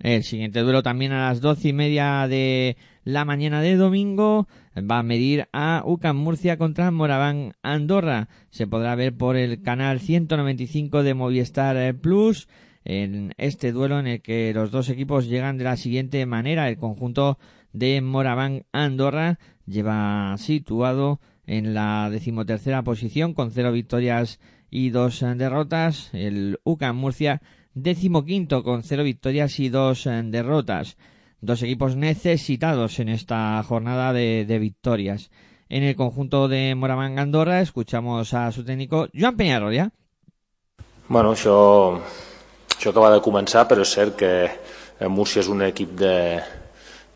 El 0.00 0.24
siguiente 0.24 0.60
duelo 0.60 0.82
también 0.82 1.12
a 1.12 1.28
las 1.28 1.42
doce 1.42 1.68
y 1.68 1.72
media 1.74 2.26
de 2.26 2.76
la 3.04 3.24
mañana 3.24 3.62
de 3.62 3.76
domingo 3.76 4.46
va 4.78 4.98
a 4.98 5.02
medir 5.02 5.48
a 5.52 5.82
UCAM 5.84 6.16
Murcia 6.16 6.58
contra 6.58 6.90
Moraván 6.90 7.54
Andorra. 7.62 8.28
Se 8.50 8.66
podrá 8.66 8.94
ver 8.94 9.16
por 9.16 9.36
el 9.36 9.62
canal 9.62 10.00
195 10.00 11.02
de 11.02 11.14
Movistar 11.14 11.94
Plus 11.96 12.48
en 12.84 13.34
este 13.36 13.72
duelo 13.72 13.98
en 13.98 14.06
el 14.06 14.22
que 14.22 14.52
los 14.54 14.70
dos 14.70 14.88
equipos 14.88 15.28
llegan 15.28 15.58
de 15.58 15.64
la 15.64 15.76
siguiente 15.76 16.24
manera. 16.26 16.68
El 16.68 16.76
conjunto 16.76 17.38
de 17.72 18.00
Moraván 18.00 18.64
Andorra 18.72 19.38
lleva 19.66 20.36
situado 20.38 21.20
en 21.46 21.74
la 21.74 22.08
decimotercera 22.10 22.82
posición 22.82 23.34
con 23.34 23.50
cero 23.50 23.72
victorias 23.72 24.40
y 24.70 24.90
dos 24.90 25.24
derrotas. 25.36 26.10
El 26.12 26.58
UCAM 26.64 26.96
Murcia 26.96 27.42
decimoquinto 27.74 28.62
con 28.62 28.82
cero 28.82 29.04
victorias 29.04 29.58
y 29.58 29.68
dos 29.68 30.04
derrotas. 30.04 30.96
Dos 31.40 31.62
equipos 31.62 31.96
necesitados 31.96 32.98
en 32.98 33.08
esta 33.08 33.62
jornada 33.62 34.12
de, 34.12 34.44
de 34.44 34.58
victorias. 34.58 35.30
En 35.68 35.82
el 35.82 35.96
conjunto 35.96 36.48
de 36.48 36.74
Moraván 36.74 37.18
Andorra 37.18 37.60
escuchamos 37.60 38.34
a 38.34 38.50
su 38.52 38.64
técnico 38.64 39.08
Joan 39.14 39.36
Peñarroya. 39.36 39.90
Bueno, 41.08 41.32
això, 41.32 41.98
això 42.76 42.92
acaba 42.92 43.10
de 43.10 43.22
començar, 43.24 43.64
però 43.66 43.82
és 43.82 43.90
cert 43.90 44.14
que 44.20 44.32
el 45.00 45.10
Múrcia 45.10 45.42
és 45.42 45.48
un 45.50 45.64
equip 45.66 45.96
de, 45.98 46.38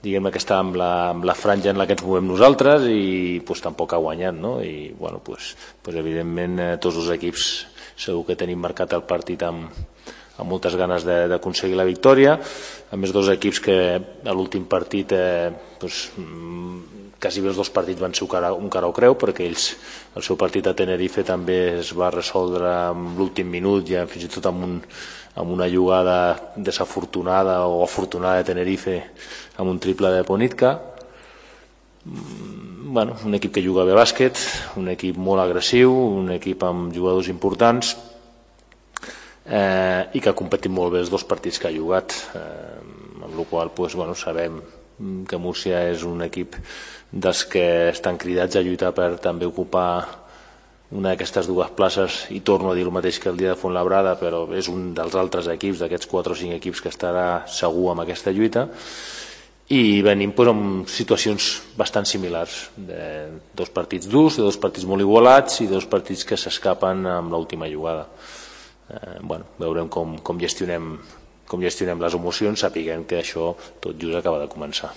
diguem 0.04 0.28
que 0.32 0.40
està 0.40 0.58
amb 0.60 0.76
la, 0.78 0.90
amb 1.12 1.24
la 1.26 1.36
franja 1.38 1.72
en 1.72 1.80
la 1.80 1.86
que 1.88 1.96
ens 1.96 2.04
movem 2.04 2.26
nosaltres 2.28 2.88
i 2.90 3.40
pues, 3.46 3.62
tampoc 3.64 3.94
ha 3.94 4.02
guanyat, 4.02 4.36
no? 4.36 4.56
I, 4.64 4.92
bueno, 4.98 5.22
pues, 5.24 5.54
pues, 5.82 5.96
evidentment, 6.00 6.58
eh, 6.60 6.74
tots 6.82 7.00
els 7.00 7.10
equips 7.16 7.48
segur 7.94 8.24
que 8.28 8.38
tenim 8.38 8.60
marcat 8.60 8.92
el 8.96 9.04
partit 9.08 9.44
amb, 9.46 9.70
amb 10.36 10.50
moltes 10.50 10.76
ganes 10.76 11.06
d'aconseguir 11.06 11.78
la 11.78 11.88
victòria. 11.88 12.36
A 12.94 12.96
més, 12.96 13.10
dos 13.10 13.26
equips 13.32 13.58
que 13.58 13.74
a 13.98 14.32
l'últim 14.36 14.68
partit 14.70 15.10
eh, 15.16 15.50
mm, 15.82 17.16
quasi 17.18 17.42
bé 17.42 17.50
els 17.50 17.58
dos 17.58 17.72
partits 17.74 17.98
van 17.98 18.14
ser 18.14 18.22
un 18.22 18.30
cara, 18.30 18.52
un 18.54 18.70
cara 18.70 18.86
o 18.86 18.94
creu 18.94 19.16
perquè 19.18 19.48
ells, 19.48 19.64
el 20.14 20.22
seu 20.22 20.38
partit 20.38 20.68
a 20.70 20.76
Tenerife 20.78 21.24
també 21.26 21.56
es 21.80 21.90
va 21.98 22.12
resoldre 22.14 22.70
en 22.92 23.16
l'últim 23.18 23.50
minut 23.50 23.90
ja 23.90 24.04
fins 24.06 24.28
i 24.28 24.30
tot 24.30 24.46
amb, 24.46 24.62
un, 24.68 24.78
amb 25.42 25.56
una 25.56 25.66
jugada 25.72 26.16
desafortunada 26.54 27.64
o 27.66 27.82
afortunada 27.82 28.38
de 28.38 28.48
Tenerife 28.52 29.00
amb 29.58 29.74
un 29.74 29.82
triple 29.82 30.14
de 30.14 30.22
Ponitka. 30.30 30.76
Mm, 32.04 32.94
bueno, 32.94 33.18
un 33.26 33.34
equip 33.34 33.58
que 33.58 33.66
juga 33.66 33.88
bé 33.88 33.98
bàsquet 33.98 34.38
un 34.78 34.94
equip 34.94 35.18
molt 35.18 35.42
agressiu 35.42 35.90
un 35.90 36.30
equip 36.38 36.62
amb 36.62 36.94
jugadors 36.94 37.32
importants 37.32 37.96
eh, 39.46 40.08
i 40.12 40.20
que 40.20 40.30
ha 40.30 40.36
competit 40.36 40.72
molt 40.72 40.94
bé 40.94 41.02
els 41.04 41.12
dos 41.12 41.24
partits 41.28 41.60
que 41.60 41.68
ha 41.68 41.74
jugat 41.74 42.16
eh, 42.34 42.80
amb 43.24 43.36
la 43.36 43.46
qual 43.50 43.72
pues, 43.76 43.94
bueno, 43.94 44.14
sabem 44.14 44.60
que 45.28 45.38
Múrcia 45.40 45.80
és 45.90 46.04
un 46.06 46.22
equip 46.22 46.54
dels 47.10 47.44
que 47.50 47.90
estan 47.90 48.18
cridats 48.18 48.56
a 48.56 48.62
lluitar 48.62 48.92
per 48.94 49.16
també 49.22 49.46
ocupar 49.46 49.88
una 50.94 51.10
d'aquestes 51.10 51.48
dues 51.50 51.72
places 51.74 52.20
i 52.30 52.40
torno 52.46 52.70
a 52.70 52.76
dir 52.76 52.84
el 52.86 52.94
mateix 52.94 53.18
que 53.18 53.30
el 53.32 53.40
dia 53.40 53.54
de 53.54 53.58
Fontlabrada 53.58 54.14
però 54.20 54.44
és 54.54 54.68
un 54.70 54.92
dels 54.94 55.16
altres 55.18 55.48
equips 55.50 55.82
d'aquests 55.82 56.06
4 56.06 56.36
o 56.36 56.38
5 56.38 56.58
equips 56.60 56.84
que 56.84 56.92
estarà 56.92 57.42
segur 57.50 57.90
amb 57.90 58.04
aquesta 58.04 58.30
lluita. 58.30 58.68
I 59.74 60.04
venim 60.04 60.34
pues, 60.36 60.52
amb 60.52 60.88
situacions 60.92 61.50
bastant 61.74 62.06
similars 62.06 62.68
de 62.76 63.32
dos 63.56 63.72
partits 63.74 64.06
durs, 64.06 64.36
de 64.36 64.44
dos 64.44 64.60
partits 64.60 64.86
molt 64.86 65.02
igualats 65.02 65.62
i 65.64 65.66
dos 65.66 65.88
partits 65.90 66.22
que 66.28 66.38
s'escapen 66.38 67.06
amb 67.08 67.32
l'última 67.32 67.66
jugada 67.72 68.06
eh, 68.90 69.18
bueno, 69.22 69.44
veurem 69.58 69.88
com, 69.88 70.18
com, 70.18 70.40
gestionem, 70.40 70.94
com 71.48 71.64
gestionem 71.64 72.00
les 72.02 72.14
emocions 72.14 72.66
sapiguem 72.66 73.04
que 73.04 73.20
això 73.20 73.52
tot 73.80 73.98
just 74.00 74.20
acaba 74.20 74.42
de 74.42 74.50
començar. 74.52 74.92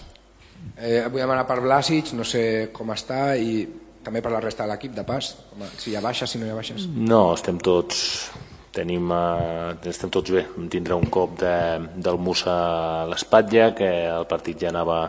Eh, 0.78 1.06
vull 1.08 1.22
demanar 1.22 1.46
per 1.48 1.62
Blasic, 1.62 2.14
no 2.18 2.26
sé 2.26 2.70
com 2.74 2.92
està 2.94 3.36
i 3.38 3.62
també 4.04 4.22
per 4.24 4.32
la 4.32 4.42
resta 4.44 4.64
de 4.66 4.72
l'equip 4.72 4.94
de 4.96 5.04
pas, 5.08 5.34
si 5.78 5.92
hi 5.92 5.98
ha 5.98 6.04
baixes, 6.04 6.32
si 6.32 6.40
no 6.40 6.48
hi 6.48 6.54
ha 6.54 6.60
baixes. 6.60 6.88
No, 6.96 7.34
estem 7.36 7.60
tots 7.60 8.30
tenim, 8.78 9.12
eh, 9.12 9.90
estem 9.90 10.12
tots 10.14 10.32
bé 10.34 10.44
vam 10.54 10.68
tindre 10.70 10.98
un 10.98 11.10
cop 11.14 11.38
de, 11.42 11.54
del 11.96 12.20
Musa 12.22 12.54
a 12.54 13.06
l'espatlla 13.10 13.72
que 13.78 13.90
el 14.12 14.28
partit 14.30 14.62
ja 14.62 14.72
anava, 14.74 15.00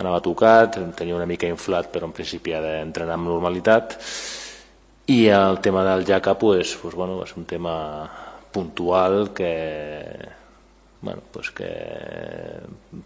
anava 0.00 0.22
tocat 0.24 0.80
tenia 0.98 1.18
una 1.18 1.28
mica 1.30 1.50
inflat 1.50 1.92
però 1.94 2.08
en 2.08 2.16
principi 2.16 2.54
ha 2.56 2.62
d'entrenar 2.64 3.18
amb 3.18 3.30
normalitat 3.30 3.98
i 5.12 5.26
el 5.34 5.60
tema 5.62 5.84
del 5.86 6.06
Jaca 6.08 6.34
pues, 6.38 6.76
pues, 6.80 6.94
bueno, 6.94 7.20
és 7.22 7.36
un 7.36 7.44
tema 7.44 7.74
puntual 8.52 9.32
que 9.34 9.52
bueno, 11.02 11.20
pues 11.32 11.50
que 11.50 11.68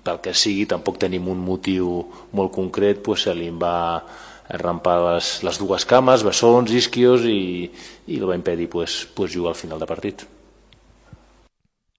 pel 0.05 0.21
que 0.21 0.35
sigui 0.37 0.67
tampoc 0.69 0.99
tenim 1.01 1.31
un 1.33 1.41
motiu 1.41 2.03
molt 2.37 2.53
concret 2.53 3.01
pues 3.03 3.25
se 3.25 3.35
li 3.35 3.49
va 3.49 4.03
rampar 4.61 4.99
les, 5.07 5.31
les 5.43 5.59
dues 5.59 5.87
cames, 5.89 6.23
bessons, 6.23 6.71
isquios 6.71 7.25
i, 7.25 7.71
i 8.07 8.19
el 8.19 8.29
va 8.29 8.37
impedir 8.37 8.69
pues, 8.71 9.07
pues 9.15 9.35
jugar 9.35 9.55
al 9.55 9.61
final 9.61 9.81
de 9.81 9.89
partit. 9.89 10.27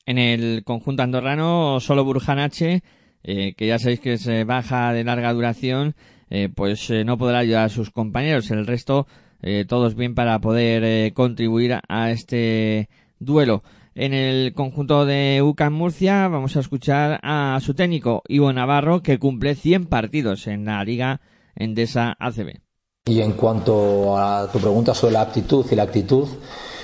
En 0.05 0.17
el 0.17 0.63
conjunto 0.63 1.03
andorrano 1.03 1.79
solo 1.81 2.05
Burjanache, 2.05 2.83
eh, 3.23 3.53
que 3.57 3.67
ya 3.67 3.79
sabéis 3.79 3.99
que 3.99 4.13
es 4.13 4.27
eh, 4.27 4.45
baja 4.45 4.93
de 4.93 5.03
larga 5.03 5.33
duración, 5.33 5.95
eh, 6.29 6.49
pues 6.53 6.89
eh, 6.89 7.03
no 7.03 7.17
podrá 7.17 7.39
ayudar 7.39 7.65
a 7.65 7.69
sus 7.69 7.89
compañeros. 7.89 8.51
El 8.51 8.65
resto 8.67 9.07
eh, 9.41 9.65
todos 9.67 9.95
bien 9.95 10.15
para 10.15 10.39
poder 10.39 11.13
contribuir 11.13 11.79
a 11.87 12.11
este 12.11 12.89
duelo. 13.19 13.63
En 13.95 14.13
el 14.13 14.53
conjunto 14.53 15.05
de 15.05 15.41
UCAM 15.41 15.73
Murcia 15.73 16.27
vamos 16.27 16.55
a 16.55 16.59
escuchar 16.59 17.19
a 17.23 17.57
su 17.61 17.73
técnico 17.73 18.21
Ivo 18.27 18.53
Navarro 18.53 19.01
que 19.01 19.17
cumple 19.17 19.55
100 19.55 19.87
partidos 19.87 20.45
en 20.45 20.65
la 20.65 20.83
Liga 20.83 21.19
Endesa 21.55 22.15
ACB. 22.19 22.59
Y 23.07 23.21
en 23.21 23.33
cuanto 23.33 24.17
a 24.17 24.51
tu 24.51 24.59
pregunta 24.59 24.93
sobre 24.93 25.13
la 25.13 25.21
aptitud 25.21 25.65
y 25.71 25.75
la 25.75 25.83
actitud, 25.83 26.27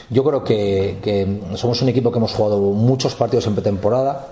yo 0.09 0.23
creo 0.23 0.43
que, 0.43 1.39
somos 1.55 1.81
un 1.81 1.89
equipo 1.89 2.11
que 2.11 2.17
hemos 2.17 2.33
jugado 2.33 2.59
muchos 2.59 3.13
partidos 3.13 3.45
en 3.47 3.53
pretemporada 3.53 4.29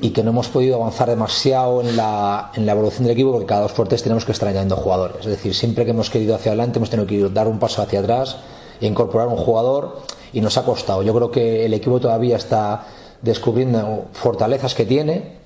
y 0.00 0.10
que 0.10 0.24
no 0.24 0.30
hemos 0.30 0.48
podido 0.48 0.76
avanzar 0.76 1.08
demasiado 1.08 1.80
en 1.80 1.96
la, 1.96 2.50
en 2.54 2.66
la 2.66 2.72
evolución 2.72 3.04
del 3.04 3.12
equipo 3.12 3.32
porque 3.32 3.46
cada 3.46 3.62
dos 3.62 3.72
fuertes 3.72 4.02
tenemos 4.02 4.24
que 4.24 4.32
estar 4.32 4.48
añadiendo 4.48 4.76
jugadores. 4.76 5.18
Es 5.20 5.26
decir, 5.26 5.54
siempre 5.54 5.84
que 5.84 5.92
hemos 5.92 6.10
querido 6.10 6.34
hacia 6.34 6.50
adelante 6.50 6.78
hemos 6.78 6.90
tenido 6.90 7.06
que 7.06 7.28
dar 7.32 7.46
un 7.46 7.58
paso 7.58 7.82
hacia 7.82 8.00
atrás 8.00 8.38
e 8.80 8.86
incorporar 8.86 9.28
un 9.28 9.36
jugador 9.36 10.02
y 10.34 10.40
nos 10.40 10.58
ha 10.58 10.64
costado. 10.64 11.02
Yo 11.02 11.14
creo 11.14 11.30
que 11.30 11.64
el 11.64 11.72
equipo 11.72 12.00
todavía 12.00 12.36
está 12.36 12.86
descubriendo 13.22 14.06
fortalezas 14.12 14.74
que 14.74 14.84
tiene 14.84 15.44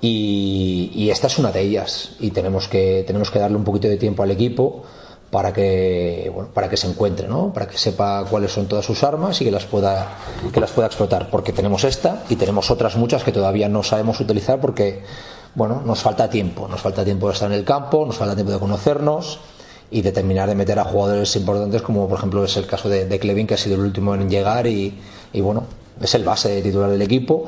y, 0.00 1.08
esta 1.10 1.28
es 1.28 1.38
una 1.38 1.52
de 1.52 1.60
ellas 1.60 2.16
y 2.18 2.30
tenemos 2.30 2.66
que, 2.66 3.04
tenemos 3.06 3.30
que 3.30 3.38
darle 3.38 3.56
un 3.56 3.64
poquito 3.64 3.86
de 3.86 3.96
tiempo 3.96 4.22
al 4.22 4.30
equipo 4.30 4.82
para 5.30 5.52
que 5.52 6.32
para 6.52 6.68
que 6.68 6.76
se 6.76 6.86
encuentre, 6.86 7.28
¿no? 7.28 7.52
Para 7.52 7.66
que 7.66 7.76
sepa 7.76 8.24
cuáles 8.28 8.52
son 8.52 8.66
todas 8.66 8.84
sus 8.84 9.02
armas 9.02 9.40
y 9.40 9.44
que 9.44 9.50
las 9.50 9.64
pueda 9.64 10.16
que 10.52 10.60
las 10.60 10.70
pueda 10.70 10.86
explotar, 10.86 11.30
porque 11.30 11.52
tenemos 11.52 11.84
esta 11.84 12.24
y 12.28 12.36
tenemos 12.36 12.70
otras 12.70 12.96
muchas 12.96 13.24
que 13.24 13.32
todavía 13.32 13.68
no 13.68 13.82
sabemos 13.82 14.20
utilizar 14.20 14.60
porque 14.60 15.02
bueno, 15.54 15.82
nos 15.84 16.00
falta 16.00 16.28
tiempo, 16.28 16.68
nos 16.68 16.80
falta 16.80 17.04
tiempo 17.04 17.28
de 17.28 17.34
estar 17.34 17.50
en 17.50 17.58
el 17.58 17.64
campo, 17.64 18.04
nos 18.06 18.16
falta 18.16 18.34
tiempo 18.34 18.52
de 18.52 18.58
conocernos 18.58 19.40
y 19.94 20.02
de 20.02 20.10
terminar 20.10 20.48
de 20.48 20.56
meter 20.56 20.76
a 20.80 20.84
jugadores 20.84 21.36
importantes 21.36 21.80
como 21.80 22.08
por 22.08 22.18
ejemplo 22.18 22.44
es 22.44 22.56
el 22.56 22.66
caso 22.66 22.88
de, 22.88 23.06
de 23.06 23.18
que 23.20 23.54
ha 23.54 23.56
sido 23.56 23.76
el 23.76 23.82
último 23.82 24.12
en 24.16 24.28
llegar 24.28 24.66
y, 24.66 24.92
bueno, 25.34 25.62
es 26.02 26.12
el 26.16 26.24
base 26.24 26.60
titular 26.62 26.90
del 26.90 27.00
equipo 27.00 27.46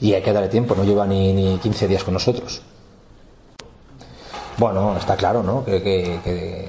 y 0.00 0.12
hay 0.12 0.20
que 0.20 0.32
darle 0.32 0.48
tiempo, 0.48 0.74
no 0.74 0.82
lleva 0.82 1.06
ni, 1.06 1.32
ni 1.32 1.58
15 1.58 1.86
días 1.86 2.02
con 2.02 2.14
nosotros. 2.14 2.60
Bueno, 4.58 4.96
está 4.98 5.14
claro, 5.14 5.44
¿no? 5.44 5.64
Que 5.64 6.68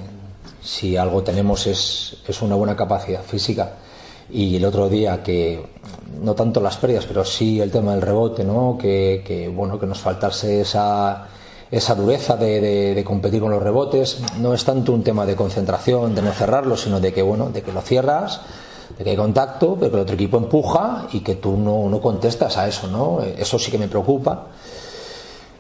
si 0.61 0.95
algo 0.95 1.23
tenemos 1.23 1.65
es, 1.65 2.17
es, 2.27 2.41
una 2.43 2.55
buena 2.55 2.75
capacidad 2.75 3.23
física. 3.23 3.71
Y 4.29 4.57
el 4.57 4.65
otro 4.65 4.87
día 4.87 5.23
que, 5.23 5.65
no 6.21 6.35
tanto 6.35 6.61
las 6.61 6.77
pérdidas, 6.77 7.07
pero 7.07 7.25
sí 7.25 7.59
el 7.59 7.71
tema 7.71 7.93
del 7.93 8.03
rebote, 8.03 8.43
¿no? 8.43 8.77
que, 8.79 9.23
que 9.25 9.47
bueno, 9.47 9.79
que 9.79 9.87
nos 9.87 9.99
faltase 9.99 10.61
esa, 10.61 11.27
esa 11.71 11.95
dureza 11.95 12.35
de, 12.35 13.01
competir 13.05 13.41
con 13.41 13.51
los 13.51 13.61
rebotes. 13.61 14.19
No 14.39 14.53
es 14.53 14.63
tanto 14.63 14.93
un 14.93 15.03
tema 15.03 15.25
de 15.25 15.35
concentración, 15.35 16.15
de 16.15 16.21
no 16.21 16.31
cerrarlo, 16.31 16.77
sino 16.77 16.99
de 16.99 17.13
que, 17.13 17.21
bueno, 17.21 17.49
de 17.49 17.61
que 17.61 17.71
lo 17.71 17.81
cierras, 17.81 18.41
de 18.97 19.03
que 19.03 19.11
hay 19.11 19.17
contacto, 19.17 19.75
pero 19.79 19.91
que 19.91 19.97
el 19.97 20.01
otro 20.03 20.15
equipo 20.15 20.37
empuja 20.37 21.07
y 21.11 21.19
que 21.19 21.35
tú 21.35 21.57
no, 21.57 21.89
no 21.89 21.99
contestas 22.01 22.57
a 22.57 22.67
eso. 22.67 22.87
¿no? 22.87 23.19
Eso 23.21 23.59
sí 23.59 23.71
que 23.71 23.77
me 23.77 23.87
preocupa. 23.87 24.47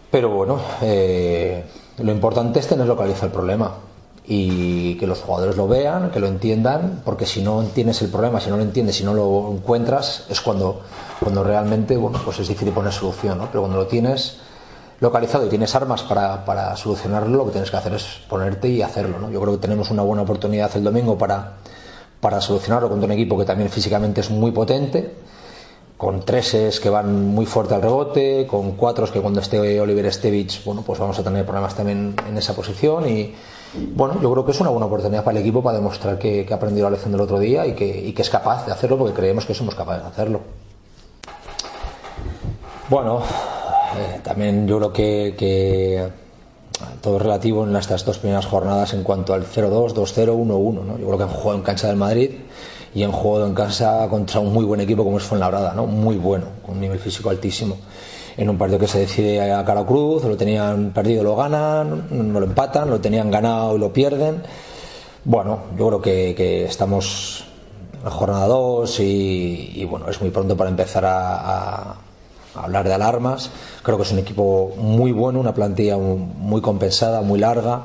Pero 0.09 0.29
bueno, 0.29 0.59
eh, 0.81 1.65
lo 1.97 2.11
importante 2.11 2.59
es 2.59 2.67
tener 2.67 2.87
localizado 2.87 3.27
el 3.27 3.33
problema 3.33 3.73
y 4.25 4.95
que 4.95 5.07
los 5.07 5.21
jugadores 5.21 5.55
lo 5.55 5.67
vean, 5.67 6.11
que 6.11 6.19
lo 6.19 6.27
entiendan, 6.27 7.01
porque 7.05 7.25
si 7.25 7.41
no 7.41 7.61
entiendes 7.61 8.01
el 8.01 8.09
problema, 8.09 8.41
si 8.41 8.49
no 8.49 8.57
lo 8.57 8.63
entiendes, 8.63 8.97
si 8.97 9.03
no 9.03 9.13
lo 9.13 9.51
encuentras, 9.51 10.25
es 10.29 10.41
cuando, 10.41 10.81
cuando 11.19 11.43
realmente 11.43 11.95
bueno, 11.95 12.19
pues 12.23 12.39
es 12.39 12.47
difícil 12.47 12.73
poner 12.73 12.91
solución, 12.91 13.37
¿no? 13.37 13.47
pero 13.47 13.61
cuando 13.61 13.77
lo 13.77 13.87
tienes 13.87 14.37
localizado 14.99 15.45
y 15.45 15.49
tienes 15.49 15.73
armas 15.75 16.03
para, 16.03 16.45
para, 16.45 16.75
solucionarlo, 16.75 17.37
lo 17.37 17.45
que 17.45 17.51
tienes 17.51 17.71
que 17.71 17.77
hacer 17.77 17.93
es 17.93 18.21
ponerte 18.29 18.67
y 18.67 18.81
hacerlo. 18.81 19.19
¿no? 19.19 19.29
Yo 19.29 19.39
creo 19.41 19.53
que 19.53 19.59
tenemos 19.59 19.91
una 19.91 20.03
buena 20.03 20.23
oportunidad 20.23 20.75
el 20.75 20.83
domingo 20.83 21.17
para, 21.17 21.57
para 22.19 22.41
solucionarlo 22.41 22.89
contra 22.89 23.05
un 23.05 23.11
equipo 23.11 23.37
que 23.37 23.45
también 23.45 23.69
físicamente 23.69 24.21
es 24.21 24.29
muy 24.29 24.51
potente, 24.51 25.13
con 25.97 26.23
treses 26.23 26.79
que 26.79 26.89
van 26.89 27.27
muy 27.27 27.45
fuerte 27.45 27.75
al 27.75 27.81
rebote, 27.81 28.45
con 28.47 28.71
cuatros 28.73 29.11
que 29.11 29.19
cuando 29.19 29.39
esté 29.39 29.79
Oliver 29.79 30.11
Stevich, 30.13 30.63
bueno, 30.63 30.83
pues 30.83 30.99
vamos 30.99 31.17
a 31.17 31.23
tener 31.23 31.43
problemas 31.43 31.75
también 31.75 32.15
en 32.27 32.37
esa 32.37 32.53
posición 32.53 33.09
y 33.09 33.33
bueno, 33.73 34.19
yo 34.21 34.31
creo 34.31 34.45
que 34.45 34.51
es 34.51 34.59
una 34.59 34.69
buena 34.69 34.85
oportunidad 34.85 35.23
para 35.23 35.37
el 35.37 35.43
equipo 35.43 35.61
para 35.61 35.77
demostrar 35.77 36.17
que, 36.17 36.47
ha 36.49 36.55
aprendido 36.55 36.85
la 36.85 36.91
lección 36.91 37.11
del 37.11 37.21
otro 37.21 37.39
día 37.39 37.65
y 37.65 37.73
que, 37.73 38.13
es 38.15 38.29
capaz 38.29 38.65
de 38.65 38.71
hacerlo 38.71 38.97
porque 38.97 39.13
creemos 39.13 39.45
que 39.45 39.53
somos 39.53 39.75
capaces 39.75 40.03
de 40.03 40.09
hacerlo. 40.09 40.39
Bueno, 42.89 43.21
eh, 43.97 44.19
también 44.23 44.67
yo 44.67 44.77
creo 44.77 44.93
que, 44.93 45.35
que, 45.37 46.07
todo 47.01 47.19
relativo 47.19 47.65
en 47.65 47.75
estas 47.75 48.05
dos 48.05 48.19
primeras 48.19 48.45
jornadas 48.45 48.93
en 48.93 49.03
cuanto 49.03 49.33
al 49.33 49.45
0-2, 49.45 49.93
2-0, 49.93 50.35
1-1. 50.35 50.83
¿no? 50.85 50.97
Yo 50.97 51.05
creo 51.05 51.17
que 51.17 51.23
han 51.23 51.29
jugado 51.29 51.57
en 51.57 51.63
cancha 51.63 51.87
del 51.87 51.95
Madrid 51.95 52.31
y 52.93 53.03
han 53.03 53.11
jugado 53.11 53.47
en 53.47 53.53
casa 53.53 54.07
contra 54.09 54.39
un 54.39 54.53
muy 54.53 54.65
buen 54.65 54.81
equipo 54.81 55.03
como 55.03 55.17
es 55.17 55.23
Fuenlabrada, 55.23 55.73
¿no? 55.73 55.85
muy 55.85 56.17
bueno, 56.17 56.47
con 56.65 56.75
un 56.75 56.81
nivel 56.81 56.99
físico 56.99 57.29
altísimo. 57.29 57.77
En 58.37 58.49
un 58.49 58.57
partido 58.57 58.79
que 58.79 58.87
se 58.87 58.99
decide 58.99 59.51
a 59.51 59.65
cara 59.65 59.83
cruz, 59.83 60.23
lo 60.23 60.37
tenían 60.37 60.91
perdido, 60.91 61.23
lo 61.23 61.35
ganan, 61.35 62.07
no 62.11 62.39
lo 62.39 62.45
empatan, 62.45 62.89
lo 62.89 63.01
tenían 63.01 63.31
ganado 63.31 63.75
y 63.75 63.79
lo 63.79 63.91
pierden. 63.91 64.43
Bueno, 65.25 65.59
yo 65.77 65.87
creo 65.87 66.01
que, 66.01 66.65
estamos 66.65 67.45
en 68.03 68.09
jornada 68.09 68.47
2 68.47 68.99
y, 68.99 69.85
bueno, 69.89 70.07
es 70.07 70.21
muy 70.21 70.29
pronto 70.29 70.55
para 70.55 70.69
empezar 70.69 71.03
a, 71.05 71.95
hablar 72.63 72.87
de 72.87 72.93
alarmas. 72.93 73.49
Creo 73.83 73.97
que 73.97 74.03
es 74.03 74.11
un 74.11 74.19
equipo 74.19 74.73
muy 74.77 75.11
bueno, 75.11 75.39
una 75.39 75.53
plantilla 75.53 75.97
muy 75.97 76.61
compensada, 76.61 77.21
muy 77.21 77.39
larga. 77.39 77.81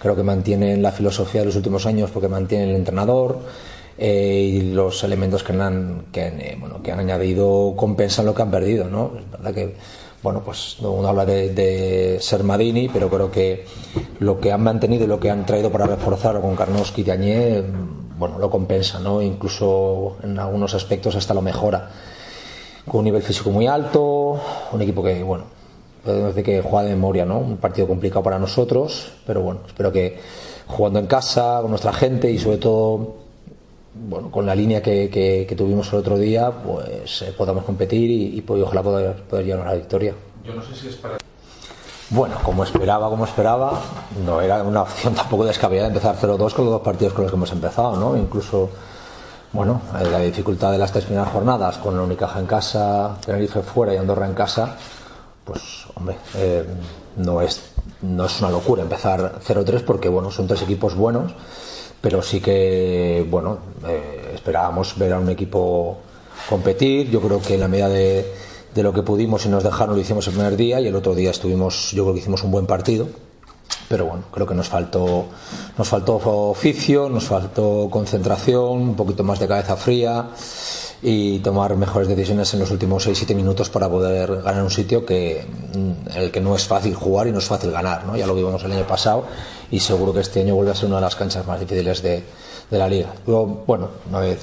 Creo 0.00 0.14
que 0.14 0.22
mantienen 0.22 0.82
la 0.82 0.92
filosofía 0.92 1.40
de 1.40 1.46
los 1.46 1.56
últimos 1.56 1.86
años 1.86 2.10
porque 2.10 2.28
mantienen 2.28 2.70
el 2.70 2.76
entrenador 2.76 3.38
eh, 3.98 4.50
y 4.52 4.72
los 4.72 5.02
elementos 5.04 5.42
que 5.42 5.52
han, 5.52 6.06
que, 6.12 6.26
eh, 6.26 6.56
bueno, 6.60 6.82
que 6.82 6.92
han 6.92 7.00
añadido 7.00 7.74
compensan 7.76 8.26
lo 8.26 8.34
que 8.34 8.42
han 8.42 8.50
perdido. 8.50 8.88
¿no? 8.88 9.12
Es 9.18 9.30
verdad 9.30 9.54
que 9.54 9.74
bueno, 10.22 10.42
pues 10.44 10.78
uno 10.80 11.06
habla 11.06 11.24
de, 11.24 11.54
de 11.54 12.18
Sermadini, 12.20 12.88
pero 12.88 13.08
creo 13.08 13.30
que 13.30 13.64
lo 14.18 14.40
que 14.40 14.50
han 14.50 14.62
mantenido 14.62 15.04
y 15.04 15.06
lo 15.06 15.20
que 15.20 15.30
han 15.30 15.46
traído 15.46 15.70
para 15.70 15.86
reforzar 15.86 16.40
con 16.40 16.56
Karnowski 16.56 17.02
y 17.02 17.04
Dañé, 17.04 17.62
bueno, 18.18 18.38
lo 18.38 18.50
compensa, 18.50 18.98
¿no? 18.98 19.22
Incluso 19.22 20.16
en 20.22 20.38
algunos 20.38 20.74
aspectos 20.74 21.14
hasta 21.14 21.32
lo 21.32 21.42
mejora. 21.42 21.90
Con 22.86 23.00
un 23.00 23.04
nivel 23.04 23.22
físico 23.22 23.50
muy 23.50 23.66
alto, 23.66 24.40
un 24.72 24.82
equipo 24.82 25.02
que, 25.02 25.22
bueno, 25.22 25.44
podemos 26.04 26.28
decir 26.28 26.44
que 26.44 26.62
juega 26.62 26.84
de 26.84 26.94
memoria, 26.94 27.24
¿no? 27.24 27.38
Un 27.38 27.56
partido 27.56 27.88
complicado 27.88 28.22
para 28.22 28.38
nosotros, 28.38 29.12
pero 29.26 29.42
bueno, 29.42 29.60
espero 29.66 29.90
que 29.90 30.18
jugando 30.66 30.98
en 30.98 31.06
casa, 31.06 31.58
con 31.60 31.70
nuestra 31.70 31.92
gente 31.92 32.30
y 32.30 32.38
sobre 32.38 32.58
todo, 32.58 33.16
bueno, 34.08 34.30
con 34.30 34.46
la 34.46 34.54
línea 34.54 34.82
que, 34.82 35.10
que, 35.10 35.46
que 35.48 35.56
tuvimos 35.56 35.92
el 35.92 35.98
otro 35.98 36.16
día, 36.18 36.50
pues 36.50 37.22
eh, 37.22 37.34
podamos 37.36 37.64
competir 37.64 38.10
y, 38.10 38.38
y 38.38 38.42
pues, 38.42 38.62
ojalá 38.62 38.82
poder, 38.82 39.14
poder 39.24 39.44
llegar 39.44 39.66
a 39.66 39.70
la 39.70 39.76
victoria. 39.76 40.14
Yo 40.44 40.54
no 40.54 40.62
sé 40.62 40.74
si 40.74 40.88
es 40.88 40.96
para... 40.96 41.18
Bueno, 42.10 42.36
como 42.44 42.62
esperaba, 42.62 43.08
como 43.08 43.24
esperaba, 43.24 43.80
no 44.24 44.40
era 44.40 44.62
una 44.62 44.82
opción 44.82 45.12
tampoco 45.14 45.44
descabellada 45.44 45.88
empezar 45.88 46.14
0-2 46.16 46.52
con 46.54 46.64
los 46.66 46.74
dos 46.74 46.82
partidos 46.82 47.12
con 47.12 47.24
los 47.24 47.32
que 47.32 47.36
hemos 47.36 47.50
empezado, 47.50 47.96
¿no? 47.96 48.16
Incluso, 48.16 48.70
bueno, 49.56 49.80
la 49.92 50.20
dificultad 50.20 50.70
de 50.70 50.78
las 50.78 50.92
tres 50.92 51.06
primeras 51.06 51.32
jornadas 51.32 51.78
con 51.78 51.96
la 51.96 52.02
Unicaja 52.02 52.38
en 52.38 52.46
casa, 52.46 53.16
Tenerife 53.24 53.62
fuera 53.62 53.94
y 53.94 53.96
Andorra 53.96 54.26
en 54.26 54.34
casa, 54.34 54.76
pues, 55.44 55.86
hombre, 55.94 56.16
eh, 56.34 56.62
no, 57.16 57.40
es, 57.40 57.72
no 58.02 58.26
es 58.26 58.40
una 58.40 58.50
locura 58.50 58.82
empezar 58.82 59.40
0-3 59.40 59.82
porque, 59.82 60.10
bueno, 60.10 60.30
son 60.30 60.46
tres 60.46 60.60
equipos 60.60 60.94
buenos, 60.94 61.32
pero 62.02 62.20
sí 62.20 62.40
que, 62.40 63.26
bueno, 63.30 63.58
eh, 63.88 64.32
esperábamos 64.34 64.98
ver 64.98 65.14
a 65.14 65.18
un 65.18 65.30
equipo 65.30 65.98
competir. 66.50 67.10
Yo 67.10 67.22
creo 67.22 67.40
que 67.40 67.54
en 67.54 67.60
la 67.60 67.68
medida 67.68 67.88
de, 67.88 68.30
de 68.74 68.82
lo 68.82 68.92
que 68.92 69.02
pudimos 69.02 69.46
y 69.46 69.48
nos 69.48 69.64
dejaron 69.64 69.96
lo 69.96 70.02
hicimos 70.02 70.26
el 70.26 70.34
primer 70.34 70.56
día 70.56 70.80
y 70.80 70.86
el 70.86 70.94
otro 70.94 71.14
día 71.14 71.30
estuvimos, 71.30 71.92
yo 71.92 72.04
creo 72.04 72.14
que 72.14 72.20
hicimos 72.20 72.44
un 72.44 72.50
buen 72.50 72.66
partido. 72.66 73.08
Pero 73.88 74.06
bueno, 74.06 74.24
creo 74.32 74.46
que 74.46 74.54
nos 74.54 74.68
faltó, 74.68 75.26
nos 75.78 75.88
faltó 75.88 76.16
oficio, 76.16 77.08
nos 77.08 77.24
faltó 77.24 77.88
concentración, 77.90 78.82
un 78.82 78.96
poquito 78.96 79.22
más 79.22 79.38
de 79.38 79.46
cabeza 79.46 79.76
fría 79.76 80.30
y 81.02 81.38
tomar 81.40 81.76
mejores 81.76 82.08
decisiones 82.08 82.52
en 82.54 82.60
los 82.60 82.70
últimos 82.70 83.06
6-7 83.06 83.34
minutos 83.34 83.70
para 83.70 83.88
poder 83.88 84.42
ganar 84.42 84.62
un 84.62 84.70
sitio 84.70 85.04
que 85.04 85.40
en 85.40 85.96
el 86.14 86.30
que 86.30 86.40
no 86.40 86.56
es 86.56 86.66
fácil 86.66 86.94
jugar 86.94 87.28
y 87.28 87.32
no 87.32 87.38
es 87.38 87.44
fácil 87.44 87.70
ganar. 87.70 88.04
¿no? 88.06 88.16
Ya 88.16 88.26
lo 88.26 88.34
vimos 88.34 88.62
el 88.64 88.72
año 88.72 88.86
pasado 88.86 89.24
y 89.70 89.78
seguro 89.78 90.12
que 90.12 90.20
este 90.20 90.40
año 90.40 90.54
vuelve 90.54 90.72
a 90.72 90.74
ser 90.74 90.86
una 90.86 90.96
de 90.96 91.02
las 91.02 91.14
canchas 91.14 91.46
más 91.46 91.60
difíciles 91.60 92.02
de, 92.02 92.24
de 92.70 92.78
la 92.78 92.88
liga. 92.88 93.12
Bueno, 93.24 93.90
una 94.08 94.20
vez 94.20 94.40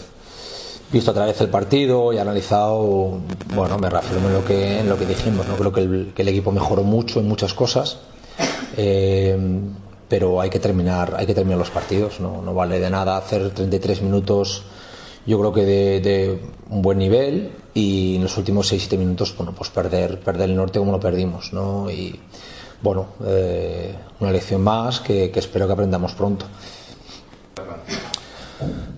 visto 0.92 1.12
otra 1.12 1.26
vez 1.26 1.42
el 1.42 1.50
partido 1.50 2.14
y 2.14 2.20
analizado, 2.20 3.20
bueno, 3.56 3.80
me 3.80 3.90
reafirmo 3.90 4.28
en 4.28 4.34
lo 4.36 4.46
que, 4.46 4.80
en 4.80 4.88
lo 4.88 4.98
que 4.98 5.08
dijimos. 5.08 5.48
¿no? 5.48 5.56
Creo 5.56 5.74
que 5.74 6.22
el 6.22 6.28
equipo 6.28 6.52
mejoró 6.52 6.84
mucho 6.84 7.20
en 7.20 7.28
muchas 7.28 7.54
cosas. 7.54 7.98
Eh, 8.76 9.38
pero 10.08 10.42
hay 10.42 10.50
que 10.50 10.60
terminar 10.60 11.16
hay 11.18 11.26
que 11.26 11.34
terminar 11.34 11.60
los 11.60 11.70
partidos 11.70 12.20
no, 12.20 12.42
vale 12.54 12.80
de 12.80 12.90
nada 12.90 13.18
hacer 13.18 13.52
33 13.52 14.02
minutos 14.02 14.64
yo 15.26 15.40
creo 15.40 15.54
que 15.54 15.66
de, 15.66 16.40
un 16.70 16.82
buen 16.82 16.98
nivel 16.98 17.52
y 17.74 18.16
en 18.16 18.24
los 18.24 18.38
últimos 18.38 18.72
6-7 18.72 18.98
minutos 18.98 19.36
bueno 19.38 19.54
pues 19.56 19.70
perder 19.70 20.20
perder 20.20 20.50
el 20.50 20.56
norte 20.56 20.80
como 20.80 20.92
lo 20.92 21.00
perdimos 21.00 21.54
no 21.54 21.90
y 21.90 22.20
bueno 22.82 23.08
eh, 23.26 23.96
una 24.20 24.32
lección 24.32 24.62
más 24.62 25.00
que, 25.00 25.32
espero 25.34 25.68
que 25.68 25.74
aprendamos 25.74 26.14
pronto 26.14 26.46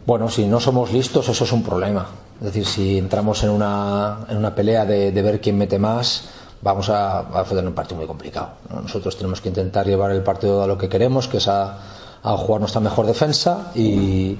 bueno, 0.06 0.30
si 0.30 0.46
no 0.46 0.60
somos 0.60 0.94
listos, 0.94 1.28
eso 1.30 1.46
es 1.46 1.52
un 1.52 1.64
problema. 1.64 2.06
Es 2.40 2.46
decir, 2.46 2.66
si 2.68 3.00
entramos 3.00 3.44
en 3.44 3.50
una, 3.50 4.20
en 4.30 4.38
una 4.38 4.54
pelea 4.54 4.86
de 4.86 5.10
ver 5.24 5.42
quién 5.42 5.58
mete 5.58 5.80
más, 5.80 6.26
vamos 6.62 6.90
a, 6.90 7.44
tener 7.48 7.66
un 7.66 7.74
partido 7.74 7.98
muy 7.98 8.08
complicado. 8.08 8.50
¿no? 8.70 8.82
Nosotros 8.82 9.16
tenemos 9.16 9.42
que 9.42 9.50
intentar 9.50 9.86
llevar 9.86 10.12
el 10.12 10.24
partido 10.24 10.64
a 10.64 10.68
lo 10.68 10.78
que 10.78 10.90
queremos, 10.90 11.28
que 11.28 11.38
es 11.38 11.48
a, 11.48 11.78
jugar 12.24 12.60
nuestra 12.60 12.82
mejor 12.82 13.06
defensa 13.06 13.72
y, 13.76 14.36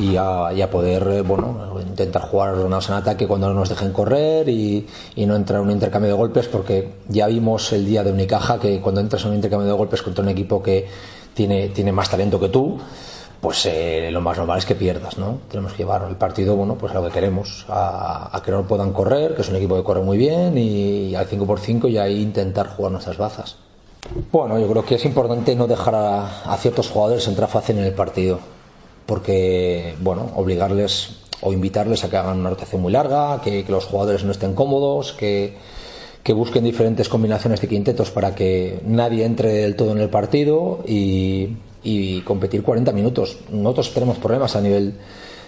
y 0.00 0.16
a, 0.16 0.70
poder 0.70 1.06
eh, 1.08 1.20
bueno, 1.20 1.78
intentar 1.86 2.22
jugar 2.22 2.54
ordenados 2.54 2.88
en 2.88 2.94
ataque 2.94 3.26
cuando 3.26 3.48
no 3.48 3.54
nos 3.54 3.68
dejen 3.68 3.92
correr 3.92 4.48
y, 4.48 4.86
y, 5.14 5.26
no 5.26 5.36
entrar 5.36 5.60
en 5.60 5.66
un 5.66 5.72
intercambio 5.72 6.10
de 6.10 6.16
golpes 6.16 6.48
porque 6.48 6.94
ya 7.06 7.26
vimos 7.26 7.70
el 7.74 7.84
día 7.84 8.02
de 8.02 8.12
Unicaja 8.12 8.58
que 8.58 8.80
cuando 8.80 9.02
entras 9.02 9.24
en 9.24 9.28
un 9.28 9.34
intercambio 9.34 9.68
de 9.68 9.74
golpes 9.74 10.00
contra 10.00 10.22
un 10.22 10.30
equipo 10.30 10.62
que 10.62 10.88
tiene, 11.34 11.68
tiene 11.68 11.92
más 11.92 12.08
talento 12.08 12.40
que 12.40 12.48
tú 12.48 12.78
pues 13.40 13.66
eh, 13.66 14.10
lo 14.10 14.20
más 14.20 14.36
normal 14.36 14.58
es 14.58 14.66
que 14.66 14.74
pierdas, 14.74 15.16
¿no? 15.16 15.38
Tenemos 15.48 15.72
que 15.72 15.78
llevar 15.78 16.04
el 16.08 16.16
partido, 16.16 16.56
bueno, 16.56 16.74
pues 16.74 16.92
a 16.92 16.96
lo 16.96 17.06
que 17.06 17.12
queremos, 17.12 17.64
a, 17.68 18.36
a, 18.36 18.42
que 18.42 18.50
no 18.50 18.66
puedan 18.66 18.92
correr, 18.92 19.34
que 19.36 19.42
es 19.42 19.48
un 19.48 19.56
equipo 19.56 19.76
que 19.76 19.84
corre 19.84 20.02
muy 20.02 20.18
bien, 20.18 20.58
y, 20.58 21.10
y 21.10 21.14
al 21.14 21.28
5x5 21.28 21.88
y 21.90 21.98
ahí 21.98 22.20
intentar 22.20 22.68
jugar 22.68 22.92
nuestras 22.92 23.16
bazas. 23.16 23.56
Bueno, 24.32 24.58
yo 24.58 24.68
creo 24.68 24.84
que 24.84 24.96
es 24.96 25.04
importante 25.04 25.54
no 25.54 25.66
dejar 25.66 25.94
a, 25.94 26.56
ciertos 26.58 26.88
jugadores 26.88 27.28
entrar 27.28 27.48
fácil 27.48 27.78
en 27.78 27.84
el 27.84 27.92
partido, 27.92 28.40
porque, 29.06 29.94
bueno, 30.00 30.30
obligarles 30.34 31.20
o 31.40 31.52
invitarles 31.52 32.02
a 32.02 32.10
que 32.10 32.16
hagan 32.16 32.40
una 32.40 32.50
rotación 32.50 32.82
muy 32.82 32.92
larga, 32.92 33.40
que, 33.40 33.64
que 33.64 33.70
los 33.70 33.84
jugadores 33.84 34.24
no 34.24 34.32
estén 34.32 34.54
cómodos, 34.54 35.12
que, 35.12 35.56
que 36.24 36.32
busquen 36.32 36.64
diferentes 36.64 37.08
combinaciones 37.08 37.60
de 37.60 37.68
quintetos 37.68 38.10
para 38.10 38.34
que 38.34 38.80
nadie 38.84 39.24
entre 39.24 39.52
del 39.52 39.76
todo 39.76 39.92
en 39.92 39.98
el 39.98 40.10
partido 40.10 40.80
y, 40.84 41.56
y 41.88 42.20
competir 42.20 42.62
40 42.62 42.92
minutos. 42.92 43.38
Nosotros 43.50 43.94
tenemos 43.94 44.18
problemas 44.18 44.54
a 44.56 44.60
nivel 44.60 44.94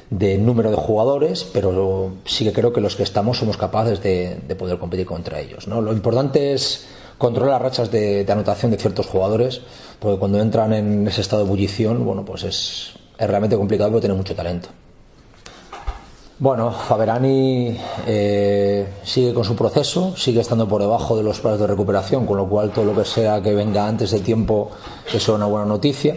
de 0.09 0.39
número 0.39 0.71
de 0.71 0.77
jugadores, 0.77 1.45
pero 1.53 2.15
sí 2.25 2.45
que 2.45 2.53
creo 2.53 2.73
que 2.73 2.81
los 2.81 2.97
que 2.97 3.03
estamos 3.03 3.39
somos 3.39 3.57
capaces 3.57 4.03
de, 4.03 4.39
de 4.49 4.57
poder 4.57 4.79
competir 4.79 5.07
contra 5.07 5.39
ellos. 5.39 5.69
¿no? 5.69 5.83
Lo 5.83 5.93
importante 5.93 6.55
es 6.55 6.87
controlar 7.19 7.53
las 7.53 7.63
rachas 7.63 7.91
de, 7.91 8.27
anotación 8.29 8.71
de 8.71 8.79
ciertos 8.79 9.07
jugadores, 9.07 9.61
porque 9.99 10.19
cuando 10.19 10.41
entran 10.41 10.73
en 10.73 11.07
ese 11.07 11.21
estado 11.21 11.43
de 11.43 11.49
ebullición, 11.49 12.05
bueno, 12.07 12.25
pues 12.25 12.45
es, 12.45 12.95
es 13.19 13.29
realmente 13.29 13.57
complicado, 13.57 13.91
pero 13.91 14.01
tiene 14.01 14.15
mucho 14.15 14.35
talento. 14.35 14.71
Bueno, 16.41 16.73
Faberani 16.73 17.77
eh, 18.07 18.87
sigue 19.03 19.35
con 19.35 19.45
su 19.45 19.55
proceso, 19.55 20.17
sigue 20.17 20.41
estando 20.41 20.67
por 20.67 20.81
debajo 20.81 21.15
de 21.15 21.23
los 21.23 21.39
plazos 21.39 21.61
de 21.61 21.67
recuperación, 21.67 22.25
con 22.25 22.39
lo 22.39 22.49
cual 22.49 22.71
todo 22.71 22.87
lo 22.87 22.97
que 22.97 23.05
sea 23.05 23.43
que 23.43 23.55
venga 23.55 23.87
antes 23.87 24.11
de 24.11 24.21
tiempo 24.21 24.71
es 25.13 25.29
una 25.29 25.45
buena 25.45 25.67
noticia. 25.67 26.17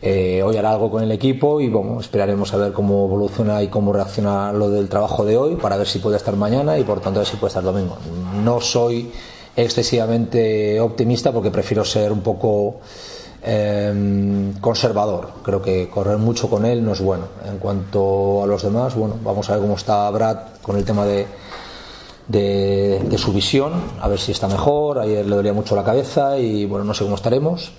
Eh, 0.00 0.44
hoy 0.44 0.56
hará 0.56 0.70
algo 0.70 0.92
con 0.92 1.02
el 1.02 1.10
equipo 1.10 1.60
y 1.60 1.68
bueno, 1.68 1.98
esperaremos 1.98 2.54
a 2.54 2.56
ver 2.56 2.72
cómo 2.72 3.06
evoluciona 3.06 3.60
y 3.64 3.66
cómo 3.66 3.92
reacciona 3.92 4.52
lo 4.52 4.70
del 4.70 4.88
trabajo 4.88 5.24
de 5.24 5.36
hoy 5.36 5.56
para 5.56 5.76
ver 5.76 5.88
si 5.88 5.98
puede 5.98 6.18
estar 6.18 6.36
mañana 6.36 6.78
y 6.78 6.84
por 6.84 7.00
tanto 7.00 7.18
ver 7.18 7.26
si 7.26 7.36
puede 7.36 7.48
estar 7.48 7.64
domingo. 7.64 7.96
No 8.44 8.60
soy 8.60 9.10
excesivamente 9.56 10.80
optimista 10.80 11.32
porque 11.32 11.50
prefiero 11.50 11.84
ser 11.84 12.12
un 12.12 12.20
poco 12.20 12.76
eh, 13.42 14.52
conservador. 14.60 15.32
Creo 15.42 15.62
que 15.62 15.88
correr 15.88 16.18
mucho 16.18 16.48
con 16.48 16.64
él 16.64 16.84
no 16.84 16.92
es 16.92 17.00
bueno. 17.00 17.26
En 17.44 17.58
cuanto 17.58 18.42
a 18.42 18.46
los 18.46 18.62
demás, 18.62 18.94
bueno, 18.94 19.16
vamos 19.22 19.48
a 19.50 19.54
ver 19.54 19.62
cómo 19.62 19.74
está 19.74 20.08
Brad 20.10 20.38
con 20.62 20.76
el 20.76 20.84
tema 20.84 21.04
de, 21.04 21.26
de, 22.28 23.00
de 23.08 23.18
su 23.18 23.32
visión, 23.32 23.72
a 24.00 24.08
ver 24.08 24.18
si 24.18 24.32
está 24.32 24.48
mejor. 24.48 24.98
Ayer 24.98 25.26
le 25.26 25.36
dolía 25.36 25.52
mucho 25.52 25.76
la 25.76 25.84
cabeza 25.84 26.38
y 26.38 26.64
bueno, 26.66 26.84
no 26.84 26.94
sé 26.94 27.04
cómo 27.04 27.16
estaremos. 27.16 27.72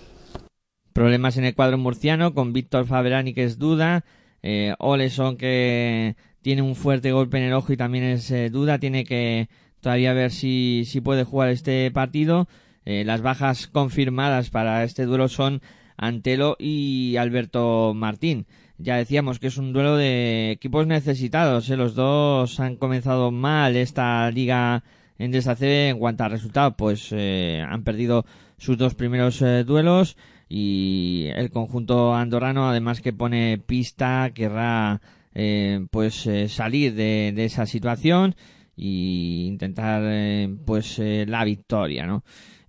Problemas 0.94 1.38
en 1.38 1.46
el 1.46 1.56
cuadro 1.56 1.78
murciano 1.78 2.34
con 2.34 2.54
Víctor 2.54 2.86
Faberani 2.86 3.34
que 3.34 3.46
es 3.46 3.58
duda, 3.58 4.06
eh, 4.44 4.76
Oleson 4.78 5.38
que 5.38 6.16
tiene 6.42 6.62
un 6.62 6.76
fuerte 6.76 7.12
golpe 7.12 7.38
en 7.38 7.46
el 7.46 7.54
ojo 7.54 7.74
y 7.74 7.78
también 7.78 8.04
es 8.04 8.30
eh, 8.30 8.50
duda, 8.52 8.78
tiene 8.78 9.04
que 9.04 9.50
todavía 9.82 10.14
ver 10.14 10.32
si, 10.32 10.84
si 10.86 11.02
puede 11.02 11.24
jugar 11.24 11.50
este 11.50 11.90
partido. 11.90 12.48
Eh, 12.86 13.04
las 13.06 13.22
bajas 13.22 13.68
confirmadas 13.68 14.50
para 14.50 14.84
este 14.84 15.06
duelo 15.06 15.28
son 15.28 15.62
Antelo 15.98 16.56
y 16.60 17.16
Alberto 17.18 17.94
Martín. 17.96 18.46
Ya 18.78 18.98
decíamos 18.98 19.40
que 19.40 19.48
es 19.48 19.58
un 19.58 19.74
duelo 19.74 19.96
de 19.96 20.52
equipos 20.52 20.88
necesitados. 20.88 21.70
¿eh? 21.70 21.78
Los 21.78 21.96
dos 21.96 22.60
han 22.60 22.76
comenzado 22.76 23.32
mal 23.32 23.76
esta 23.76 24.30
liga 24.32 24.84
Endesa 25.18 25.56
CB 25.56 25.90
en 25.90 26.00
cuanto 26.00 26.24
a 26.24 26.30
resultados, 26.30 26.74
pues 26.78 27.10
eh, 27.12 27.64
han 27.68 27.84
perdido 27.84 28.26
sus 28.58 28.78
dos 28.78 28.96
primeros 28.96 29.42
eh, 29.42 29.64
duelos 29.64 30.18
y 30.50 31.28
el 31.36 31.50
conjunto 31.52 32.14
andorrano, 32.14 32.70
además 32.70 33.02
que 33.02 33.14
pone 33.14 33.58
pista, 33.58 34.32
querrá 34.34 35.02
eh, 35.34 35.86
pues 35.92 36.26
eh, 36.28 36.48
salir 36.48 36.94
de, 36.94 37.34
esa 37.44 37.66
situación 37.66 38.36
y 38.76 39.46
intentar 39.48 40.50
pues 40.66 41.00
la 41.00 41.44
victoria, 41.44 42.06
¿no? 42.08 42.24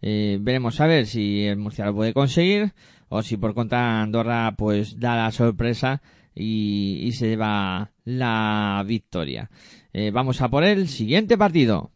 Eh, 0.07 0.37
veremos 0.39 0.83
a 0.83 0.87
ver 0.87 1.07
si 1.07 1.47
el 1.47 1.57
Murcia 1.57 1.87
lo 1.87 1.95
puede 1.95 2.13
conseguir 2.13 2.75
o 3.09 3.23
si 3.23 3.39
por 3.39 3.55
contra 3.55 4.03
Andorra 4.03 4.55
pues 4.55 5.01
da 5.01 5.17
la 5.17 5.31
sorpresa 5.31 6.03
y, 6.35 7.01
y 7.05 7.13
se 7.13 7.29
lleva 7.29 7.91
la 8.05 8.85
victoria. 8.87 9.49
Eh, 9.95 10.11
vamos 10.13 10.43
a 10.43 10.51
por 10.51 10.63
el 10.63 10.89
siguiente 10.89 11.39
partido. 11.39 11.91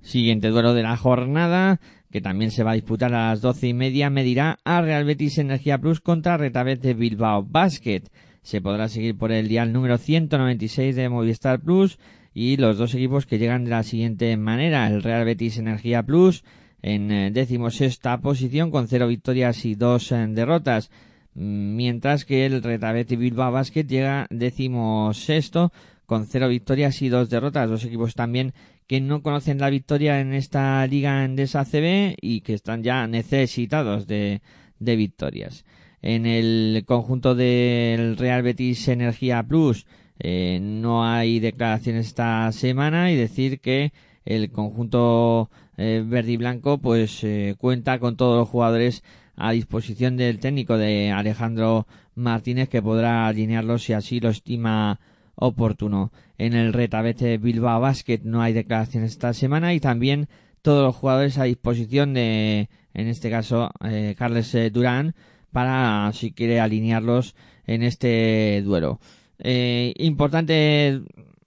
Siguiente 0.00 0.48
duelo 0.48 0.72
de 0.72 0.82
la 0.82 0.96
jornada, 0.96 1.80
que 2.10 2.22
también 2.22 2.50
se 2.50 2.62
va 2.62 2.70
a 2.70 2.76
disputar 2.76 3.12
a 3.12 3.28
las 3.28 3.42
doce 3.42 3.68
y 3.68 3.74
media, 3.74 4.08
medirá 4.08 4.58
a 4.64 4.80
Real 4.80 5.04
Betis 5.04 5.36
Energía 5.36 5.76
Plus 5.76 6.00
contra 6.00 6.38
Retabet 6.38 6.80
de 6.80 6.94
Bilbao 6.94 7.42
Basket. 7.42 8.04
Se 8.40 8.62
podrá 8.62 8.88
seguir 8.88 9.18
por 9.18 9.32
el 9.32 9.48
dial 9.48 9.70
número 9.74 9.98
196 9.98 10.96
de 10.96 11.10
Movistar 11.10 11.60
Plus 11.60 11.98
y 12.34 12.56
los 12.56 12.76
dos 12.76 12.94
equipos 12.94 13.26
que 13.26 13.38
llegan 13.38 13.64
de 13.64 13.70
la 13.70 13.84
siguiente 13.84 14.36
manera. 14.36 14.88
El 14.88 15.02
Real 15.02 15.24
Betis 15.24 15.56
Energía 15.56 16.02
Plus 16.02 16.42
en 16.82 17.10
eh, 17.10 17.30
decimosexta 17.30 18.20
posición 18.20 18.70
con 18.70 18.88
cero 18.88 19.06
victorias 19.06 19.64
y 19.64 19.76
dos 19.76 20.12
eh, 20.12 20.26
derrotas, 20.28 20.90
mientras 21.32 22.24
que 22.24 22.44
el 22.44 22.62
Retabet 22.62 23.16
Bilbao 23.16 23.52
Basket 23.52 23.84
llega 23.84 24.26
decimosexto 24.28 25.72
con 26.06 26.26
cero 26.26 26.48
victorias 26.48 27.00
y 27.00 27.08
dos 27.08 27.30
derrotas. 27.30 27.70
Dos 27.70 27.84
equipos 27.84 28.14
también 28.14 28.52
que 28.86 29.00
no 29.00 29.22
conocen 29.22 29.58
la 29.58 29.70
victoria 29.70 30.20
en 30.20 30.34
esta 30.34 30.86
liga 30.86 31.24
Endesa 31.24 31.64
CB 31.64 32.16
y 32.20 32.42
que 32.42 32.52
están 32.52 32.82
ya 32.82 33.06
necesitados 33.06 34.06
de, 34.06 34.42
de 34.78 34.96
victorias. 34.96 35.64
En 36.02 36.26
el 36.26 36.84
conjunto 36.84 37.34
del 37.34 38.18
Real 38.18 38.42
Betis 38.42 38.88
Energía 38.88 39.42
Plus 39.42 39.86
eh, 40.18 40.58
no 40.60 41.04
hay 41.04 41.40
declaraciones 41.40 42.06
esta 42.06 42.50
semana 42.52 43.10
y 43.10 43.16
decir 43.16 43.60
que 43.60 43.92
el 44.24 44.50
conjunto 44.50 45.50
eh, 45.76 46.02
verde 46.06 46.32
y 46.32 46.36
blanco 46.36 46.78
pues 46.78 47.24
eh, 47.24 47.56
cuenta 47.58 47.98
con 47.98 48.16
todos 48.16 48.38
los 48.38 48.48
jugadores 48.48 49.02
a 49.36 49.52
disposición 49.52 50.16
del 50.16 50.38
técnico 50.38 50.78
de 50.78 51.10
Alejandro 51.10 51.86
Martínez 52.14 52.68
que 52.68 52.82
podrá 52.82 53.26
alinearlos 53.26 53.82
si 53.84 53.92
así 53.92 54.20
lo 54.20 54.30
estima 54.30 55.00
oportuno. 55.34 56.12
En 56.38 56.54
el 56.54 56.72
Retabete 56.72 57.38
Bilbao 57.38 57.80
Basket 57.80 58.20
no 58.22 58.42
hay 58.42 58.52
declaraciones 58.52 59.12
esta 59.12 59.32
semana 59.32 59.74
y 59.74 59.80
también 59.80 60.28
todos 60.62 60.82
los 60.82 60.96
jugadores 60.96 61.38
a 61.38 61.44
disposición 61.44 62.14
de, 62.14 62.68
en 62.94 63.08
este 63.08 63.30
caso, 63.30 63.70
eh, 63.84 64.14
Carles 64.16 64.54
eh, 64.54 64.70
Durán 64.70 65.14
para 65.52 66.10
si 66.12 66.32
quiere 66.32 66.60
alinearlos 66.60 67.34
en 67.66 67.82
este 67.82 68.62
duelo. 68.62 68.98
Eh, 69.46 69.92
importante 69.98 71.02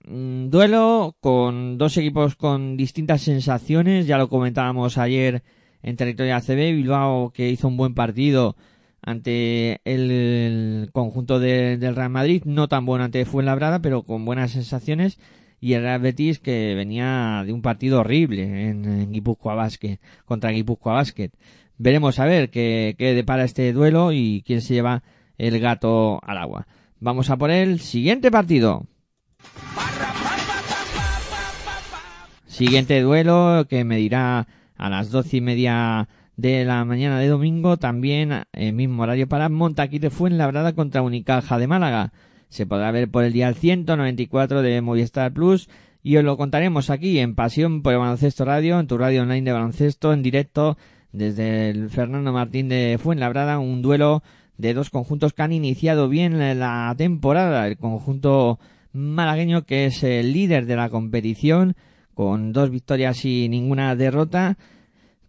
mm, 0.06 0.50
duelo 0.50 1.16
con 1.20 1.78
dos 1.78 1.96
equipos 1.96 2.36
con 2.36 2.76
distintas 2.76 3.22
sensaciones, 3.22 4.06
ya 4.06 4.18
lo 4.18 4.28
comentábamos 4.28 4.98
ayer 4.98 5.42
en 5.82 5.96
territorio 5.96 6.36
ACB, 6.36 6.74
Bilbao 6.76 7.32
que 7.32 7.50
hizo 7.50 7.66
un 7.66 7.76
buen 7.76 7.94
partido 7.94 8.56
ante 9.02 9.80
el, 9.84 10.90
conjunto 10.92 11.40
de, 11.40 11.76
del 11.76 11.96
Real 11.96 12.10
Madrid, 12.10 12.42
no 12.44 12.68
tan 12.68 12.86
bueno 12.86 13.04
ante 13.04 13.24
Fuenlabrada, 13.24 13.82
pero 13.82 14.04
con 14.04 14.24
buenas 14.24 14.52
sensaciones, 14.52 15.18
y 15.60 15.72
el 15.72 15.82
Real 15.82 16.00
Betis 16.00 16.38
que 16.38 16.74
venía 16.76 17.42
de 17.44 17.52
un 17.52 17.62
partido 17.62 18.00
horrible 18.00 18.68
en, 18.68 18.84
en 18.84 19.12
Guipúzcoa 19.12 19.54
Basket, 19.54 19.98
contra 20.24 20.50
Guipúzcoa 20.50 20.94
Basket. 20.94 21.30
Veremos 21.78 22.20
a 22.20 22.26
ver 22.26 22.50
qué, 22.50 22.94
qué 22.96 23.14
depara 23.14 23.44
este 23.44 23.72
duelo 23.72 24.12
y 24.12 24.44
quién 24.46 24.60
se 24.62 24.74
lleva 24.74 25.02
el 25.36 25.58
gato 25.58 26.20
al 26.22 26.38
agua. 26.38 26.66
Vamos 27.00 27.30
a 27.30 27.36
por 27.36 27.50
el 27.50 27.78
siguiente 27.78 28.30
partido. 28.30 28.86
Siguiente 32.46 33.00
duelo 33.02 33.66
que 33.68 33.84
medirá 33.84 34.48
a 34.76 34.90
las 34.90 35.10
doce 35.10 35.36
y 35.36 35.40
media 35.40 36.08
de 36.36 36.64
la 36.64 36.84
mañana 36.84 37.20
de 37.20 37.28
domingo, 37.28 37.76
también 37.76 38.42
el 38.52 38.72
mismo 38.72 39.04
horario 39.04 39.28
para 39.28 39.48
Montaquite 39.48 40.10
Fuenlabrada 40.10 40.72
contra 40.72 41.02
Unicaja 41.02 41.58
de 41.58 41.68
Málaga. 41.68 42.12
Se 42.48 42.66
podrá 42.66 42.90
ver 42.90 43.08
por 43.08 43.22
el 43.22 43.32
día 43.32 43.52
194 43.54 44.62
de 44.62 44.80
Movistar 44.80 45.32
Plus 45.32 45.68
y 46.02 46.16
os 46.16 46.24
lo 46.24 46.36
contaremos 46.36 46.90
aquí 46.90 47.20
en 47.20 47.36
Pasión 47.36 47.82
por 47.82 47.92
el 47.92 48.00
Baloncesto 48.00 48.44
Radio, 48.44 48.80
en 48.80 48.88
tu 48.88 48.98
radio 48.98 49.22
online 49.22 49.42
de 49.42 49.52
baloncesto, 49.52 50.12
en 50.12 50.22
directo 50.22 50.76
desde 51.12 51.70
el 51.70 51.90
Fernando 51.90 52.32
Martín 52.32 52.68
de 52.68 52.98
Fuenlabrada, 53.00 53.58
un 53.58 53.82
duelo 53.82 54.22
de 54.58 54.74
dos 54.74 54.90
conjuntos 54.90 55.32
que 55.32 55.42
han 55.42 55.52
iniciado 55.52 56.08
bien 56.08 56.38
la 56.58 56.94
temporada. 56.98 57.66
El 57.66 57.78
conjunto 57.78 58.58
malagueño 58.92 59.64
que 59.64 59.86
es 59.86 60.02
el 60.02 60.32
líder 60.32 60.66
de 60.66 60.76
la 60.76 60.90
competición 60.90 61.76
con 62.14 62.52
dos 62.52 62.70
victorias 62.70 63.24
y 63.24 63.48
ninguna 63.48 63.94
derrota 63.94 64.58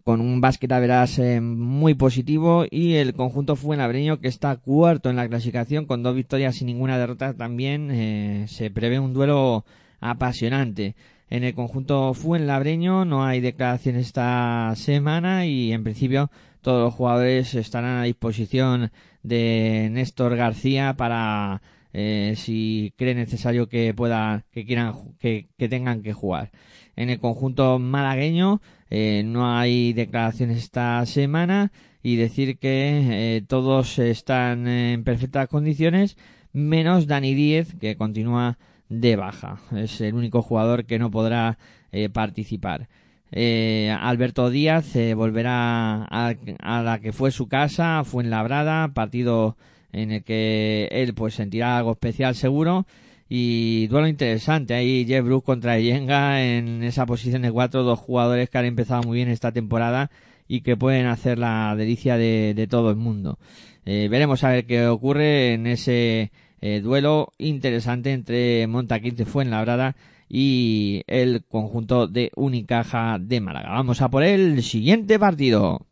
con 0.04 0.20
un 0.20 0.40
básquet 0.40 0.72
a 0.72 0.80
verás 0.80 1.18
eh, 1.18 1.40
muy 1.40 1.94
positivo 1.94 2.64
y 2.68 2.94
el 2.94 3.14
conjunto 3.14 3.54
fuenlabreño 3.54 4.18
que 4.18 4.28
está 4.28 4.56
cuarto 4.56 5.10
en 5.10 5.16
la 5.16 5.28
clasificación 5.28 5.84
con 5.86 6.02
dos 6.02 6.16
victorias 6.16 6.60
y 6.60 6.64
ninguna 6.64 6.98
derrota 6.98 7.34
también 7.34 7.90
eh, 7.92 8.46
se 8.48 8.70
prevé 8.70 8.98
un 8.98 9.14
duelo 9.14 9.64
apasionante. 10.00 10.96
En 11.28 11.44
el 11.44 11.54
conjunto 11.54 12.12
fuenlabreño 12.12 13.04
no 13.04 13.24
hay 13.24 13.40
declaraciones 13.40 14.06
esta 14.06 14.72
semana 14.74 15.46
y 15.46 15.72
en 15.72 15.84
principio 15.84 16.30
todos 16.60 16.82
los 16.82 16.94
jugadores 16.94 17.54
estarán 17.54 17.98
a 17.98 18.04
disposición 18.04 18.90
de 19.22 19.88
Néstor 19.92 20.36
García 20.36 20.94
para 20.96 21.62
eh, 21.92 22.34
si 22.36 22.94
cree 22.96 23.14
necesario 23.14 23.68
que 23.68 23.94
pueda 23.94 24.44
que 24.52 24.64
quieran 24.64 24.94
que, 25.18 25.48
que 25.58 25.68
tengan 25.68 26.02
que 26.02 26.12
jugar. 26.12 26.50
En 26.96 27.10
el 27.10 27.18
conjunto 27.18 27.78
malagueño 27.78 28.60
eh, 28.90 29.22
no 29.24 29.56
hay 29.56 29.92
declaraciones 29.92 30.58
esta 30.58 31.04
semana 31.06 31.72
y 32.02 32.16
decir 32.16 32.58
que 32.58 33.36
eh, 33.36 33.42
todos 33.46 33.98
están 33.98 34.66
en 34.66 35.04
perfectas 35.04 35.48
condiciones 35.48 36.16
menos 36.52 37.06
Dani 37.06 37.34
Díez 37.34 37.74
que 37.80 37.96
continúa 37.96 38.58
de 38.88 39.16
baja. 39.16 39.60
Es 39.76 40.00
el 40.00 40.14
único 40.14 40.42
jugador 40.42 40.84
que 40.84 40.98
no 40.98 41.10
podrá 41.10 41.58
eh, 41.92 42.08
participar 42.08 42.88
eh, 43.32 43.94
Alberto 44.00 44.50
Díaz 44.50 44.94
eh, 44.96 45.14
volverá 45.14 46.04
a, 46.04 46.34
a, 46.58 46.82
la 46.82 47.00
que 47.00 47.12
fue 47.12 47.30
su 47.30 47.48
casa, 47.48 48.02
fue 48.04 48.24
en 48.24 48.30
Labrada, 48.30 48.88
partido 48.88 49.56
en 49.92 50.10
el 50.12 50.24
que 50.24 50.88
él 50.92 51.14
pues 51.14 51.34
sentirá 51.34 51.76
algo 51.76 51.92
especial 51.92 52.34
seguro 52.34 52.86
y 53.28 53.86
duelo 53.86 54.08
interesante 54.08 54.74
ahí 54.74 55.04
Jeff 55.06 55.24
Brook 55.24 55.44
contra 55.44 55.78
Yenga 55.78 56.42
en 56.42 56.82
esa 56.82 57.06
posición 57.06 57.42
de 57.42 57.52
cuatro, 57.52 57.84
dos 57.84 57.98
jugadores 57.98 58.50
que 58.50 58.58
han 58.58 58.64
empezado 58.64 59.02
muy 59.04 59.18
bien 59.18 59.28
esta 59.28 59.52
temporada 59.52 60.10
y 60.48 60.62
que 60.62 60.76
pueden 60.76 61.06
hacer 61.06 61.38
la 61.38 61.74
delicia 61.76 62.16
de, 62.16 62.54
de 62.54 62.66
todo 62.66 62.90
el 62.90 62.96
mundo. 62.96 63.38
Eh, 63.86 64.08
veremos 64.10 64.42
a 64.42 64.50
ver 64.50 64.66
qué 64.66 64.88
ocurre 64.88 65.54
en 65.54 65.68
ese 65.68 66.32
eh, 66.60 66.80
duelo 66.80 67.32
interesante 67.38 68.12
entre 68.12 68.66
Montaquinte 68.66 69.24
Fuenlabrada 69.24 69.94
y 70.32 71.02
el 71.08 71.44
conjunto 71.44 72.06
de 72.06 72.30
Unicaja 72.36 73.18
de 73.18 73.40
Málaga. 73.40 73.70
Vamos 73.70 74.00
a 74.00 74.08
por 74.08 74.22
el 74.22 74.62
siguiente 74.62 75.18
partido. 75.18 75.86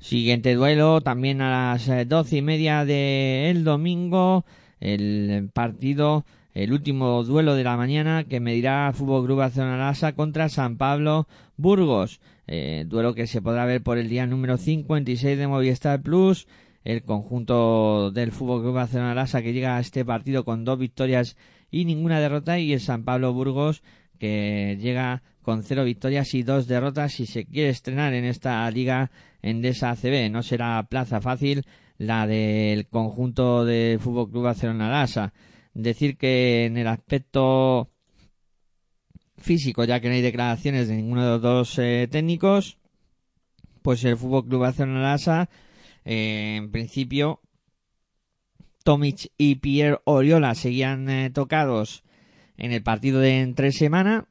Siguiente 0.00 0.54
duelo 0.56 1.00
también 1.00 1.40
a 1.40 1.72
las 1.72 1.88
eh, 1.88 2.04
doce 2.04 2.38
y 2.38 2.42
media 2.42 2.84
del 2.84 3.62
domingo. 3.62 4.44
El 4.80 5.48
partido, 5.54 6.24
el 6.54 6.72
último 6.72 7.22
duelo 7.22 7.54
de 7.54 7.62
la 7.62 7.76
mañana 7.76 8.24
que 8.24 8.40
medirá 8.40 8.92
Fútbol 8.92 9.24
Club 9.24 9.38
Barcelona 9.38 9.94
contra 10.16 10.48
San 10.48 10.76
Pablo 10.76 11.28
Burgos. 11.56 12.20
Eh, 12.48 12.84
duelo 12.88 13.14
que 13.14 13.28
se 13.28 13.40
podrá 13.40 13.64
ver 13.64 13.80
por 13.80 13.96
el 13.96 14.08
día 14.08 14.26
número 14.26 14.56
56 14.56 15.38
de 15.38 15.46
Movistar 15.46 16.02
Plus 16.02 16.48
el 16.84 17.02
conjunto 17.02 18.10
del 18.10 18.32
Fútbol 18.32 18.62
Club 18.62 18.74
Barcelona 18.74 19.14
Lasa 19.14 19.42
que 19.42 19.52
llega 19.52 19.76
a 19.76 19.80
este 19.80 20.04
partido 20.04 20.44
con 20.44 20.64
dos 20.64 20.78
victorias 20.78 21.36
y 21.70 21.84
ninguna 21.84 22.20
derrota 22.20 22.58
y 22.58 22.72
el 22.72 22.80
San 22.80 23.04
Pablo 23.04 23.32
Burgos 23.32 23.82
que 24.18 24.78
llega 24.80 25.22
con 25.42 25.62
cero 25.64 25.84
victorias 25.84 26.34
y 26.34 26.42
dos 26.42 26.68
derrotas 26.68 27.18
y 27.20 27.26
se 27.26 27.44
quiere 27.44 27.70
estrenar 27.70 28.14
en 28.14 28.24
esta 28.24 28.70
liga 28.70 29.10
Endesa 29.42 29.90
ACB. 29.90 30.30
No 30.30 30.42
será 30.42 30.86
plaza 30.88 31.20
fácil 31.20 31.64
la 31.98 32.26
del 32.26 32.86
conjunto 32.86 33.64
del 33.64 33.98
Fútbol 33.98 34.30
Club 34.30 34.44
Barcelona 34.44 34.90
Lasa. 34.90 35.32
Decir 35.74 36.16
que 36.16 36.66
en 36.66 36.76
el 36.76 36.86
aspecto 36.86 37.90
físico, 39.38 39.84
ya 39.84 40.00
que 40.00 40.08
no 40.08 40.14
hay 40.14 40.22
declaraciones 40.22 40.88
de 40.88 40.96
ninguno 40.96 41.24
de 41.24 41.30
los 41.30 41.42
dos 41.42 41.78
eh, 41.78 42.08
técnicos, 42.10 42.78
pues 43.82 44.04
el 44.04 44.16
Fútbol 44.16 44.46
Club 44.46 44.60
Barcelona 44.60 45.02
Lasa 45.02 45.50
eh, 46.04 46.56
en 46.56 46.70
principio 46.70 47.40
Tomic 48.84 49.30
y 49.38 49.56
Pierre 49.56 50.00
Oriola 50.04 50.54
seguían 50.54 51.08
eh, 51.08 51.30
tocados 51.30 52.02
en 52.56 52.72
el 52.72 52.82
partido 52.82 53.20
de 53.20 53.40
entre 53.40 53.72
semana. 53.72 54.26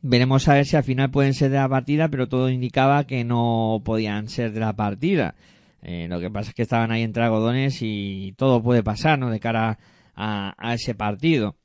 Veremos 0.00 0.48
a 0.48 0.54
ver 0.54 0.66
si 0.66 0.76
al 0.76 0.84
final 0.84 1.10
pueden 1.10 1.34
ser 1.34 1.50
de 1.50 1.58
la 1.58 1.68
partida, 1.68 2.08
pero 2.08 2.28
todo 2.28 2.50
indicaba 2.50 3.06
que 3.06 3.24
no 3.24 3.82
podían 3.84 4.28
ser 4.28 4.52
de 4.52 4.60
la 4.60 4.74
partida. 4.74 5.36
Eh, 5.82 6.06
lo 6.08 6.20
que 6.20 6.30
pasa 6.30 6.50
es 6.50 6.54
que 6.54 6.62
estaban 6.62 6.90
ahí 6.90 7.02
entre 7.02 7.22
algodones 7.22 7.78
y 7.82 8.34
todo 8.36 8.62
puede 8.62 8.82
pasar, 8.82 9.18
¿no? 9.18 9.30
De 9.30 9.40
cara 9.40 9.78
a, 10.16 10.74
ese 10.74 10.94
partido. 10.94 11.56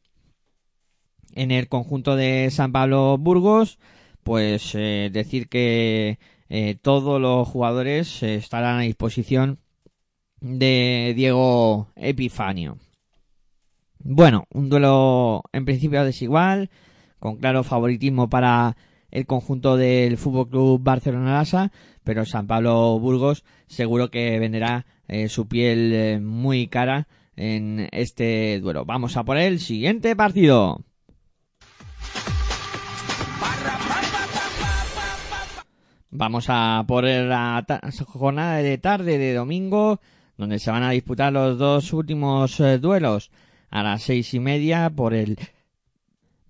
En 1.33 1.51
el 1.51 1.67
conjunto 1.67 2.15
de 2.15 2.49
San 2.51 2.71
Pablo 2.71 3.17
Burgos, 3.17 3.79
pues 4.23 4.73
decir 4.73 5.49
que 5.49 6.19
eh, 6.49 6.75
todos 6.81 7.21
los 7.21 7.47
jugadores 7.47 8.23
eh, 8.23 8.35
estarán 8.35 8.79
a 8.79 8.83
disposición 8.83 9.59
de 10.39 11.13
Diego 11.15 11.89
Epifanio. 11.95 12.77
Bueno, 13.99 14.45
un 14.53 14.69
duelo 14.69 15.43
en 15.51 15.65
principio 15.65 16.03
desigual, 16.05 16.69
con 17.19 17.37
claro 17.37 17.63
favoritismo 17.63 18.29
para 18.29 18.77
el 19.11 19.25
conjunto 19.25 19.77
del 19.77 20.17
Fútbol 20.17 20.49
Club 20.49 20.81
Barcelona 20.83 21.33
Lasa, 21.33 21.71
pero 22.03 22.25
San 22.25 22.47
Pablo 22.47 22.99
Burgos 22.99 23.43
seguro 23.67 24.09
que 24.09 24.39
venderá 24.39 24.85
eh, 25.07 25.29
su 25.29 25.47
piel 25.47 25.93
eh, 25.93 26.19
muy 26.19 26.67
cara 26.67 27.07
en 27.35 27.87
este 27.91 28.59
duelo. 28.59 28.85
Vamos 28.85 29.17
a 29.17 29.23
por 29.23 29.37
el 29.37 29.59
siguiente 29.59 30.15
partido. 30.15 30.83
Vamos 36.09 36.45
a 36.49 36.85
por 36.87 37.03
la 37.03 37.65
jornada 38.05 38.57
de 38.57 38.77
tarde 38.77 39.17
de 39.17 39.33
domingo, 39.33 39.99
donde 40.37 40.59
se 40.59 40.71
van 40.71 40.83
a 40.83 40.91
disputar 40.91 41.33
los 41.33 41.57
dos 41.57 41.93
últimos 41.93 42.59
eh, 42.59 42.77
duelos 42.77 43.31
a 43.69 43.83
las 43.83 44.03
seis 44.03 44.33
y 44.33 44.39
media 44.39 44.89
por 44.89 45.13
el 45.13 45.37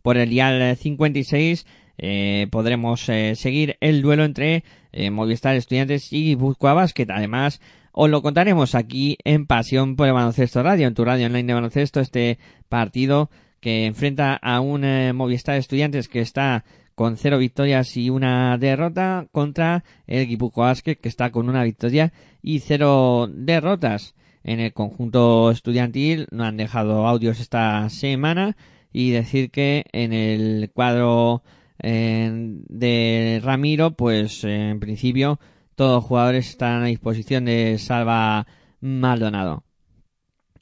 por 0.01 0.17
el 0.17 0.29
dial 0.29 0.77
56 0.77 1.65
eh, 1.97 2.47
podremos 2.51 3.09
eh, 3.09 3.35
seguir 3.35 3.77
el 3.81 4.01
duelo 4.01 4.23
entre 4.23 4.63
eh, 4.91 5.09
Movistar 5.09 5.55
Estudiantes 5.55 6.13
y 6.13 6.23
Guipúzcoa 6.25 6.73
Basket. 6.73 7.07
Además, 7.09 7.59
os 7.91 8.09
lo 8.09 8.21
contaremos 8.21 8.75
aquí 8.75 9.17
en 9.23 9.47
Pasión 9.47 9.95
por 9.95 10.07
el 10.07 10.13
Baloncesto 10.13 10.61
Radio, 10.61 10.87
en 10.87 10.93
tu 10.93 11.03
radio 11.03 11.25
online 11.25 11.47
de 11.47 11.53
baloncesto, 11.55 11.99
este 11.99 12.37
partido 12.69 13.29
que 13.59 13.85
enfrenta 13.85 14.35
a 14.35 14.59
un 14.59 14.83
eh, 14.83 15.13
Movistar 15.13 15.55
Estudiantes 15.55 16.07
que 16.07 16.21
está 16.21 16.63
con 16.97 17.15
cero 17.15 17.37
victorias 17.37 17.95
y 17.95 18.09
una 18.09 18.57
derrota 18.57 19.27
contra 19.31 19.83
el 20.07 20.25
Guipúzcoa 20.25 20.69
Basket 20.69 20.95
que 20.95 21.09
está 21.09 21.31
con 21.31 21.47
una 21.47 21.63
victoria 21.63 22.11
y 22.41 22.57
cero 22.61 23.29
derrotas 23.31 24.15
en 24.43 24.59
el 24.59 24.73
conjunto 24.73 25.51
estudiantil. 25.51 26.25
No 26.31 26.43
han 26.43 26.57
dejado 26.57 27.05
audios 27.05 27.39
esta 27.39 27.87
semana 27.91 28.57
y 28.91 29.11
decir 29.11 29.51
que 29.51 29.85
en 29.91 30.11
el 30.11 30.71
cuadro 30.73 31.43
de 31.77 33.41
Ramiro, 33.43 33.91
pues 33.91 34.43
en 34.43 34.79
principio 34.79 35.39
todos 35.75 35.97
los 35.97 36.03
jugadores 36.03 36.49
están 36.49 36.81
a 36.81 36.87
disposición 36.87 37.45
de 37.45 37.77
Salva 37.77 38.47
Maldonado. 38.79 39.65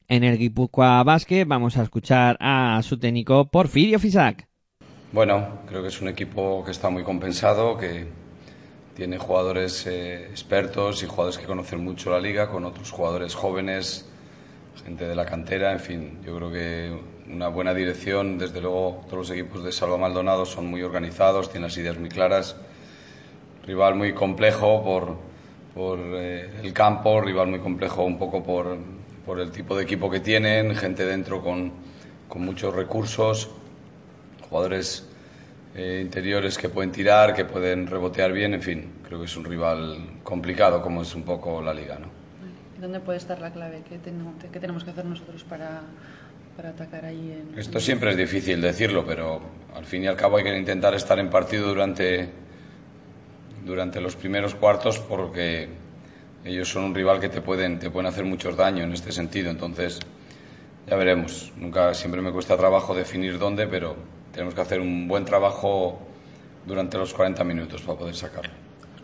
En 0.10 0.26
el 0.26 0.38
Guipúzcoa 0.38 1.02
Basket 1.04 1.46
vamos 1.46 1.78
a 1.78 1.84
escuchar 1.84 2.36
a 2.42 2.82
su 2.84 3.00
técnico 3.00 3.50
Porfirio 3.50 4.00
Fisac. 4.00 4.50
Bueno, 5.16 5.60
creo 5.66 5.82
que 5.82 5.88
es 5.88 6.02
un 6.02 6.10
equipo 6.10 6.62
que 6.66 6.72
está 6.72 6.90
muy 6.90 7.02
compensado, 7.02 7.78
que 7.78 8.06
tiene 8.98 9.18
jugadores 9.18 9.88
eh, 9.88 10.26
expertos 10.26 11.04
y 11.04 11.06
jugadores 11.06 11.38
que 11.38 11.46
conocen 11.46 11.82
mucho 11.82 12.10
la 12.10 12.20
liga, 12.20 12.50
con 12.50 12.66
otros 12.66 12.92
jugadores 12.92 13.34
jóvenes, 13.34 14.10
gente 14.84 15.08
de 15.08 15.16
la 15.16 15.26
cantera, 15.26 15.72
en 15.72 15.80
fin, 15.80 16.20
yo 16.26 16.36
creo 16.36 16.52
que 16.52 17.00
una 17.34 17.48
buena 17.48 17.74
dirección, 17.74 18.38
desde 18.38 18.60
luego 18.60 19.06
todos 19.06 19.20
los 19.20 19.30
equipos 19.30 19.64
de 19.64 19.72
Salva 19.72 19.98
Maldonado 19.98 20.46
son 20.46 20.68
muy 20.68 20.84
organizados, 20.84 21.50
tienen 21.50 21.70
las 21.70 21.78
ideas 21.78 21.98
muy 21.98 22.10
claras, 22.10 22.58
rival 23.66 23.96
muy 23.96 24.12
complejo 24.12 24.84
por, 24.84 25.16
por 25.74 25.98
eh, 25.98 26.60
el 26.62 26.74
campo, 26.74 27.22
rival 27.22 27.48
muy 27.48 27.60
complejo 27.60 28.04
un 28.04 28.20
poco 28.20 28.44
por, 28.44 28.76
por 29.26 29.40
el 29.40 29.50
tipo 29.52 29.78
de 29.78 29.84
equipo 29.84 30.10
que 30.10 30.20
tienen, 30.20 30.76
gente 30.76 31.06
dentro 31.06 31.42
con, 31.42 31.72
con 32.28 32.42
muchos 32.42 32.76
recursos, 32.76 33.50
jugadores 34.50 35.08
eh, 35.76 36.00
interiores 36.02 36.58
que 36.58 36.70
pueden 36.70 36.92
tirar, 36.92 37.34
que 37.34 37.44
pueden 37.44 37.88
rebotear 37.88 38.32
bien, 38.32 38.54
en 38.54 38.62
fin, 38.62 38.94
creo 39.06 39.20
que 39.20 39.26
es 39.26 39.36
un 39.36 39.44
rival 39.44 40.20
complicado 40.24 40.82
como 40.82 41.02
es 41.02 41.14
un 41.16 41.24
poco 41.24 41.62
la 41.62 41.74
liga, 41.74 42.00
¿no? 42.00 42.08
¿Dónde 42.80 43.00
puede 43.00 43.18
estar 43.18 43.40
la 43.40 43.52
clave? 43.52 43.84
¿Qué 43.88 43.98
tenemos, 43.98 44.36
qué 44.52 44.60
tenemos 44.60 44.84
que 44.84 44.92
hacer 44.92 45.06
nosotros 45.06 45.44
para, 45.44 45.82
para 46.56 46.70
atacar 46.70 47.06
ahí? 47.06 47.44
En, 47.52 47.60
Esto 47.60 47.80
siempre 47.80 48.12
es 48.12 48.18
difícil 48.18 48.62
decirlo, 48.62 49.06
pero 49.06 49.42
al 49.76 49.86
fin 49.86 50.04
y 50.04 50.08
al 50.08 50.16
cabo 50.16 50.38
hay 50.38 50.44
que 50.44 50.58
intentar 50.58 50.94
estar 50.94 51.20
en 51.20 51.30
partido 51.30 51.68
durante, 51.68 52.30
durante 53.66 54.00
los 54.00 54.16
primeros 54.16 54.56
cuartos 54.56 55.00
porque 55.00 55.68
ellos 56.46 56.70
son 56.70 56.84
un 56.84 56.96
rival 56.96 57.20
que 57.20 57.30
te 57.30 57.42
pueden, 57.42 57.80
te 57.80 57.90
pueden 57.90 58.08
hacer 58.08 58.24
muchos 58.24 58.56
daños 58.56 58.86
en 58.86 58.94
este 58.94 59.12
sentido. 59.12 59.50
Entonces, 59.50 60.00
ya 60.88 60.96
veremos. 60.96 61.52
Nunca, 61.58 61.94
siempre 61.94 62.22
me 62.22 62.32
cuesta 62.32 62.56
trabajo 62.56 62.94
definir 62.94 63.40
dónde, 63.40 63.68
pero 63.68 63.96
tenemos 64.36 64.54
que 64.54 64.60
hacer 64.62 64.82
un 64.82 65.08
buen 65.08 65.24
trabajo 65.24 65.98
durante 66.68 66.98
los 66.98 67.14
40 67.14 67.42
minutos 67.46 67.82
para 67.82 67.98
poder 67.98 68.16
sacarlo. 68.16 68.52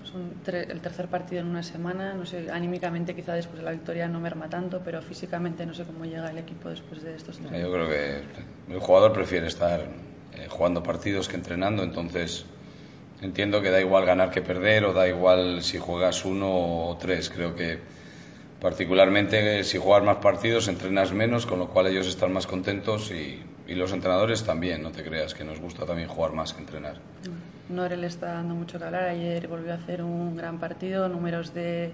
Es 0.04 0.12
un 0.14 0.34
tre- 0.46 0.70
el 0.70 0.82
tercer 0.82 1.08
partido 1.08 1.40
en 1.40 1.48
una 1.48 1.64
semana, 1.64 2.14
no 2.14 2.26
sé, 2.26 2.52
anímicamente 2.52 3.16
quizá 3.16 3.34
después 3.34 3.60
de 3.60 3.64
la 3.64 3.72
victoria 3.72 4.10
no 4.10 4.20
merma 4.20 4.50
tanto, 4.50 4.82
pero 4.84 5.02
físicamente 5.02 5.66
no 5.66 5.74
sé 5.74 5.86
cómo 5.86 6.04
llega 6.04 6.30
el 6.30 6.38
equipo 6.38 6.68
después 6.68 7.02
de 7.02 7.16
estos 7.16 7.38
tres. 7.40 7.50
Yo 7.62 7.72
creo 7.72 7.88
que 7.88 8.22
el 8.74 8.80
jugador 8.82 9.14
prefiere 9.14 9.48
estar 9.48 9.80
eh, 10.34 10.48
jugando 10.50 10.84
partidos 10.84 11.30
que 11.30 11.38
entrenando, 11.38 11.82
entonces 11.84 12.46
entiendo 13.22 13.62
que 13.62 13.70
da 13.70 13.80
igual 13.80 14.06
ganar 14.06 14.32
que 14.32 14.42
perder 14.42 14.84
o 14.84 14.92
da 14.92 15.08
igual 15.08 15.64
si 15.64 15.78
juegas 15.78 16.26
uno 16.26 16.88
o 16.90 16.98
tres. 16.98 17.30
Creo 17.30 17.56
que 17.56 17.80
particularmente 18.60 19.64
si 19.64 19.78
juegas 19.78 20.04
más 20.04 20.18
partidos 20.18 20.68
entrenas 20.68 21.14
menos, 21.14 21.46
con 21.46 21.60
lo 21.60 21.68
cual 21.70 21.88
ellos 21.88 22.08
están 22.08 22.34
más 22.34 22.48
contentos 22.48 23.12
y, 23.12 23.40
y 23.72 23.76
los 23.76 23.94
entrenadores 23.94 24.44
también, 24.44 24.84
no 24.84 24.92
te 24.92 25.02
creas, 25.02 25.34
que 25.34 25.46
nos 25.46 25.60
gusta 25.62 25.86
también 25.86 26.10
jugar 26.10 26.34
más 26.34 26.54
que 26.54 26.60
entrenar. 26.60 26.98
Norel 27.70 28.04
está 28.04 28.34
dando 28.34 28.54
mucho 28.54 28.78
que 28.78 28.84
hablar. 28.84 29.06
Ayer 29.06 29.48
volvió 29.48 29.72
a 29.72 29.76
hacer 29.76 30.04
un 30.04 30.36
gran 30.36 30.60
partido, 30.60 31.08
números 31.08 31.54
de 31.54 31.94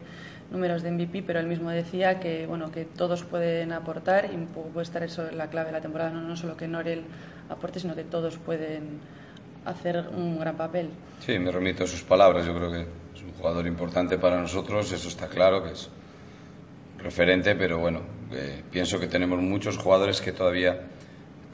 números 0.50 0.82
de 0.82 0.92
MVP, 0.92 1.24
pero 1.24 1.40
él 1.40 1.46
mismo 1.46 1.70
decía 1.70 2.20
que 2.20 2.48
bueno 2.48 2.72
que 2.72 2.86
todos 2.86 3.24
pueden 3.24 3.74
aportar 3.74 4.30
y 4.32 4.36
un 4.36 4.48
poco 4.48 4.70
puede 4.70 4.86
estar 4.86 5.04
eso 5.04 5.30
la 5.32 5.50
clave 5.50 5.68
de 5.68 5.74
la 5.74 5.82
temporada, 5.82 6.10
no, 6.10 6.22
no 6.22 6.36
solo 6.36 6.56
que 6.56 6.68
Norel 6.68 7.04
aporte, 7.50 7.80
sino 7.80 7.96
que 7.96 8.06
todos 8.06 8.38
pueden 8.38 9.00
hacer 9.66 10.08
un 10.16 10.40
gran 10.40 10.56
papel. 10.56 10.90
Sí, 11.20 11.38
me 11.38 11.52
remito 11.52 11.84
a 11.84 11.88
sus 11.88 12.02
palabras. 12.02 12.46
Yo 12.46 12.56
creo 12.56 12.72
que 12.72 12.82
es 12.82 13.22
un 13.22 13.34
jugador 13.34 13.68
importante 13.68 14.18
para 14.18 14.40
nosotros, 14.40 14.92
eso 14.92 15.10
está 15.10 15.28
claro, 15.28 15.64
que 15.64 15.72
es 15.72 15.90
referente, 16.98 17.54
pero 17.56 17.78
bueno, 17.78 18.02
eh, 18.32 18.64
pienso 18.72 19.00
que 19.00 19.08
tenemos 19.08 19.40
muchos 19.42 19.78
jugadores 19.78 20.22
que 20.22 20.32
todavía 20.32 20.80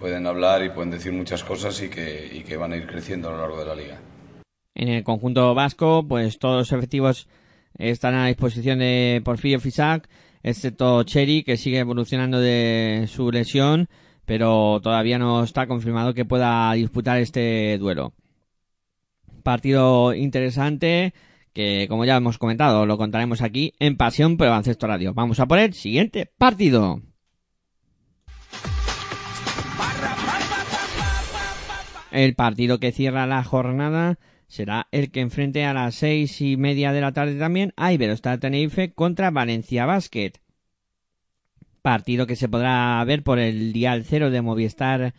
pueden 0.03 0.27
hablar 0.27 0.61
y 0.65 0.69
pueden 0.69 0.91
decir 0.91 1.13
muchas 1.13 1.45
cosas 1.45 1.81
y 1.81 1.87
que, 1.87 2.57
van 2.57 2.73
a 2.73 2.75
ir 2.75 2.85
creciendo 2.85 3.29
a 3.29 3.31
lo 3.31 3.37
largo 3.37 3.59
de 3.59 3.65
la 3.65 3.73
liga. 3.73 4.01
En 4.75 4.89
el 4.89 5.01
conjunto 5.01 5.55
vasco, 5.55 6.05
pues 6.05 6.39
todos 6.39 6.57
los 6.57 6.71
efectivos 6.73 7.29
están 7.77 8.13
a 8.13 8.27
disposición 8.27 8.79
de 8.79 9.21
Porfirio 9.23 9.61
Fisac, 9.61 10.09
excepto 10.43 11.03
Cheri, 11.03 11.43
que 11.43 11.55
sigue 11.55 11.79
evolucionando 11.79 12.41
de 12.41 13.05
su 13.07 13.31
lesión, 13.31 13.87
pero 14.25 14.81
todavía 14.83 15.17
no 15.19 15.41
está 15.41 15.67
confirmado 15.67 16.13
que 16.13 16.25
pueda 16.25 16.73
disputar 16.73 17.19
este 17.19 17.77
duelo. 17.77 18.11
Partido 19.41 20.13
interesante 20.13 21.13
que, 21.53 21.85
como 21.87 22.03
ya 22.03 22.17
hemos 22.17 22.37
comentado, 22.37 22.85
lo 22.85 22.97
contaremos 22.97 23.41
aquí 23.41 23.71
en 23.79 23.95
Pasión 23.95 24.35
por 24.35 24.49
Baloncesto 24.49 24.85
Radio. 24.85 25.13
Vamos 25.13 25.39
a 25.39 25.45
por 25.45 25.59
el 25.59 25.73
siguiente 25.73 26.29
partido. 26.37 26.99
El 32.13 32.35
partido 32.35 32.79
que 32.79 32.91
cierra 32.91 33.25
la 33.25 33.43
jornada 33.43 34.19
será 34.47 34.87
el 34.91 35.09
que 35.09 35.19
enfrente 35.19 35.65
a 35.65 35.73
las 35.73 35.95
seis 35.95 36.41
y 36.41 36.57
media 36.57 36.93
de 36.93 37.01
la 37.01 37.11
tarde 37.11 37.39
también 37.39 37.73
a 37.75 37.91
Iberostar 37.91 38.37
Tenerife 38.37 38.93
contra 38.93 39.31
Valencia 39.31 39.87
Basket. 39.87 40.33
Partido 41.81 42.27
que 42.27 42.35
se 42.35 42.47
podrá 42.47 43.03
ver 43.03 43.23
por 43.23 43.39
el 43.39 43.73
dial 43.73 44.05
cero 44.07 44.29
de 44.29 44.43
Movistar 44.43 45.15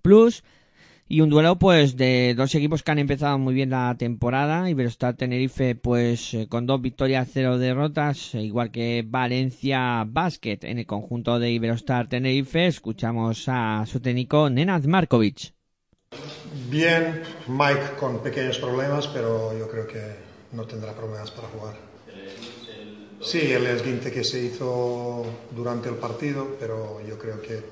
Plus. 0.00 0.42
Y 1.08 1.20
un 1.20 1.28
duelo 1.28 1.58
pues 1.58 1.98
de 1.98 2.34
dos 2.34 2.54
equipos 2.54 2.82
que 2.82 2.92
han 2.92 3.00
empezado 3.00 3.38
muy 3.38 3.52
bien 3.52 3.68
la 3.68 3.94
temporada. 3.98 4.70
Iberostar 4.70 5.16
Tenerife 5.16 5.74
pues 5.74 6.32
eh, 6.32 6.46
con 6.48 6.64
dos 6.64 6.80
victorias, 6.80 7.28
cero 7.30 7.58
derrotas, 7.58 8.34
eh, 8.34 8.44
igual 8.44 8.70
que 8.70 9.04
Valencia 9.06 10.06
Basket 10.08 10.60
en 10.62 10.78
el 10.78 10.86
conjunto 10.86 11.38
de 11.38 11.50
Iberostar 11.50 12.08
Tenerife. 12.08 12.66
Escuchamos 12.66 13.44
a 13.48 13.84
su 13.84 14.00
técnico 14.00 14.48
Nenad 14.48 14.84
Markovic. 14.84 15.59
Bien, 16.70 17.22
Mike 17.46 17.96
con 17.98 18.22
pequeños 18.22 18.58
problemas, 18.58 19.06
pero 19.08 19.56
yo 19.56 19.68
creo 19.68 19.86
que 19.86 20.16
no 20.52 20.64
tendrá 20.66 20.92
problemas 20.92 21.30
para 21.30 21.48
jugar. 21.48 21.74
Sí, 23.20 23.52
el 23.52 23.66
esguince 23.66 24.10
que 24.10 24.24
se 24.24 24.40
hizo 24.40 25.24
durante 25.50 25.88
el 25.88 25.96
partido, 25.96 26.56
pero 26.58 27.00
yo 27.06 27.18
creo 27.18 27.40
que, 27.40 27.62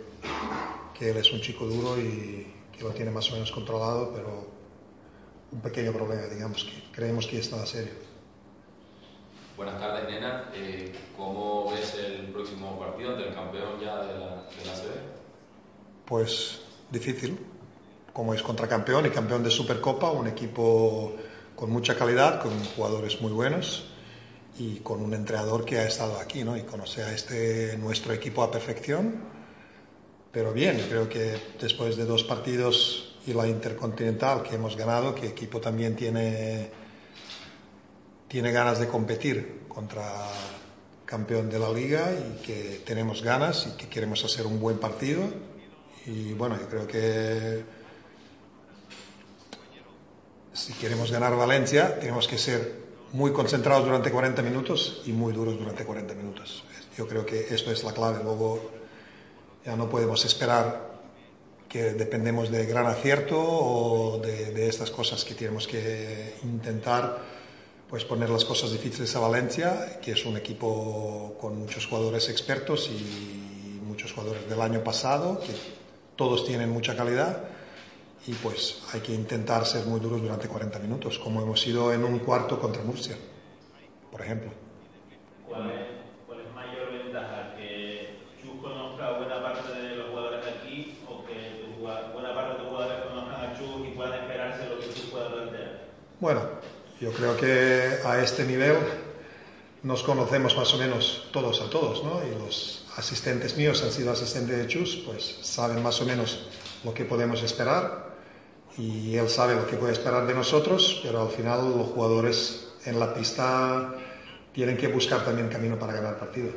que 0.97 1.11
él 1.11 1.17
es 1.17 1.33
un 1.33 1.41
chico 1.41 1.67
duro 1.67 1.99
y 1.99 2.47
que 2.77 2.85
lo 2.85 2.91
tiene 2.91 3.11
más 3.11 3.29
o 3.31 3.35
menos 3.35 3.51
controlado, 3.51 4.13
pero 4.15 4.47
un 5.51 5.61
pequeño 5.61 5.93
problema, 5.93 6.23
digamos, 6.27 6.65
que 6.65 6.93
creemos 6.93 7.27
que 7.27 7.39
está 7.39 7.65
serio. 7.67 7.95
Buenas 9.57 9.81
tardes, 9.81 10.09
nena. 10.09 10.51
Eh, 10.55 10.93
¿Cómo 11.17 11.71
ves 11.73 11.95
el 11.95 12.27
próximo 12.27 12.79
partido 12.79 13.11
ante 13.11 13.29
el 13.29 13.35
campeón 13.35 13.81
ya 13.81 14.05
de 14.05 14.19
la, 14.19 14.29
de 14.45 14.67
la 14.67 14.75
CB? 14.75 14.91
Pues 16.05 16.61
difícil, 16.91 17.39
como 18.19 18.35
es 18.35 18.43
contracampeón 18.43 19.07
y 19.07 19.11
campeón 19.11 19.45
de 19.45 19.51
Supercopa, 19.53 20.11
un 20.11 20.27
equipo 20.27 21.15
con 21.55 21.71
mucha 21.71 21.97
calidad, 21.97 22.43
con 22.43 22.51
jugadores 22.65 23.21
muy 23.21 23.31
buenos 23.31 23.91
y 24.59 24.81
con 24.81 25.01
un 25.03 25.15
entrenador 25.15 25.65
que 25.65 25.79
ha 25.79 25.87
estado 25.87 26.19
aquí 26.19 26.43
¿no? 26.43 26.57
y 26.57 26.63
conoce 26.63 27.05
a 27.05 27.13
este 27.13 27.77
nuestro 27.79 28.13
equipo 28.13 28.43
a 28.43 28.51
perfección. 28.51 29.23
Pero 30.33 30.53
bien, 30.53 30.85
creo 30.89 31.09
que 31.09 31.41
después 31.61 31.97
de 31.97 32.07
dos 32.07 32.25
partidos 32.25 33.15
y 33.25 33.35
la 33.35 33.47
Intercontinental 33.47 34.43
que 34.43 34.57
hemos 34.57 34.77
ganado, 34.77 35.15
que 35.15 35.27
el 35.27 35.31
equipo 35.31 35.61
también 35.61 35.95
tiene, 35.95 36.73
tiene 38.27 38.51
ganas 38.51 38.81
de 38.81 38.89
competir 38.89 39.61
contra 39.69 40.03
campeón 41.05 41.49
de 41.49 41.61
la 41.61 41.71
liga 41.71 42.11
y 42.13 42.45
que 42.45 42.83
tenemos 42.85 43.23
ganas 43.23 43.69
y 43.69 43.77
que 43.77 43.89
queremos 43.89 44.25
hacer 44.25 44.45
un 44.45 44.59
buen 44.59 44.79
partido. 44.79 45.23
Y 46.05 46.33
bueno, 46.33 46.59
yo 46.59 46.69
creo 46.69 46.87
que 46.89 47.78
si 50.59 50.73
queremos 50.73 51.13
ganar 51.13 51.37
Valencia, 51.37 52.01
tenemos 52.01 52.27
que 52.27 52.37
ser 52.37 52.89
muy 53.13 53.33
concentrados 53.33 53.85
durante 53.85 54.11
40 54.11 54.43
minutos 54.43 55.03
y 55.07 55.13
muy 55.13 55.33
duros 55.33 55.57
durante 55.57 55.85
40 55.85 56.15
minutos. 56.15 56.65
Yo 56.97 57.07
creo 57.07 57.25
que 57.25 57.55
esto 57.55 57.71
es 57.71 57.85
la 57.85 57.93
clave. 57.93 58.25
Luego 58.25 58.71
ya 59.65 59.77
no 59.77 59.89
podemos 59.89 60.25
esperar 60.25 60.89
que 61.69 61.93
dependemos 61.93 62.51
de 62.51 62.67
gran 62.67 62.87
acierto 62.87 63.39
o 63.39 64.19
de, 64.19 64.53
de 64.53 64.69
estas 64.69 64.91
cosas 64.91 65.25
que 65.25 65.35
tenemos 65.35 65.69
que 65.69 66.35
intentar 66.43 67.23
pues 67.89 68.05
poner 68.05 68.29
las 68.29 68.45
cosas 68.45 68.73
difíciles 68.73 69.15
a 69.15 69.21
Valencia, 69.21 70.01
que 70.03 70.13
es 70.13 70.27
un 70.27 70.37
equipo 70.37 71.37
con 71.41 71.57
muchos 71.57 71.87
jugadores 71.87 72.29
expertos 72.29 72.91
y 72.91 73.81
muchos 73.87 74.13
jugadores 74.13 74.49
del 74.49 74.61
año 74.61 74.83
pasado, 74.83 75.41
que 75.41 75.53
todos 76.17 76.45
tienen 76.45 76.69
mucha 76.69 76.97
calidad 76.97 77.58
y 78.29 78.35
pues 78.35 78.83
hay 78.93 79.01
que 79.01 79.15
intentar 79.15 79.65
ser 79.65 79.87
muy 79.87 80.01
duros 80.01 80.21
durante 80.21 80.49
40 80.49 80.79
minutos, 80.81 81.19
como 81.19 81.41
hemos 81.41 81.63
sido 81.63 81.95
en 81.95 82.05
un 82.05 82.19
cuarto 82.19 82.61
contra 82.61 82.83
Murcia, 82.83 83.17
por 84.13 84.21
ejemplo. 84.21 84.51
¿Cuál 85.49 85.71
es, 85.71 85.87
cuál 86.27 86.41
es 86.41 86.55
mayor 86.55 86.93
ventaja? 86.93 87.55
¿Que 87.57 88.19
Chus 88.43 88.61
conozca 88.61 89.13
buena 89.13 89.43
parte 89.43 89.73
de 89.73 89.97
los 89.97 90.11
jugadores 90.11 90.45
de 90.45 90.51
aquí 90.51 90.99
o 91.09 91.25
que 91.25 91.75
buena 92.13 92.35
parte 92.35 92.53
de 92.53 92.59
tus 92.59 92.69
jugadores 92.69 93.05
conozcan 93.05 93.51
a 93.51 93.59
Chus 93.59 93.89
y 93.89 93.97
puedan 93.97 94.21
esperarse 94.21 94.69
lo 94.69 94.79
que 94.79 94.87
Chus 94.89 95.09
pueda 95.11 95.33
plantear? 95.33 95.89
Bueno, 96.21 96.43
yo 97.01 97.11
creo 97.13 97.35
que 97.35 97.99
a 98.05 98.21
este 98.21 98.45
nivel 98.45 98.77
nos 99.83 100.03
conocemos 100.03 100.55
más 100.55 100.75
o 100.75 100.77
menos 100.77 101.29
todos 101.33 101.63
a 101.63 101.71
todos, 101.71 102.05
¿no? 102.05 102.21
Y 102.27 102.39
los 102.39 102.85
asistentes 102.95 103.57
míos 103.57 103.83
han 103.83 103.91
sido 103.91 104.13
asistentes 104.13 104.59
de 104.59 104.67
Chus, 104.67 104.97
pues 105.07 105.39
saben 105.41 105.83
más 105.83 105.99
o 106.03 106.05
menos 106.05 106.47
lo 106.85 106.93
que 106.93 107.07
podemos 107.07 107.43
esperar 107.43 108.08
y 108.79 109.17
él 109.17 109.29
sabe 109.29 109.57
lo 109.57 109.67
que 109.67 109.77
puede 109.77 109.93
esperar 109.93 110.27
de 110.27 110.35
nosotros, 110.35 111.01
pero 111.03 111.23
al 111.23 111.29
final 111.29 111.77
los 111.77 111.89
jugadores 111.89 112.75
en 112.85 112.99
la 112.99 113.13
pista 113.13 113.95
tienen 114.53 114.77
que 114.77 114.87
buscar 114.87 115.25
también 115.25 115.49
camino 115.49 115.79
para 115.79 115.95
ganar 115.95 116.19
partido. 116.19 116.51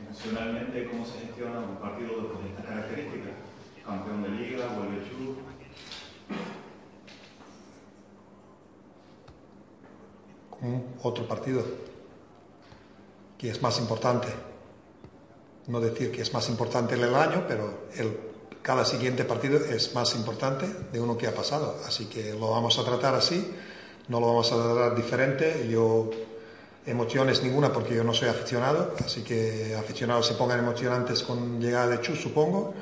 Emocionalmente, 0.00 0.88
¿cómo 0.90 1.04
se 1.04 1.26
gestiona 1.26 1.60
un 1.60 1.76
partido 1.76 2.32
con 2.32 2.46
estas 2.46 2.64
características? 2.64 3.32
Campeón 3.84 4.22
de 4.22 4.28
liga, 4.30 4.66
vuelve 4.76 4.98
un 10.60 10.94
otro 11.02 11.26
partido 11.26 11.64
que 13.36 13.50
es 13.50 13.62
más 13.62 13.78
importante. 13.78 14.28
No 15.68 15.80
decir 15.80 16.10
que 16.10 16.22
es 16.22 16.32
más 16.32 16.48
importante 16.48 16.94
en 16.94 17.02
el 17.02 17.14
año, 17.14 17.44
pero 17.46 17.86
el, 17.96 18.27
cada 18.62 18.84
siguiente 18.84 19.24
partido 19.24 19.58
es 19.58 19.94
más 19.94 20.14
importante 20.14 20.66
de 20.92 21.00
uno 21.00 21.16
que 21.16 21.26
ha 21.26 21.34
pasado. 21.34 21.76
Así 21.86 22.06
que 22.06 22.32
lo 22.34 22.50
vamos 22.50 22.78
a 22.78 22.84
tratar 22.84 23.14
así, 23.14 23.52
no 24.08 24.20
lo 24.20 24.26
vamos 24.26 24.52
a 24.52 24.56
tratar 24.56 24.94
diferente. 24.94 25.66
Yo, 25.68 26.10
emociones 26.86 27.42
ninguna 27.42 27.72
porque 27.72 27.94
yo 27.94 28.04
no 28.04 28.14
soy 28.14 28.28
aficionado, 28.28 28.94
así 29.04 29.22
que 29.22 29.76
aficionados 29.78 30.26
se 30.26 30.34
pongan 30.34 30.58
emocionantes 30.58 31.22
con 31.22 31.60
llegada 31.60 31.88
de 31.88 32.00
Chus, 32.00 32.20
supongo, 32.20 32.72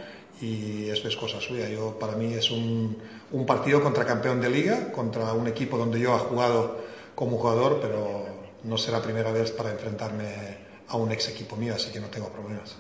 y 0.40 0.88
esto 0.88 1.08
es 1.08 1.16
cosa 1.16 1.40
suya. 1.40 1.68
Yo, 1.68 1.98
para 1.98 2.14
mí 2.14 2.32
es 2.32 2.50
un, 2.50 2.96
un 3.32 3.46
partido 3.46 3.82
contra 3.82 4.04
campeón 4.04 4.40
de 4.40 4.48
liga, 4.48 4.92
contra 4.92 5.32
un 5.32 5.46
equipo 5.48 5.76
donde 5.76 5.98
yo 5.98 6.14
he 6.14 6.18
jugado 6.20 6.78
como 7.14 7.38
jugador, 7.38 7.80
pero 7.80 8.26
no 8.62 8.78
será 8.78 9.02
primera 9.02 9.32
vez 9.32 9.50
para 9.50 9.70
enfrentarme 9.70 10.66
a 10.88 10.96
un 10.96 11.10
ex 11.10 11.28
equipo 11.28 11.56
mío, 11.56 11.74
así 11.74 11.90
que 11.90 12.00
no 12.00 12.06
tengo 12.08 12.28
problemas. 12.28 12.76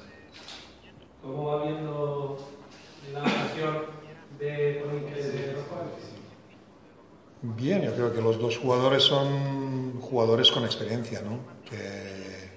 ¿Cómo 1.22 1.46
va 1.46 1.64
viendo 1.64 2.38
la 3.12 3.20
relación 3.20 3.76
de 4.38 4.46
de 4.46 5.56
jóvenes? 5.68 6.06
Bien, 7.42 7.82
yo 7.82 7.94
creo 7.94 8.12
que 8.12 8.20
los 8.20 8.38
dos 8.38 8.58
jugadores 8.58 9.02
son 9.02 10.00
jugadores 10.00 10.50
con 10.50 10.64
experiencia, 10.64 11.20
¿no? 11.22 11.38
Que 11.68 12.50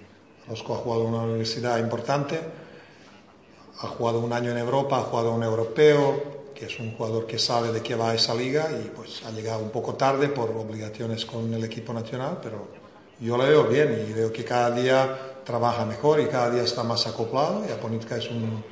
Rosco 0.47 0.73
ha 0.73 0.77
jugado 0.77 1.03
en 1.03 1.13
una 1.13 1.23
universidad 1.23 1.77
importante, 1.79 2.39
ha 3.81 3.87
jugado 3.87 4.19
un 4.19 4.33
año 4.33 4.51
en 4.51 4.57
Europa, 4.57 4.97
ha 4.97 5.03
jugado 5.03 5.33
un 5.33 5.43
europeo, 5.43 6.51
que 6.55 6.65
es 6.65 6.79
un 6.79 6.95
jugador 6.95 7.25
que 7.25 7.39
sabe 7.39 7.71
de 7.71 7.81
qué 7.81 7.95
va 7.95 8.13
esa 8.13 8.33
liga 8.33 8.69
y 8.71 8.89
pues 8.89 9.23
ha 9.25 9.31
llegado 9.31 9.63
un 9.63 9.69
poco 9.69 9.95
tarde 9.95 10.27
por 10.29 10.49
obligaciones 10.49 11.25
con 11.25 11.53
el 11.53 11.63
equipo 11.63 11.93
nacional, 11.93 12.39
pero 12.41 12.67
yo 13.19 13.37
lo 13.37 13.43
veo 13.43 13.65
bien 13.65 14.05
y 14.09 14.13
veo 14.13 14.31
que 14.31 14.43
cada 14.43 14.71
día 14.71 15.41
trabaja 15.45 15.85
mejor 15.85 16.19
y 16.19 16.25
cada 16.25 16.49
día 16.49 16.63
está 16.63 16.83
más 16.83 17.07
acoplado 17.07 17.63
y 17.67 17.71
Aponitka 17.71 18.17
es 18.17 18.29
un, 18.29 18.63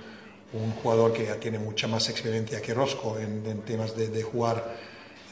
un 0.54 0.72
jugador 0.72 1.12
que 1.14 1.26
ya 1.26 1.36
tiene 1.40 1.60
mucha 1.60 1.88
más 1.88 2.10
experiencia 2.10 2.62
que 2.62 2.74
Rosco 2.74 3.18
en, 3.20 3.46
en 3.46 3.62
temas 3.62 3.96
de, 3.96 4.08
de 4.08 4.24
jugar 4.24 4.76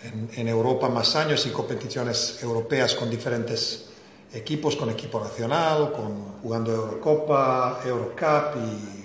en, 0.03 0.30
en 0.36 0.47
Europa 0.47 0.89
más 0.89 1.16
años 1.16 1.45
y 1.45 1.51
competiciones 1.51 2.39
europeas 2.43 2.93
con 2.95 3.09
diferentes 3.09 3.86
equipos, 4.34 4.76
con 4.76 4.89
equipo 4.89 5.20
nacional, 5.20 5.93
con, 5.93 6.39
jugando 6.41 6.74
Eurocopa, 6.74 7.80
Eurocup 7.86 8.57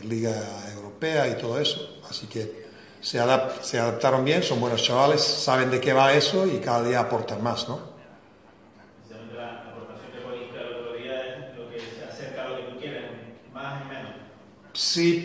y 0.02 0.06
Liga 0.06 0.34
Europea 0.74 1.28
y 1.28 1.38
todo 1.38 1.58
eso. 1.60 2.00
Así 2.08 2.26
que 2.26 2.68
se, 3.00 3.18
adap- 3.20 3.62
se 3.62 3.78
adaptaron 3.78 4.24
bien, 4.24 4.42
son 4.42 4.60
buenos 4.60 4.82
chavales, 4.82 5.20
saben 5.22 5.70
de 5.70 5.80
qué 5.80 5.92
va 5.92 6.12
eso 6.12 6.46
y 6.46 6.58
cada 6.58 6.82
día 6.82 7.00
aportan 7.00 7.42
más, 7.42 7.68
¿no? 7.68 7.88
Sí, 14.72 15.24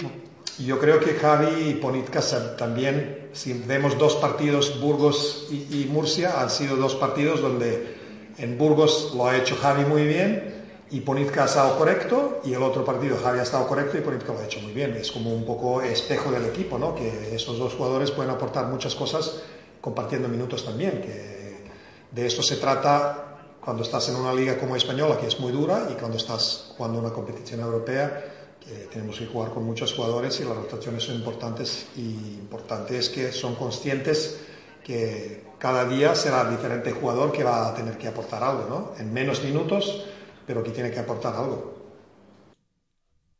yo 0.60 0.80
creo 0.80 1.00
que 1.00 1.16
Javi 1.16 1.70
y 1.70 1.74
Ponitka 1.76 2.22
también, 2.58 3.30
si 3.34 3.54
vemos 3.54 3.98
dos 3.98 4.16
partidos, 4.16 4.80
Burgos 4.80 5.48
y, 5.52 5.82
y 5.82 5.90
Murcia, 5.92 6.42
han 6.42 6.50
sido 6.50 6.78
dos 6.78 6.96
partidos 6.96 7.42
donde 7.42 7.96
en 8.38 8.58
Burgos 8.58 9.14
lo 9.16 9.28
ha 9.28 9.38
hecho 9.38 9.56
Javi 9.56 9.86
muy 9.86 10.06
bien 10.06 10.56
y 10.92 11.02
Ponitka 11.02 11.44
ha 11.44 11.46
estado 11.46 11.78
correcto 11.78 12.42
y 12.46 12.54
el 12.54 12.62
otro 12.62 12.86
partido 12.86 13.18
Javi 13.22 13.40
ha 13.40 13.44
estado 13.44 13.68
correcto 13.68 13.98
y 13.98 14.02
Ponitka 14.02 14.34
lo 14.34 14.40
ha 14.40 14.46
hecho 14.46 14.62
muy 14.62 14.72
bien. 14.72 14.96
Es 14.96 15.12
como 15.12 15.34
un 15.34 15.46
poco 15.46 15.82
espejo 15.82 16.32
del 16.32 16.46
equipo, 16.46 16.78
¿no? 16.78 16.96
Que 16.96 17.36
estos 17.36 17.58
dos 17.58 17.74
jugadores 17.74 18.12
pueden 18.12 18.32
aportar 18.32 18.68
muchas 18.68 18.96
cosas 18.96 19.42
compartiendo 19.82 20.28
minutos 20.28 20.66
también, 20.66 21.02
que 21.02 21.70
de 22.12 22.26
esto 22.26 22.42
se 22.42 22.58
trata 22.58 23.26
cuando 23.64 23.84
estás 23.84 24.10
en 24.10 24.16
una 24.16 24.34
liga 24.34 24.58
como 24.58 24.76
española, 24.76 25.18
que 25.18 25.28
es 25.28 25.40
muy 25.40 25.52
dura, 25.52 25.88
y 25.92 25.96
cuando 25.96 26.18
estás 26.18 26.74
jugando 26.78 27.00
una 27.00 27.10
competición 27.10 27.60
europea, 27.60 28.35
que 28.66 28.88
tenemos 28.92 29.20
que 29.20 29.28
jugar 29.28 29.52
con 29.52 29.64
muchos 29.64 29.94
jugadores 29.94 30.40
y 30.40 30.44
las 30.44 30.56
rotaciones 30.56 31.04
son 31.04 31.16
importantes 31.16 31.88
y 31.96 32.40
importante 32.40 32.98
es 32.98 33.10
que 33.10 33.32
son 33.32 33.56
conscientes 33.56 34.42
que 34.84 35.44
cada 35.60 35.88
día 35.88 36.16
será 36.16 36.50
diferente 36.50 36.92
jugador 36.92 37.32
que 37.32 37.44
va 37.44 37.70
a 37.70 37.76
tener 37.76 37.98
que 37.98 38.08
aportar 38.08 38.44
algo, 38.44 38.66
¿no? 38.70 38.92
En 39.00 39.14
menos 39.14 39.44
minutos, 39.44 40.06
pero 40.46 40.64
que 40.64 40.72
tiene 40.72 40.92
que 40.92 41.00
aportar 41.00 41.36
algo. 41.36 41.76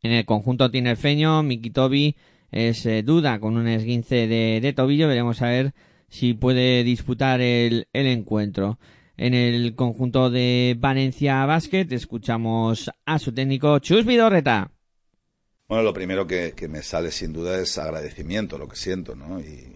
En 0.02 0.12
el 0.12 0.24
conjunto 0.24 0.70
tinerfeño, 0.70 1.42
Mikitobi 1.42 2.16
es 2.50 2.86
eh, 2.86 3.02
duda 3.02 3.40
con 3.40 3.56
un 3.56 3.66
esguince 3.66 4.26
de, 4.26 4.72
tobillo. 4.74 5.08
Veremos 5.08 5.42
a 5.42 5.48
ver 5.48 5.74
si 6.08 6.34
puede 6.34 6.84
disputar 6.84 7.40
el, 7.40 7.88
el 7.92 8.06
encuentro. 8.06 8.78
En 9.16 9.34
el 9.34 9.74
conjunto 9.74 10.30
de 10.30 10.76
Valencia 10.78 11.44
Basket 11.46 11.86
escuchamos 11.90 12.90
a 13.04 13.18
su 13.18 13.32
técnico 13.32 13.78
Chus 13.78 14.04
Vidorreta. 14.04 14.75
Bueno, 15.68 15.82
lo 15.82 15.92
primero 15.92 16.28
que, 16.28 16.52
que 16.52 16.68
me 16.68 16.80
sale 16.82 17.10
sin 17.10 17.32
duda 17.32 17.58
es 17.58 17.76
agradecimiento, 17.76 18.56
lo 18.56 18.68
que 18.68 18.76
siento, 18.76 19.16
¿no? 19.16 19.40
Y, 19.40 19.72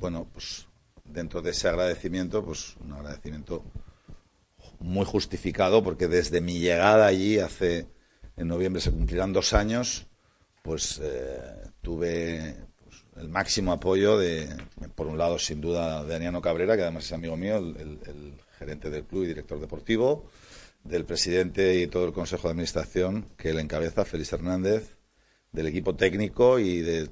bueno, 0.00 0.26
pues 0.32 0.66
dentro 1.04 1.42
de 1.42 1.50
ese 1.50 1.68
agradecimiento, 1.68 2.42
pues 2.42 2.74
un 2.78 2.92
agradecimiento 2.92 3.62
muy 4.78 5.04
justificado 5.04 5.82
porque 5.82 6.08
desde 6.08 6.40
mi 6.40 6.58
llegada 6.58 7.04
allí 7.04 7.38
hace 7.38 7.86
en 8.38 8.48
noviembre 8.48 8.80
se 8.80 8.92
cumplirán 8.92 9.34
dos 9.34 9.52
años, 9.52 10.06
pues 10.62 10.98
eh, 11.02 11.70
tuve 11.82 12.56
pues, 12.82 13.04
el 13.18 13.28
máximo 13.28 13.72
apoyo 13.72 14.16
de, 14.16 14.48
por 14.94 15.06
un 15.06 15.18
lado, 15.18 15.38
sin 15.38 15.60
duda, 15.60 16.02
de 16.02 16.16
Aniano 16.16 16.40
Cabrera, 16.40 16.76
que 16.76 16.82
además 16.82 17.04
es 17.04 17.12
amigo 17.12 17.36
mío, 17.36 17.58
el 17.58 18.40
gerente 18.58 18.88
del 18.88 19.04
club 19.04 19.24
y 19.24 19.26
director 19.26 19.60
deportivo, 19.60 20.30
del 20.84 21.04
presidente 21.04 21.80
y 21.80 21.86
todo 21.86 22.06
el 22.06 22.12
consejo 22.12 22.48
de 22.48 22.52
administración 22.52 23.28
que 23.36 23.50
él 23.50 23.58
encabeza, 23.58 24.04
Félix 24.04 24.32
Hernández, 24.32 24.96
del 25.52 25.66
equipo 25.66 25.94
técnico 25.94 26.58
y 26.58 26.80
de 26.80 27.10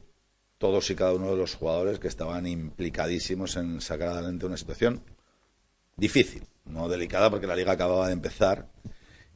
todos 0.58 0.90
y 0.90 0.94
cada 0.94 1.12
uno 1.12 1.30
de 1.30 1.36
los 1.36 1.54
jugadores 1.54 1.98
que 1.98 2.08
estaban 2.08 2.46
implicadísimos 2.46 3.56
en 3.56 3.80
sacar 3.80 4.08
adelante 4.08 4.46
una 4.46 4.56
situación 4.56 5.02
difícil, 5.96 6.44
no 6.64 6.88
delicada 6.88 7.30
porque 7.30 7.46
la 7.46 7.56
liga 7.56 7.72
acababa 7.72 8.06
de 8.06 8.12
empezar 8.12 8.68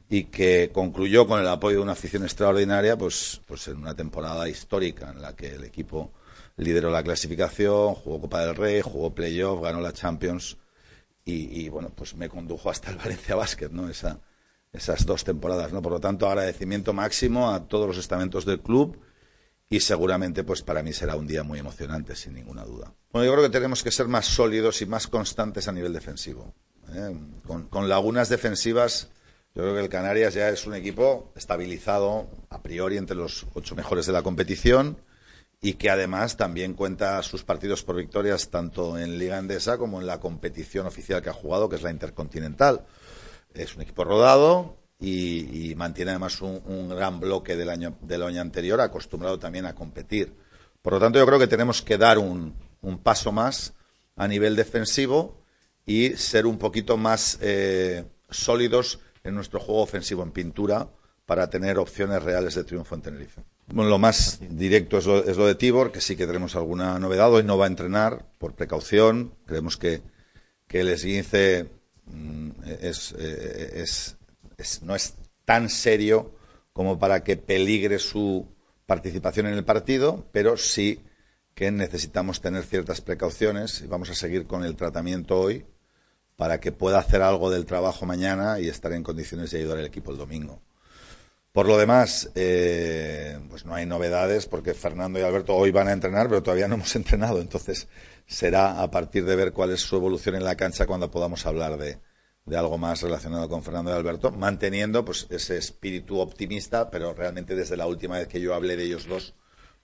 y 0.09 0.25
que 0.25 0.69
concluyó 0.73 1.25
con 1.27 1.39
el 1.39 1.47
apoyo 1.47 1.77
de 1.77 1.83
una 1.83 1.93
afición 1.93 2.23
extraordinaria, 2.23 2.97
pues, 2.97 3.41
pues 3.47 3.67
en 3.67 3.77
una 3.77 3.95
temporada 3.95 4.47
histórica 4.49 5.09
en 5.11 5.21
la 5.21 5.35
que 5.35 5.55
el 5.55 5.63
equipo 5.63 6.11
lideró 6.57 6.89
la 6.91 7.03
clasificación, 7.03 7.95
jugó 7.95 8.21
Copa 8.21 8.45
del 8.45 8.55
Rey, 8.55 8.81
jugó 8.81 9.13
playoff, 9.13 9.61
ganó 9.61 9.81
la 9.81 9.93
Champions 9.93 10.57
y, 11.25 11.69
bueno, 11.69 11.89
pues 11.95 12.15
me 12.15 12.29
condujo 12.29 12.69
hasta 12.69 12.91
el 12.91 12.97
Valencia 13.03 13.35
Basket, 13.35 13.69
¿no? 13.69 13.89
Esa, 13.89 14.19
esas 14.71 15.05
dos 15.05 15.23
temporadas, 15.23 15.71
¿no? 15.71 15.81
Por 15.81 15.93
lo 15.93 15.99
tanto, 15.99 16.27
agradecimiento 16.27 16.93
máximo 16.93 17.51
a 17.51 17.67
todos 17.67 17.87
los 17.87 17.97
estamentos 17.97 18.45
del 18.45 18.59
club 18.59 18.99
y 19.69 19.79
seguramente, 19.79 20.43
pues 20.43 20.61
para 20.61 20.83
mí 20.83 20.93
será 20.93 21.15
un 21.15 21.27
día 21.27 21.43
muy 21.43 21.59
emocionante, 21.59 22.15
sin 22.15 22.33
ninguna 22.33 22.65
duda. 22.65 22.93
Bueno, 23.11 23.25
yo 23.25 23.31
creo 23.33 23.43
que 23.43 23.51
tenemos 23.51 23.83
que 23.83 23.91
ser 23.91 24.07
más 24.07 24.25
sólidos 24.25 24.81
y 24.81 24.85
más 24.85 25.07
constantes 25.07 25.67
a 25.67 25.71
nivel 25.71 25.93
defensivo. 25.93 26.53
¿eh? 26.93 27.15
Con, 27.47 27.69
con 27.69 27.87
lagunas 27.87 28.29
defensivas, 28.29 29.09
yo 29.55 29.61
creo 29.61 29.75
que 29.75 29.81
el 29.81 29.89
Canarias 29.89 30.33
ya 30.33 30.49
es 30.49 30.67
un 30.67 30.75
equipo 30.75 31.31
estabilizado 31.35 32.27
a 32.49 32.61
priori 32.61 32.97
entre 32.97 33.15
los 33.15 33.47
ocho 33.53 33.75
mejores 33.75 34.05
de 34.05 34.13
la 34.13 34.23
competición 34.23 34.97
y 35.63 35.75
que 35.75 35.89
además 35.89 36.35
también 36.35 36.73
cuenta 36.73 37.23
sus 37.23 37.45
partidos 37.45 37.83
por 37.83 37.95
victorias 37.95 38.49
tanto 38.49 38.99
en 38.99 39.17
Liga 39.17 39.39
Endesa 39.39 39.77
como 39.77 40.01
en 40.01 40.05
la 40.05 40.19
competición 40.19 40.85
oficial 40.85 41.21
que 41.21 41.29
ha 41.29 41.33
jugado, 41.33 41.69
que 41.69 41.77
es 41.77 41.81
la 41.81 41.89
Intercontinental. 41.89 42.85
Es 43.53 43.73
un 43.73 43.83
equipo 43.83 44.03
rodado 44.03 44.75
y, 44.99 45.73
mantiene 45.77 46.11
además 46.11 46.41
un, 46.41 46.89
gran 46.89 47.21
bloque 47.21 47.55
del 47.55 47.69
año, 47.69 47.95
del 48.01 48.23
año 48.23 48.41
anterior, 48.41 48.81
acostumbrado 48.81 49.39
también 49.39 49.65
a 49.65 49.73
competir. 49.73 50.35
Por 50.81 50.93
lo 50.93 50.99
tanto, 50.99 51.17
yo 51.17 51.25
creo 51.25 51.39
que 51.39 51.47
tenemos 51.47 51.81
que 51.81 51.97
dar 51.97 52.19
un, 52.19 52.53
paso 53.01 53.31
más 53.31 53.73
a 54.17 54.27
nivel 54.27 54.57
defensivo 54.57 55.45
y 55.85 56.09
ser 56.17 56.45
un 56.45 56.57
poquito 56.57 56.97
más 56.97 57.37
eh, 57.41 58.03
sólidos 58.29 58.99
en 59.23 59.33
nuestro 59.33 59.61
juego 59.61 59.81
ofensivo 59.81 60.23
en 60.23 60.31
pintura 60.31 60.89
para 61.25 61.49
tener 61.49 61.79
opciones 61.79 62.21
reales 62.21 62.55
de 62.55 62.65
triunfo 62.65 62.95
en 62.95 63.01
Tenerife. 63.01 63.41
Bueno, 63.67 63.89
lo 63.89 63.97
más 63.97 64.39
directo 64.49 64.97
es 64.97 65.05
lo, 65.05 65.21
de 65.21 65.55
Tibor, 65.55 65.91
que 65.91 66.01
sí 66.01 66.15
que 66.15 66.27
tenemos 66.27 66.55
alguna 66.55 66.99
novedad. 66.99 67.31
Hoy 67.31 67.43
no 67.43 67.57
va 67.57 67.65
a 67.65 67.69
entrenar 67.69 68.25
por 68.37 68.53
precaución. 68.53 69.33
Creemos 69.45 69.77
que, 69.77 70.01
el 70.69 70.89
esguince 70.89 71.69
mm, 72.07 72.49
eh, 72.65 73.85
no 74.81 74.95
es 74.95 75.13
tan 75.45 75.69
serio 75.69 76.31
como 76.73 76.97
para 76.97 77.23
que 77.23 77.37
peligre 77.37 77.99
su 77.99 78.47
participación 78.87 79.45
en 79.45 79.53
el 79.53 79.63
partido, 79.63 80.25
pero 80.31 80.57
sí 80.57 80.99
que 81.53 81.71
necesitamos 81.71 82.41
tener 82.41 82.63
ciertas 82.63 83.01
precauciones 83.01 83.81
y 83.81 83.87
vamos 83.87 84.09
a 84.09 84.15
seguir 84.15 84.47
con 84.47 84.63
el 84.63 84.75
tratamiento 84.75 85.39
hoy 85.39 85.65
para 86.35 86.59
que 86.59 86.71
pueda 86.71 86.99
hacer 86.99 87.21
algo 87.21 87.51
del 87.51 87.65
trabajo 87.65 88.05
mañana 88.05 88.59
y 88.59 88.67
estar 88.67 88.91
en 88.93 89.03
condiciones 89.03 89.51
de 89.51 89.59
ayudar 89.59 89.77
al 89.77 89.85
equipo 89.85 90.11
el 90.11 90.17
domingo. 90.17 90.59
Por 91.53 91.67
lo 91.67 91.77
demás, 91.77 92.31
eh, 92.33 93.39
pues 93.47 93.63
no 93.63 93.75
hay 93.75 93.85
novedades 93.85 94.47
porque 94.47 94.73
Fernando 94.73 95.19
y 95.19 95.21
Alberto 95.21 95.55
hoy 95.55 95.69
van 95.69 95.87
a 95.87 95.91
entrenar, 95.91 96.27
pero 96.27 96.41
todavía 96.41 96.67
no 96.67 96.73
hemos 96.77 96.95
entrenado. 96.95 97.39
Entonces 97.41 97.87
será 98.25 98.81
a 98.81 98.89
partir 98.89 99.23
de 99.25 99.35
ver 99.35 99.53
cuál 99.53 99.69
es 99.69 99.81
su 99.81 99.95
evolución 99.95 100.33
en 100.33 100.45
la 100.45 100.55
cancha 100.57 100.87
cuando 100.87 101.11
podamos 101.11 101.45
hablar 101.45 101.77
de, 101.77 101.99
algo 102.57 102.79
más 102.79 103.03
relacionado 103.03 103.47
con 103.49 103.61
Fernando 103.61 103.91
y 103.91 103.93
Alberto, 103.93 104.31
manteniendo 104.31 105.05
pues 105.05 105.27
ese 105.29 105.57
espíritu 105.57 106.19
optimista, 106.19 106.89
pero 106.89 107.13
realmente 107.13 107.55
desde 107.55 107.77
la 107.77 107.85
última 107.85 108.17
vez 108.17 108.27
que 108.27 108.41
yo 108.41 108.55
hablé 108.55 108.75
de 108.75 108.85
ellos 108.85 109.07
dos 109.07 109.35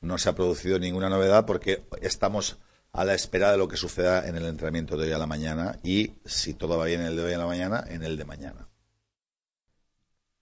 no 0.01 0.17
se 0.17 0.29
ha 0.29 0.35
producido 0.35 0.79
ninguna 0.79 1.09
novedad 1.09 1.45
porque 1.45 1.83
estamos 2.01 2.57
a 2.93 3.05
la 3.05 3.13
espera 3.13 3.51
de 3.51 3.59
lo 3.59 3.67
que 3.67 3.77
suceda 3.77 4.27
en 4.27 4.35
el 4.35 4.45
entrenamiento 4.45 4.97
de 4.97 5.07
hoy 5.07 5.13
a 5.13 5.19
la 5.19 5.27
mañana 5.27 5.77
y 5.83 6.15
si 6.25 6.55
todo 6.55 6.79
va 6.79 6.85
bien 6.85 7.01
en 7.01 7.07
el 7.07 7.15
de 7.15 7.23
hoy 7.25 7.33
a 7.33 7.37
la 7.37 7.45
mañana, 7.45 7.85
en 7.87 8.03
el 8.03 8.17
de 8.17 8.25
mañana. 8.25 8.68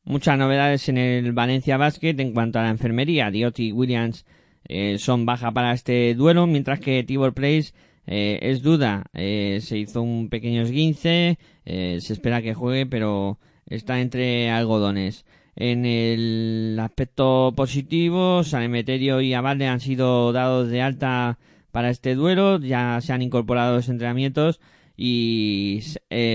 Muchas 0.07 0.37
novedades 0.37 0.87
en 0.87 0.97
el 0.97 1.33
Valencia 1.33 1.75
Basket 1.75 2.15
en 2.17 2.31
cuanto 2.31 2.59
a 2.59 2.63
la 2.63 2.69
enfermería. 2.69 3.29
Diotti 3.29 3.67
y 3.67 3.71
Williams 3.73 4.25
eh, 4.63 4.95
son 4.99 5.25
baja 5.25 5.51
para 5.51 5.73
este 5.73 6.15
duelo, 6.15 6.47
mientras 6.47 6.79
que 6.79 7.03
Tibor 7.03 7.33
Place 7.33 7.73
eh, 8.05 8.39
es 8.41 8.61
duda. 8.61 9.03
Eh, 9.13 9.59
se 9.61 9.77
hizo 9.77 10.01
un 10.01 10.29
pequeño 10.29 10.61
esguince, 10.61 11.37
se 11.65 11.97
espera 11.97 12.41
que 12.41 12.53
juegue, 12.53 12.85
pero 12.85 13.37
está 13.65 13.99
entre 13.99 14.49
algodones. 14.49 15.25
En 15.57 15.85
el 15.85 16.79
aspecto 16.79 17.51
positivo, 17.53 18.45
San 18.45 18.63
Emeterio 18.63 19.19
y 19.19 19.33
Abalde 19.33 19.67
han 19.67 19.81
sido 19.81 20.31
dados 20.31 20.69
de 20.69 20.83
alta 20.83 21.37
para 21.73 21.89
este 21.89 22.15
duelo, 22.15 22.61
ya 22.61 23.01
se 23.01 23.11
han 23.11 23.23
incorporado 23.23 23.75
los 23.75 23.89
entrenamientos 23.89 24.61
y 24.95 25.83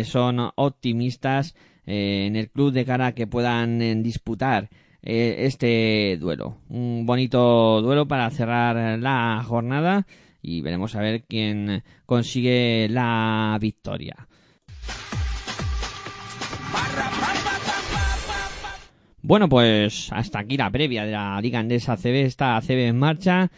son 0.05 0.51
optimistas 0.57 1.55
eh, 1.95 2.25
en 2.25 2.37
el 2.37 2.49
club 2.49 2.73
de 2.73 2.87
cara 2.87 3.09
a 3.09 3.13
que 3.13 3.27
puedan 3.27 3.83
eh, 3.83 3.95
disputar 3.97 4.71
eh, 5.03 5.35
este 5.41 6.17
duelo. 6.19 6.57
Un 6.71 7.05
bonito 7.05 7.83
duelo 7.83 8.09
para 8.09 8.31
cerrar 8.31 8.99
la 8.99 9.45
jornada 9.47 10.07
y 10.41 10.63
veremos 10.63 10.97
a 10.97 11.03
ver 11.03 11.25
quién 11.25 11.85
consigue 12.07 12.89
la 12.89 13.59
victoria. 13.61 14.27
Bueno, 19.21 19.51
pues 19.51 20.09
hasta 20.13 20.39
aquí 20.39 20.57
la 20.57 20.71
previa 20.71 21.05
de 21.05 21.13
la 21.13 21.39
Liga 21.43 21.59
Andesa 21.59 21.99
CB. 21.99 22.25
Está 22.25 22.59
CB 22.63 22.89
en 22.89 22.99
marcha 22.99 23.51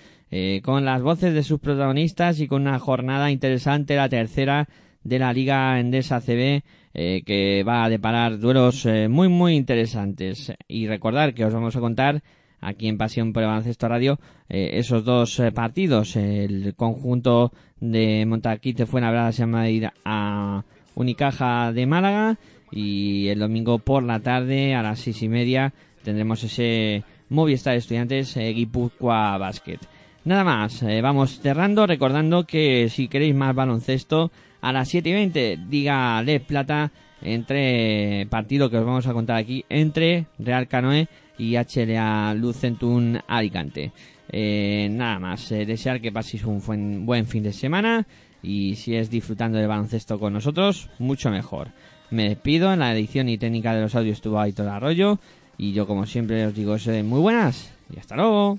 con 0.64 0.85
las 0.85 1.01
voces 1.01 1.35
de 1.35 1.45
sus 1.45 1.61
protagonistas 1.61 2.41
y 2.41 2.49
con 2.49 2.62
una 2.62 2.80
jornada 2.80 3.30
interesante, 3.30 3.95
la 3.95 4.09
tercera 4.09 4.68
de 5.05 5.20
la 5.20 5.32
Liga 5.32 5.78
Endesa 5.78 6.20
CB 6.20 6.64
eh, 6.97 7.25
que 7.27 7.65
va 7.65 7.83
a 7.83 7.89
deparar 7.89 8.39
duelos 8.39 8.87
eh, 8.87 9.09
muy 9.09 9.29
muy 9.29 9.57
interesantes. 9.57 10.53
Y 10.69 10.87
recordar 10.87 11.35
que 11.35 11.45
os 11.45 11.53
vamos 11.53 11.75
a 11.75 11.81
contar 11.81 12.23
aquí 12.61 12.87
en 12.87 12.99
Pasión 12.99 13.33
por 13.33 13.43
el 13.43 13.49
Baloncesto 13.49 13.89
Radio 13.89 14.21
eh, 14.49 14.71
esos 14.75 15.05
dos 15.05 15.43
partidos. 15.53 16.15
El 16.15 16.75
conjunto 16.77 17.53
de 17.81 18.25
Montaquite 18.27 18.87
Fuenlabrada 18.87 19.33
se 19.33 19.41
llama 19.41 19.69
ir 19.69 19.91
a 20.05 20.63
Unicaja 20.95 21.73
de 21.73 21.85
Málaga 21.85 22.39
y 22.71 23.27
el 23.27 23.41
domingo 23.41 23.81
por 23.81 24.05
la 24.05 24.21
tarde 24.21 24.77
a 24.77 24.83
las 24.83 25.01
seis 25.01 25.21
y 25.25 25.29
media 25.29 25.75
tendremos 26.05 26.45
ese 26.45 27.03
Movistar 27.29 27.75
Estudiantes 27.75 28.37
Guipúzcoa 28.37 29.37
Basket. 29.37 29.79
Nada 30.25 30.45
más, 30.45 30.85
vamos 31.03 31.41
cerrando 31.41 31.87
recordando 31.87 32.45
que 32.45 32.89
si 32.89 33.09
queréis 33.09 33.35
más 33.35 33.55
baloncesto 33.55 34.31
a 34.65 34.73
las 34.73 34.89
7 34.89 35.11
y 35.11 35.12
20, 35.12 35.59
diga 35.69 36.23
Le 36.23 36.41
Plata, 36.41 36.91
entre 37.21 38.27
partido 38.31 38.71
que 38.71 38.79
os 38.79 38.87
vamos 38.87 39.07
a 39.07 39.12
contar 39.12 39.37
aquí, 39.37 39.62
entre 39.69 40.25
Real 40.39 40.69
Canoe 40.69 41.07
y 41.37 41.57
HLA 41.57 42.33
Lucentun 42.33 43.21
Alicante. 43.29 43.93
Eh, 44.31 44.89
nada 44.91 45.19
más, 45.19 45.53
eh, 45.53 45.67
desear 45.67 46.01
que 46.01 46.11
paséis 46.11 46.45
un 46.45 47.05
buen, 47.05 47.27
fin 47.27 47.43
de 47.43 47.53
semana 47.53 48.07
y 48.43 48.77
si 48.77 48.97
es 48.97 49.11
disfrutando 49.11 49.59
del 49.59 49.69
baloncesto 49.69 50.19
con 50.19 50.33
nosotros, 50.33 50.89
mucho 50.99 51.31
mejor. 51.31 51.69
Me 52.11 52.31
despido, 52.31 52.73
en 52.73 52.79
la 52.79 52.95
edición 52.95 53.29
y 53.29 53.37
técnica 53.37 53.75
de 53.75 53.83
los 53.83 53.95
audios 53.95 54.17
estuvo 54.17 54.41
Aitor 54.41 54.69
Arroyo 54.69 55.19
y 55.59 55.75
yo 55.75 55.87
como 55.87 56.07
siempre 56.07 56.47
os 56.47 56.55
digo, 56.55 56.75
muy 57.05 57.21
buenas 57.21 57.71
y 57.95 57.99
hasta 57.99 58.17
luego. 58.17 58.59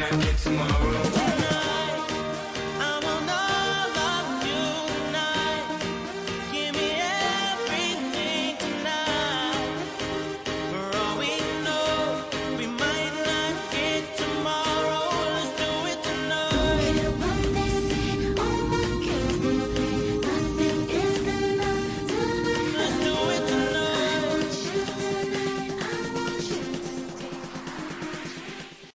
I 0.00 0.10
get 0.10 0.38
tomorrow. 0.38 1.07